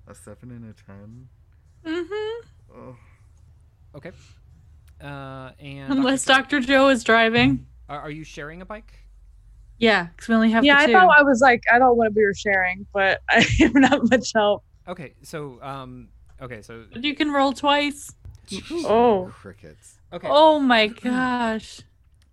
A 0.07 0.15
seven 0.15 0.49
and 0.49 0.65
a 0.65 0.73
ten. 0.73 1.27
Mm-hmm. 1.85 2.47
Oh. 2.75 2.95
Okay. 3.95 4.09
Uh, 4.99 5.51
and 5.59 5.93
Unless 5.93 6.25
Dr. 6.25 6.59
Dr. 6.59 6.67
Joe 6.67 6.89
is 6.89 7.03
driving. 7.03 7.67
Are, 7.87 8.01
are 8.01 8.09
you 8.09 8.23
sharing 8.23 8.63
a 8.63 8.65
bike? 8.65 8.91
Yeah, 9.77 10.07
because 10.07 10.27
we 10.27 10.33
only 10.35 10.49
have 10.49 10.65
yeah, 10.65 10.77
the 10.77 10.81
I 10.81 10.85
two. 10.87 10.93
thought 10.93 11.15
I 11.19 11.21
was 11.21 11.39
like 11.39 11.61
I 11.71 11.77
thought 11.77 11.95
what 11.95 12.11
we 12.15 12.25
were 12.25 12.33
sharing, 12.33 12.87
but 12.93 13.21
I 13.29 13.45
am 13.61 13.73
not 13.73 14.09
much 14.09 14.33
help. 14.33 14.63
Okay, 14.87 15.13
so 15.21 15.59
um, 15.61 16.07
okay, 16.41 16.63
so 16.63 16.85
But 16.91 17.03
you 17.03 17.13
can 17.13 17.31
roll 17.31 17.53
twice. 17.53 18.11
Oh. 18.71 19.29
Crickets. 19.31 19.96
Okay, 20.13 20.27
Oh 20.29 20.59
my 20.59 20.87
gosh. 20.87 21.81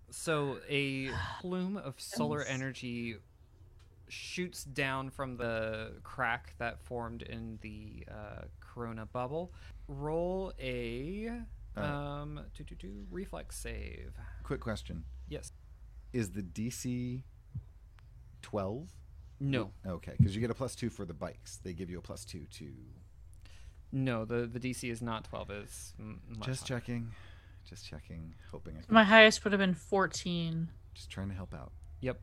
so 0.09 0.57
a 0.69 1.09
plume 1.41 1.77
of 1.77 1.95
solar 1.99 2.43
energy 2.43 3.15
shoots 4.07 4.63
down 4.63 5.09
from 5.09 5.35
the 5.37 5.93
crack 6.03 6.53
that 6.59 6.79
formed 6.81 7.21
in 7.23 7.57
the 7.61 8.05
uh, 8.09 8.43
corona 8.59 9.05
bubble. 9.05 9.51
Roll 9.87 10.53
a 10.59 11.31
um, 11.75 12.39
two 12.53 12.63
two 12.63 12.75
two 12.75 13.05
reflex 13.11 13.57
save. 13.57 14.13
Quick 14.43 14.61
question: 14.61 15.03
Yes. 15.27 15.51
Is 16.13 16.29
the 16.31 16.41
DC 16.41 17.21
twelve? 18.41 18.89
No. 19.39 19.71
Okay, 19.85 20.13
because 20.17 20.33
you 20.33 20.39
get 20.41 20.49
a 20.49 20.53
plus 20.55 20.75
two 20.75 20.89
for 20.89 21.03
the 21.05 21.13
bikes. 21.13 21.57
They 21.63 21.73
give 21.73 21.89
you 21.89 21.97
a 21.99 22.01
plus 22.01 22.23
two 22.25 22.45
to. 22.53 22.71
No, 23.91 24.25
the 24.25 24.47
the 24.51 24.59
DC 24.59 24.89
is 24.89 25.01
not 25.01 25.25
twelve. 25.25 25.49
It's 25.49 25.93
m- 25.99 26.21
much 26.29 26.45
Just 26.47 26.67
higher. 26.67 26.79
checking. 26.79 27.11
Just 27.67 27.87
checking. 27.87 28.33
Hoping 28.51 28.75
I 28.77 28.81
can. 28.85 28.93
My 28.93 29.03
highest 29.03 29.43
would 29.43 29.53
have 29.53 29.59
been 29.59 29.73
14. 29.73 30.69
Just 30.93 31.09
trying 31.09 31.29
to 31.29 31.35
help 31.35 31.53
out. 31.53 31.71
Yep. 32.01 32.19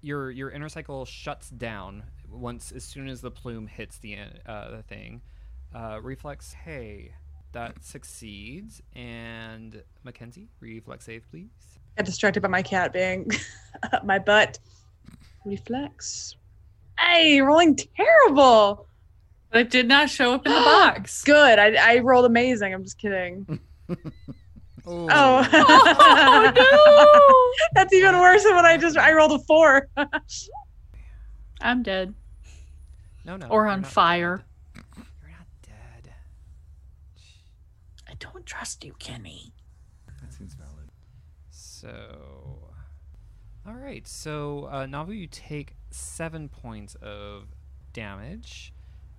Your 0.00 0.30
your 0.30 0.50
enercycle 0.50 1.06
shuts 1.06 1.48
down 1.50 2.02
once 2.28 2.72
as 2.72 2.82
soon 2.82 3.08
as 3.08 3.20
the 3.20 3.30
plume 3.30 3.68
hits 3.68 3.98
the 3.98 4.18
uh, 4.46 4.70
the 4.70 4.82
thing. 4.82 5.22
Uh, 5.74 6.00
reflex, 6.02 6.52
hey, 6.52 7.14
that 7.52 7.82
succeeds. 7.84 8.82
And 8.94 9.82
Mackenzie, 10.02 10.48
reflex 10.60 11.06
save, 11.06 11.24
please. 11.30 11.50
Got 11.96 12.06
distracted 12.06 12.40
by 12.40 12.48
my 12.48 12.62
cat 12.62 12.92
being 12.92 13.30
up 13.92 14.04
my 14.04 14.18
butt. 14.18 14.58
Reflex. 15.44 16.36
Hey, 16.98 17.40
rolling 17.40 17.78
terrible. 17.96 18.86
But 19.50 19.60
it 19.60 19.70
did 19.70 19.86
not 19.86 20.08
show 20.08 20.34
up 20.34 20.46
in 20.46 20.52
the 20.52 20.58
box. 20.60 21.22
Good. 21.24 21.58
I, 21.58 21.74
I 21.74 21.98
rolled 21.98 22.24
amazing. 22.24 22.72
I'm 22.72 22.82
just 22.82 22.98
kidding. 22.98 23.60
Oh, 24.86 25.08
Oh. 25.10 25.48
Oh, 26.56 27.54
That's 27.74 27.92
even 27.92 28.18
worse 28.18 28.42
than 28.44 28.54
when 28.56 28.64
I 28.66 28.76
just 28.76 28.96
I 28.98 29.12
rolled 29.12 29.32
a 29.32 29.38
four. 29.44 29.88
I'm 31.60 31.82
dead. 31.82 32.14
No, 33.24 33.36
no. 33.36 33.46
Or 33.48 33.66
on 33.68 33.82
not 33.82 33.90
fire. 33.90 34.44
dead. 34.74 34.84
You're 35.22 35.30
not 35.30 35.46
dead. 35.62 36.12
I 38.08 38.14
don't 38.18 38.44
trust 38.44 38.84
you, 38.84 38.94
Kenny. 38.98 39.52
That 40.20 40.32
seems 40.32 40.54
valid. 40.54 40.88
So, 41.50 42.68
all 43.66 43.74
right. 43.74 44.06
So, 44.08 44.68
uh, 44.70 44.86
Navu, 44.86 45.16
you 45.16 45.28
take 45.28 45.74
seven 45.90 46.48
points 46.48 46.96
of 46.96 47.44
damage, 47.92 48.72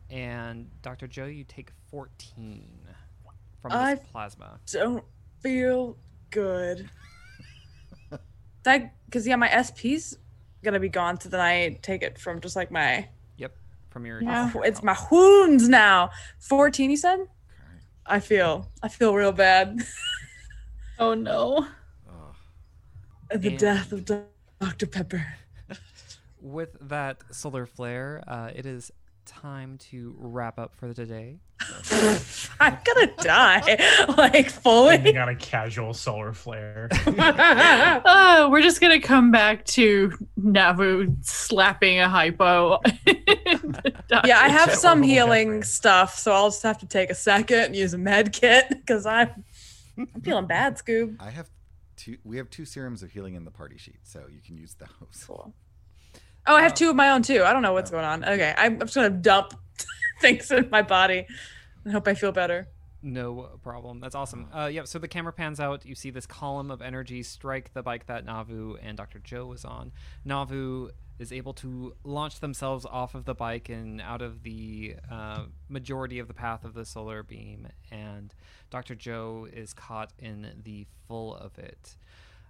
and 0.10 0.70
Dr. 0.82 1.08
Joe, 1.08 1.26
you 1.26 1.44
take 1.46 1.72
fourteen 1.90 2.80
from 3.62 3.72
this 3.72 3.80
I- 3.80 3.96
plasma. 3.96 4.60
Don't 4.72 5.04
feel 5.44 5.98
good. 6.32 6.90
that 8.64 8.94
because 9.06 9.28
yeah, 9.28 9.36
my 9.36 9.50
SP's 9.62 10.18
gonna 10.64 10.80
be 10.80 10.90
gone, 10.90 11.20
so 11.20 11.30
then 11.30 11.40
I 11.42 11.78
take 11.82 12.02
it 12.02 12.18
from 12.18 12.40
just 12.42 12.56
like 12.56 12.72
my 12.72 13.08
Yep, 13.38 13.56
from 13.90 14.06
your. 14.06 14.24
Yeah. 14.24 14.52
Oh, 14.56 14.62
it's 14.62 14.82
my 14.82 14.98
wounds 15.12 15.68
now. 15.70 16.10
14, 16.40 16.90
you 16.90 16.98
said? 16.98 17.20
Okay. 17.20 17.28
I 18.06 18.20
feel 18.20 18.70
I 18.82 18.88
feel 18.88 19.14
real 19.14 19.32
bad. 19.32 19.80
Oh 21.00 21.16
no. 21.16 21.66
Ugh. 22.08 22.36
the 23.42 23.50
And- 23.50 23.58
death 23.58 23.92
of 23.92 24.06
Dr. 24.06 24.86
Pepper. 24.86 25.26
With 26.40 26.78
that 26.88 27.18
solar 27.32 27.66
flare, 27.66 28.24
uh, 28.28 28.52
it 28.54 28.68
is 28.68 28.92
time 29.26 29.78
to 29.78 30.16
wrap 30.18 30.60
up 30.60 30.76
for 30.76 30.94
the 30.94 31.06
day. 31.06 31.40
I'm 32.60 32.78
gonna 32.84 33.12
die. 33.18 34.06
like 34.18 34.50
fully. 34.50 34.96
Ending 34.96 35.18
on 35.18 35.30
a 35.30 35.36
casual 35.36 35.94
solar 35.94 36.34
flare. 36.34 36.90
Oh, 38.06 38.50
we're 38.50 38.62
just 38.62 38.82
gonna 38.82 39.00
come 39.00 39.32
back 39.32 39.64
to 39.66 40.12
Navu 40.40 41.16
slapping 41.26 42.00
a 42.00 42.10
hypo. 42.10 42.80
yeah, 43.06 44.40
I 44.40 44.50
have 44.50 44.74
some 44.74 45.02
healing 45.04 45.48
memory. 45.50 45.64
stuff, 45.64 46.18
so 46.18 46.34
I'll 46.34 46.50
just 46.50 46.64
have 46.64 46.80
to 46.80 46.88
take 46.88 47.10
a 47.10 47.16
second 47.16 47.60
and 47.60 47.76
use 47.76 47.94
a 47.94 47.98
med 47.98 48.34
kit 48.34 48.66
because 48.70 49.06
I'm 49.06 49.44
I'm 49.98 50.22
feeling 50.22 50.48
bad, 50.48 50.78
Scoob. 50.78 51.18
I 51.20 51.30
have 51.30 51.50
two. 51.96 52.18
We 52.24 52.38
have 52.38 52.50
two 52.50 52.66
serums 52.66 53.04
of 53.04 53.12
healing 53.12 53.36
in 53.36 53.46
the 53.46 53.52
party 53.52 53.78
sheet, 53.78 54.00
so 54.04 54.24
you 54.30 54.42
can 54.46 54.58
use 54.58 54.76
those. 54.76 55.24
Cool. 55.26 55.54
Oh, 56.46 56.56
I 56.56 56.62
have 56.62 56.74
two 56.74 56.90
of 56.90 56.96
my 56.96 57.10
own 57.12 57.22
too. 57.22 57.44
I 57.44 57.54
don't 57.54 57.62
know 57.62 57.74
what's 57.74 57.92
going 57.92 58.06
on. 58.06 58.24
Okay, 58.24 58.54
I'm, 58.58 58.74
I'm 58.74 58.80
just 58.80 58.96
gonna 58.96 59.10
dump 59.10 59.54
things 60.22 60.52
in 60.52 60.70
my 60.70 60.82
body 60.82 61.26
and 61.84 61.94
hope 61.94 62.08
I 62.08 62.14
feel 62.14 62.32
better. 62.32 62.68
No 63.02 63.50
problem. 63.62 64.00
That's 64.00 64.16
awesome. 64.16 64.48
Uh, 64.54 64.70
yeah, 64.72 64.86
so 64.86 64.98
the 64.98 65.10
camera 65.10 65.34
pans 65.34 65.60
out. 65.60 65.86
You 65.86 65.94
see 65.94 66.10
this 66.10 66.26
column 66.26 66.72
of 66.72 66.82
energy 66.82 67.22
strike 67.22 67.74
the 67.74 67.84
bike 67.84 68.06
that 68.06 68.26
Navu 68.26 68.78
and 68.82 68.96
Dr. 68.96 69.20
Joe 69.20 69.48
was 69.48 69.66
on. 69.66 69.92
Navu 70.26 70.90
is 71.20 71.34
able 71.34 71.54
to 71.54 71.94
launch 72.04 72.40
themselves 72.40 72.86
off 72.86 73.14
of 73.14 73.26
the 73.26 73.36
bike 73.36 73.68
and 73.68 74.02
out 74.02 74.22
of 74.22 74.44
the 74.44 74.96
uh, 75.12 75.44
majority 75.68 76.20
of 76.20 76.30
the 76.30 76.34
path 76.34 76.64
of 76.64 76.74
the 76.74 76.86
solar 76.86 77.24
beam, 77.24 77.68
and 77.92 78.34
Dr. 78.70 78.96
Joe 78.96 79.48
is 79.52 79.74
caught 79.74 80.12
in 80.18 80.62
the 80.64 80.88
full 81.08 81.36
of 81.36 81.58
it. 81.60 81.98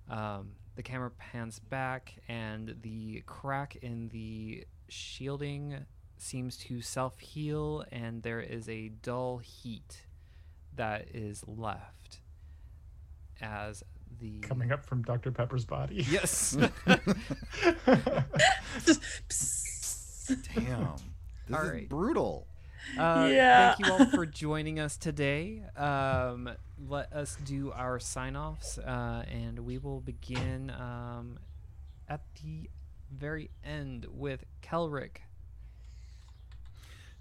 Um, 0.10 0.52
the 0.76 0.84
camera 0.84 1.12
pans 1.12 1.60
back, 1.60 2.16
and 2.28 2.76
the 2.82 3.24
crack 3.26 3.76
in 3.78 4.10
the 4.10 4.66
shielding 4.90 5.86
seems 6.18 6.58
to 6.58 6.82
self 6.82 7.20
heal, 7.20 7.86
and 7.92 8.24
there 8.24 8.40
is 8.42 8.68
a 8.70 8.90
dull 8.90 9.38
heat 9.38 10.06
that 10.76 11.08
is 11.14 11.44
left 11.48 12.20
as 13.42 13.84
the 14.20 14.40
Coming 14.40 14.72
up 14.72 14.86
from 14.86 15.04
Dr. 15.04 15.32
Pepper's 15.32 15.66
body. 15.66 16.06
Yes. 16.10 16.56
Just 18.86 19.02
psst. 19.30 19.84
Damn, 20.56 20.96
this 21.48 21.58
All 21.58 21.64
is 21.64 21.70
right. 21.72 21.90
brutal. 21.90 22.48
Uh, 22.98 23.28
Yeah. 23.32 23.76
Thank 23.76 23.86
you 23.88 23.94
all 23.94 24.06
for 24.08 24.26
joining 24.26 24.80
us 24.80 24.98
today. 24.98 25.64
Um, 25.76 26.50
let 26.88 27.12
us 27.14 27.38
do 27.46 27.72
our 27.72 28.00
sign 28.00 28.36
offs, 28.36 28.78
uh, 28.78 29.24
and 29.32 29.60
we 29.60 29.78
will 29.78 30.02
begin 30.02 30.70
um, 30.72 31.40
at 32.10 32.22
the 32.44 32.70
very 33.12 33.50
end 33.64 34.06
with 34.12 34.44
Kelrick. 34.62 35.18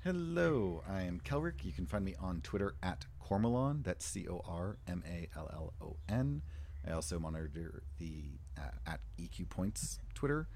Hello, 0.05 0.83
I 0.89 1.03
am 1.03 1.21
Kelrick. 1.21 1.65
You 1.65 1.73
can 1.73 1.87
find 1.87 2.05
me 2.05 2.15
on 2.21 2.41
Twitter 2.41 2.75
at 2.83 3.07
Cormallon. 3.25 3.85
That's 3.85 4.05
C 4.05 4.27
O 4.29 4.43
R 4.45 4.79
M 4.89 5.03
A 5.07 5.29
L 5.37 5.49
L 5.53 5.73
O 5.81 5.97
N. 6.09 6.43
I 6.87 6.91
also 6.93 7.19
monitor 7.21 7.83
the 7.99 8.25
uh, 8.59 8.71
at 8.91 9.01
EQ 9.21 9.49
Points 9.49 10.01
Twitter, 10.15 10.49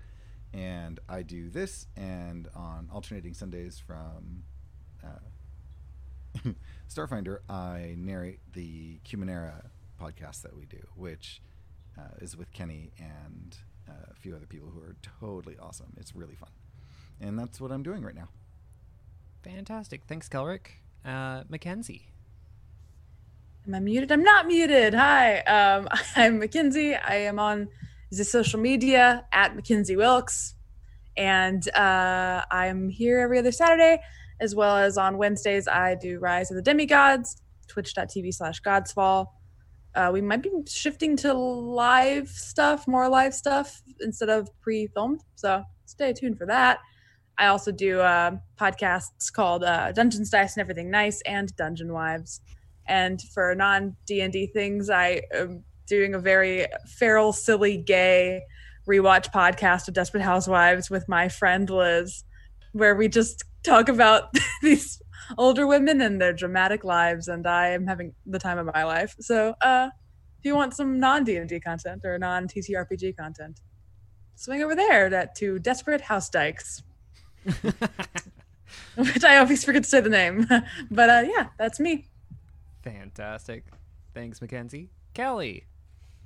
and 0.52 0.98
I 1.08 1.22
do 1.22 1.48
this 1.48 1.86
and 1.96 2.48
on 2.56 2.88
alternating 2.92 3.34
Sundays 3.34 3.78
from 3.78 4.42
uh, 5.06 6.50
Starfinder, 6.88 7.38
I 7.48 7.94
narrate 7.96 8.40
the 8.52 8.98
Cumanera 9.04 9.66
podcast 10.00 10.42
that 10.42 10.56
we 10.56 10.66
do, 10.66 10.78
which 10.94 11.40
uh, 11.98 12.02
is 12.20 12.36
with 12.36 12.52
Kenny 12.52 12.92
and 12.98 13.56
uh, 13.88 13.92
a 14.10 14.14
few 14.14 14.34
other 14.34 14.46
people 14.46 14.70
who 14.70 14.80
are 14.80 14.96
totally 15.20 15.56
awesome. 15.60 15.94
It's 15.96 16.14
really 16.14 16.34
fun, 16.34 16.50
and 17.20 17.38
that's 17.38 17.60
what 17.60 17.72
I'm 17.72 17.82
doing 17.82 18.02
right 18.02 18.14
now. 18.14 18.28
Fantastic. 19.42 20.02
Thanks, 20.06 20.28
Kelrick. 20.28 20.68
Uh, 21.04 21.44
Mackenzie. 21.48 22.06
Am 23.66 23.74
I 23.74 23.80
muted? 23.80 24.12
I'm 24.12 24.22
not 24.22 24.46
muted. 24.46 24.94
Hi, 24.94 25.40
um, 25.40 25.88
I'm 26.16 26.38
Mackenzie. 26.38 26.94
I 26.94 27.16
am 27.16 27.38
on 27.38 27.68
the 28.10 28.24
social 28.24 28.60
media 28.60 29.24
at 29.32 29.56
Mackenzie 29.56 29.96
Wilkes, 29.96 30.54
and 31.16 31.68
uh, 31.74 32.44
I'm 32.50 32.88
here 32.88 33.20
every 33.20 33.38
other 33.38 33.52
Saturday, 33.52 34.00
as 34.40 34.54
well 34.54 34.76
as 34.76 34.98
on 34.98 35.18
Wednesdays. 35.18 35.68
I 35.68 35.94
do 35.94 36.18
Rise 36.18 36.50
of 36.50 36.56
the 36.56 36.62
Demigods, 36.62 37.40
twitch.tv 37.68 38.34
slash 38.34 38.60
Godsfall. 38.62 39.26
Uh, 39.94 40.10
we 40.12 40.20
might 40.20 40.42
be 40.42 40.50
shifting 40.68 41.16
to 41.16 41.32
live 41.32 42.28
stuff, 42.28 42.86
more 42.86 43.08
live 43.08 43.32
stuff 43.32 43.82
instead 44.00 44.28
of 44.28 44.48
pre-filmed. 44.60 45.22
So 45.36 45.62
stay 45.86 46.12
tuned 46.12 46.36
for 46.36 46.46
that. 46.46 46.80
I 47.38 47.46
also 47.46 47.72
do 47.72 48.00
uh, 48.00 48.32
podcasts 48.58 49.32
called 49.32 49.64
uh, 49.64 49.92
Dungeons, 49.92 50.30
Dice, 50.30 50.56
and 50.56 50.60
Everything 50.60 50.90
Nice 50.90 51.20
and 51.22 51.54
Dungeon 51.56 51.92
Wives. 51.92 52.40
And 52.88 53.20
for 53.34 53.54
non 53.54 53.96
D 54.06 54.20
and 54.20 54.32
D 54.32 54.46
things, 54.46 54.90
I 54.90 55.22
am 55.34 55.64
doing 55.86 56.14
a 56.14 56.18
very 56.18 56.66
feral, 56.86 57.32
silly, 57.32 57.76
gay 57.76 58.42
rewatch 58.88 59.32
podcast 59.32 59.88
of 59.88 59.94
Desperate 59.94 60.22
Housewives 60.22 60.88
with 60.88 61.08
my 61.08 61.28
friend 61.28 61.68
Liz, 61.68 62.24
where 62.72 62.94
we 62.94 63.08
just 63.08 63.44
talk 63.66 63.88
about 63.88 64.34
these 64.62 65.02
older 65.36 65.66
women 65.66 66.00
and 66.00 66.20
their 66.20 66.32
dramatic 66.32 66.84
lives. 66.84 67.28
And 67.28 67.46
I 67.46 67.68
am 67.68 67.86
having 67.86 68.14
the 68.24 68.38
time 68.38 68.58
of 68.58 68.66
my 68.72 68.84
life. 68.84 69.14
So, 69.20 69.54
uh, 69.60 69.90
if 70.38 70.44
you 70.44 70.54
want 70.54 70.74
some 70.74 71.00
non 71.00 71.24
D 71.24 71.36
and 71.36 71.48
D 71.48 71.60
content 71.60 72.04
or 72.04 72.18
non 72.18 72.46
TTRPG 72.46 73.16
content, 73.16 73.60
swing 74.36 74.62
over 74.62 74.74
there 74.74 75.08
to, 75.08 75.28
to 75.36 75.58
Desperate 75.58 76.02
House 76.02 76.28
Dykes 76.28 76.82
which 78.96 79.24
I 79.24 79.38
always 79.38 79.64
forget 79.64 79.82
to 79.82 79.88
say 79.88 80.00
the 80.00 80.08
name. 80.08 80.46
but 80.90 81.10
uh, 81.10 81.24
yeah, 81.26 81.48
that's 81.58 81.80
me. 81.80 82.08
Fantastic. 82.82 83.64
Thanks, 84.14 84.40
Mackenzie. 84.40 84.90
Kelly. 85.14 85.64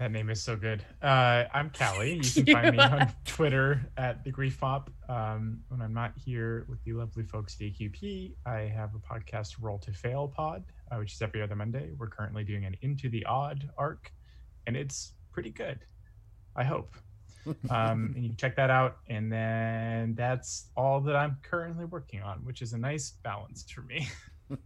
That 0.01 0.13
name 0.13 0.31
is 0.31 0.43
so 0.43 0.57
good. 0.57 0.83
Uh, 1.03 1.45
I'm 1.53 1.69
Callie. 1.69 2.23
You 2.35 2.43
can 2.43 2.55
find 2.55 2.75
me 2.75 2.83
on 2.83 3.13
Twitter 3.27 3.87
at 3.99 4.25
the 4.25 4.31
Grief 4.31 4.59
Mop. 4.63 4.91
Um, 5.11 5.61
when 5.69 5.83
I'm 5.83 5.93
not 5.93 6.15
here 6.17 6.65
with 6.71 6.83
the 6.85 6.95
lovely 6.95 7.23
folks 7.23 7.55
at 7.57 7.67
AQP, 7.67 8.33
I 8.47 8.61
have 8.61 8.93
a 8.95 8.99
podcast, 8.99 9.57
Roll 9.61 9.79
to 9.81 9.93
Fail 9.93 10.27
Pod, 10.27 10.65
uh, 10.91 10.97
which 10.97 11.13
is 11.13 11.21
every 11.21 11.43
other 11.43 11.55
Monday. 11.55 11.91
We're 11.99 12.09
currently 12.09 12.45
doing 12.45 12.65
an 12.65 12.77
Into 12.81 13.11
the 13.11 13.27
Odd 13.27 13.69
arc, 13.77 14.11
and 14.67 14.75
it's 14.75 15.13
pretty 15.33 15.51
good. 15.51 15.81
I 16.57 16.65
hope. 16.65 16.97
Um, 17.71 18.13
and 18.15 18.23
you 18.23 18.29
can 18.29 18.37
check 18.37 18.55
that 18.57 18.69
out. 18.69 18.99
And 19.09 19.33
then 19.33 20.15
that's 20.15 20.67
all 20.77 21.01
that 21.01 21.17
I'm 21.17 21.39
currently 21.43 21.87
working 21.87 22.23
on, 22.23 22.39
which 22.45 22.61
is 22.61 22.75
a 22.75 22.79
nice 22.79 23.13
balance 23.23 23.65
for 23.71 23.81
me. 23.81 24.09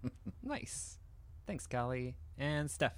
Nice. 0.43 0.99
Thanks, 1.47 1.67
Kelly. 1.67 2.17
And 2.37 2.71
Steph. 2.71 2.95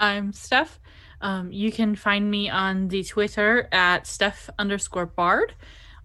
I'm 0.00 0.32
Steph. 0.32 0.80
Um, 1.20 1.52
you 1.52 1.72
can 1.72 1.94
find 1.94 2.30
me 2.30 2.50
on 2.50 2.88
the 2.88 3.04
Twitter 3.04 3.68
at 3.72 4.06
Steph 4.06 4.50
underscore 4.58 5.06
Bard. 5.06 5.54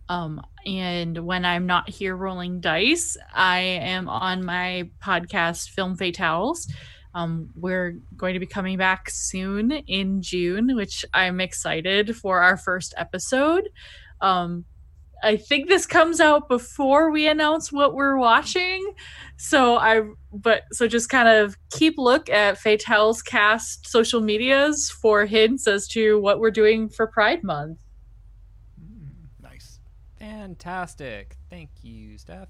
Um, 0.08 0.42
and 0.66 1.18
when 1.26 1.46
I'm 1.46 1.66
not 1.66 1.90
here 1.90 2.16
rolling 2.16 2.62
dice, 2.62 3.18
I 3.34 3.60
am 3.60 4.10
on 4.10 4.44
my 4.44 4.90
podcast 5.04 5.70
Film 5.70 5.98
Fatales. 5.98 6.70
Um, 7.14 7.50
we're 7.56 7.98
going 8.16 8.34
to 8.34 8.40
be 8.40 8.46
coming 8.46 8.78
back 8.78 9.10
soon 9.10 9.72
in 9.72 10.22
June, 10.22 10.76
which 10.76 11.06
I'm 11.14 11.42
excited 11.42 12.16
for 12.16 12.42
our 12.42 12.58
first 12.58 12.94
episode. 12.98 13.70
Um, 14.22 14.66
I 15.24 15.38
think 15.38 15.68
this 15.68 15.86
comes 15.86 16.20
out 16.20 16.48
before 16.48 17.12
we 17.12 17.28
announce 17.28 17.72
what 17.72 17.94
we're 17.94 18.18
watching. 18.18 18.94
So 19.38 19.78
I 19.78 20.02
but 20.34 20.64
so 20.72 20.88
just 20.88 21.10
kind 21.10 21.28
of 21.28 21.56
keep 21.72 21.96
look 21.98 22.30
at 22.30 22.58
Fatale's 22.58 23.22
cast 23.22 23.88
social 23.88 24.22
medias 24.22 24.90
for 24.90 25.26
hints 25.26 25.68
as 25.68 25.88
to 25.90 26.20
what 26.20 26.40
we're 26.40 26.52
doing 26.52 26.90
for 26.90 27.08
Pride 27.08 27.44
Month. 27.44 27.80
Mm-hmm. 28.82 29.44
Nice. 29.44 29.80
Fantastic. 30.20 31.38
Thank 31.50 31.70
you, 31.84 32.18
Steph. 32.18 32.50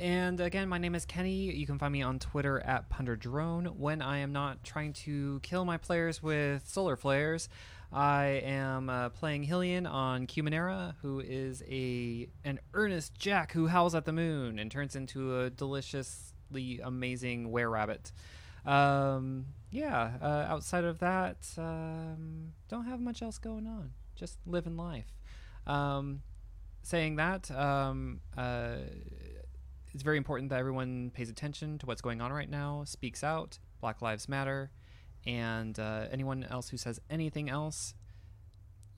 And 0.00 0.40
again, 0.40 0.68
my 0.70 0.78
name 0.78 0.94
is 0.94 1.04
Kenny. 1.04 1.54
You 1.54 1.66
can 1.66 1.78
find 1.78 1.92
me 1.92 2.00
on 2.00 2.18
Twitter 2.18 2.58
at 2.60 2.88
PunderDrone. 2.88 3.76
When 3.76 4.00
I 4.00 4.18
am 4.18 4.32
not 4.32 4.64
trying 4.64 4.94
to 4.94 5.40
kill 5.42 5.66
my 5.66 5.76
players 5.76 6.22
with 6.22 6.66
solar 6.66 6.96
flares, 6.96 7.50
I 7.92 8.42
am 8.44 8.88
uh, 8.88 9.08
playing 9.08 9.44
Hillian 9.44 9.86
on 9.86 10.26
Cumanera, 10.26 10.94
who 11.02 11.20
is 11.20 11.62
a 11.68 12.28
an 12.44 12.60
earnest 12.72 13.18
Jack 13.18 13.52
who 13.52 13.66
howls 13.66 13.94
at 13.94 14.04
the 14.04 14.12
moon 14.12 14.58
and 14.58 14.70
turns 14.70 14.94
into 14.94 15.40
a 15.40 15.50
deliciously 15.50 16.80
amazing 16.82 17.50
were 17.50 17.68
rabbit. 17.68 18.12
Um, 18.64 19.46
yeah. 19.70 20.12
Uh, 20.20 20.46
outside 20.48 20.84
of 20.84 20.98
that, 21.00 21.48
um, 21.56 22.52
don't 22.68 22.84
have 22.84 23.00
much 23.00 23.22
else 23.22 23.38
going 23.38 23.66
on. 23.66 23.90
Just 24.14 24.38
living 24.46 24.76
life. 24.76 25.12
Um, 25.66 26.22
saying 26.82 27.16
that, 27.16 27.50
um, 27.50 28.20
uh, 28.36 28.76
it's 29.92 30.02
very 30.02 30.16
important 30.16 30.50
that 30.50 30.58
everyone 30.58 31.10
pays 31.10 31.30
attention 31.30 31.78
to 31.78 31.86
what's 31.86 32.00
going 32.00 32.20
on 32.20 32.32
right 32.32 32.48
now, 32.48 32.84
speaks 32.84 33.24
out. 33.24 33.58
Black 33.80 34.02
Lives 34.02 34.28
Matter. 34.28 34.70
And 35.26 35.78
uh, 35.78 36.06
anyone 36.10 36.44
else 36.44 36.70
who 36.70 36.76
says 36.76 37.00
anything 37.10 37.50
else, 37.50 37.94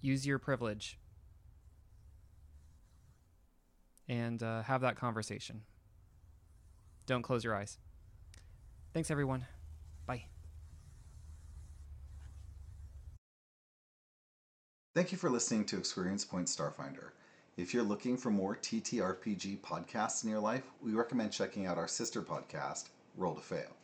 use 0.00 0.26
your 0.26 0.38
privilege 0.38 0.98
and 4.08 4.42
uh, 4.42 4.62
have 4.62 4.82
that 4.82 4.96
conversation. 4.96 5.62
Don't 7.06 7.22
close 7.22 7.44
your 7.44 7.54
eyes. 7.54 7.78
Thanks, 8.92 9.10
everyone. 9.10 9.46
Bye. 10.06 10.26
Thank 14.94 15.12
you 15.12 15.18
for 15.18 15.30
listening 15.30 15.64
to 15.66 15.78
Experience 15.78 16.24
Point 16.24 16.46
Starfinder. 16.46 17.10
If 17.56 17.74
you're 17.74 17.82
looking 17.82 18.16
for 18.16 18.30
more 18.30 18.56
TTRPG 18.56 19.60
podcasts 19.60 20.24
in 20.24 20.30
your 20.30 20.40
life, 20.40 20.64
we 20.80 20.92
recommend 20.92 21.32
checking 21.32 21.66
out 21.66 21.78
our 21.78 21.88
sister 21.88 22.22
podcast, 22.22 22.88
Roll 23.16 23.34
to 23.34 23.40
Fail. 23.40 23.76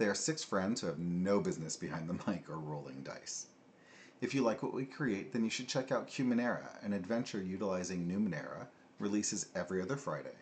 They 0.00 0.06
are 0.06 0.14
six 0.14 0.42
friends 0.42 0.80
who 0.80 0.86
have 0.86 0.98
no 0.98 1.40
business 1.40 1.76
behind 1.76 2.08
the 2.08 2.14
mic 2.26 2.48
or 2.48 2.58
rolling 2.58 3.02
dice. 3.02 3.48
If 4.22 4.32
you 4.32 4.40
like 4.40 4.62
what 4.62 4.72
we 4.72 4.86
create, 4.86 5.30
then 5.30 5.44
you 5.44 5.50
should 5.50 5.68
check 5.68 5.92
out 5.92 6.08
Cumanera, 6.08 6.82
an 6.82 6.94
adventure 6.94 7.42
utilizing 7.42 8.08
Numenera, 8.08 8.66
releases 8.98 9.48
every 9.54 9.82
other 9.82 9.98
Friday. 9.98 10.36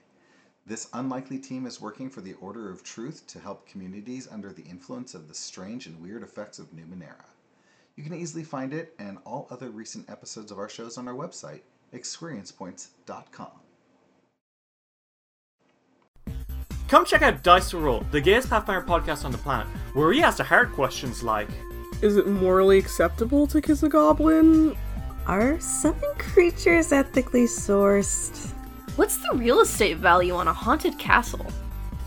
This 0.65 0.89
unlikely 0.93 1.41
team 1.41 1.67
is 1.67 1.81
working 1.81 2.09
for 2.09 2.21
the 2.21 2.35
Order 2.35 2.71
of 2.71 2.85
Truth 2.85 3.27
to 3.27 3.41
help 3.41 3.67
communities 3.67 4.29
under 4.31 4.53
the 4.53 4.63
influence 4.63 5.13
of 5.13 5.27
the 5.27 5.35
strange 5.35 5.87
and 5.87 6.01
weird 6.01 6.23
effects 6.23 6.61
of 6.61 6.71
Numenera. 6.71 7.27
You 7.97 8.05
can 8.05 8.15
easily 8.15 8.45
find 8.45 8.73
it 8.73 8.95
and 9.01 9.19
all 9.27 9.49
other 9.51 9.71
recent 9.71 10.09
episodes 10.09 10.53
of 10.53 10.61
our 10.61 10.69
shows 10.69 10.99
on 10.99 11.09
our 11.09 11.15
website, 11.15 11.63
experiencepoints.com. 11.93 13.51
Come 16.89 17.05
check 17.05 17.21
out 17.21 17.43
Dice 17.43 17.69
to 17.71 17.79
Roll, 17.79 18.03
the 18.13 18.21
gayest 18.21 18.49
Pathfinder 18.49 18.81
podcast 18.81 19.27
on 19.27 19.31
the 19.31 19.37
planet, 19.37 19.67
where 19.93 20.09
we 20.09 20.23
ask 20.23 20.39
the 20.39 20.45
hard 20.45 20.73
questions 20.73 21.23
like 21.23 21.47
Is 22.01 22.17
it 22.17 22.27
morally 22.27 22.79
acceptable 22.79 23.47
to 23.49 23.61
kiss 23.61 23.83
a 23.83 23.91
goblin? 23.91 24.75
Are 25.27 25.61
summon 25.61 26.15
creatures 26.17 26.91
ethically 26.91 27.45
sourced? 27.45 28.55
What's 28.97 29.19
the 29.19 29.37
real 29.37 29.61
estate 29.61 29.99
value 29.99 30.35
on 30.35 30.49
a 30.49 30.53
haunted 30.55 30.99
castle? 30.99 31.45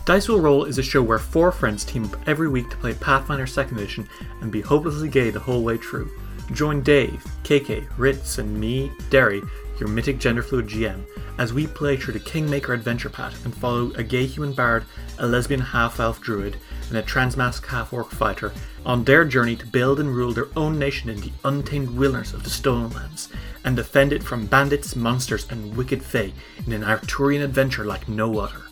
Dice 0.04 0.28
Will 0.28 0.40
Roll 0.40 0.64
is 0.64 0.78
a 0.78 0.82
show 0.82 1.00
where 1.00 1.20
four 1.20 1.52
friends 1.52 1.84
team 1.84 2.04
up 2.06 2.16
every 2.26 2.48
week 2.48 2.68
to 2.70 2.76
play 2.78 2.92
Pathfinder 2.92 3.46
2nd 3.46 3.76
Edition 3.76 4.08
and 4.40 4.50
be 4.50 4.60
hopelessly 4.60 5.08
gay 5.08 5.30
the 5.30 5.38
whole 5.38 5.62
way 5.62 5.76
through. 5.76 6.10
Join 6.50 6.82
Dave, 6.82 7.24
KK, 7.44 7.86
Ritz, 7.96 8.38
and 8.38 8.58
me, 8.58 8.90
Derry, 9.10 9.42
your 9.78 9.88
mythic 9.88 10.18
genderfluid 10.18 10.68
GM, 10.68 11.04
as 11.38 11.52
we 11.52 11.66
play 11.66 11.96
through 11.96 12.14
the 12.14 12.20
Kingmaker 12.20 12.72
adventure 12.72 13.08
path 13.08 13.44
and 13.44 13.54
follow 13.54 13.92
a 13.94 14.02
gay 14.02 14.26
human 14.26 14.52
bard, 14.52 14.84
a 15.18 15.26
lesbian 15.26 15.60
half 15.60 16.00
elf 16.00 16.20
druid, 16.20 16.56
and 16.88 16.98
a 16.98 17.02
transmasc 17.02 17.66
half 17.66 17.92
orc 17.92 18.10
fighter 18.10 18.52
on 18.84 19.04
their 19.04 19.24
journey 19.24 19.56
to 19.56 19.66
build 19.66 20.00
and 20.00 20.14
rule 20.14 20.32
their 20.32 20.48
own 20.56 20.78
nation 20.78 21.08
in 21.08 21.20
the 21.20 21.32
untamed 21.44 21.90
wilderness 21.90 22.32
of 22.32 22.44
the 22.44 22.50
Stolen 22.50 22.90
Lands 22.90 23.28
and 23.64 23.76
defend 23.76 24.12
it 24.12 24.22
from 24.22 24.46
bandits, 24.46 24.96
monsters, 24.96 25.46
and 25.50 25.76
wicked 25.76 26.02
fae 26.02 26.32
in 26.66 26.72
an 26.72 26.84
Arthurian 26.84 27.42
adventure 27.42 27.84
like 27.84 28.08
no 28.08 28.38
other. 28.38 28.62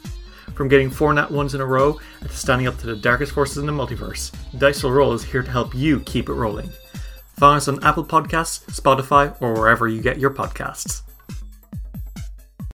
From 0.54 0.68
getting 0.68 0.90
four 0.90 1.14
nat 1.14 1.30
ones 1.30 1.54
in 1.54 1.60
a 1.60 1.66
row 1.66 1.98
to 2.20 2.28
standing 2.28 2.66
up 2.66 2.76
to 2.78 2.86
the 2.86 2.96
darkest 2.96 3.32
forces 3.32 3.58
in 3.58 3.66
the 3.66 3.72
multiverse, 3.72 4.32
Dice 4.58 4.84
Roll 4.84 5.14
is 5.14 5.24
here 5.24 5.42
to 5.42 5.50
help 5.50 5.74
you 5.74 6.00
keep 6.00 6.28
it 6.28 6.34
rolling. 6.34 6.70
Find 7.40 7.56
us 7.56 7.68
on 7.68 7.82
Apple 7.82 8.04
Podcasts, 8.04 8.60
Spotify, 8.66 9.34
or 9.40 9.54
wherever 9.54 9.88
you 9.88 10.02
get 10.02 10.18
your 10.18 10.28
podcasts. 10.28 11.09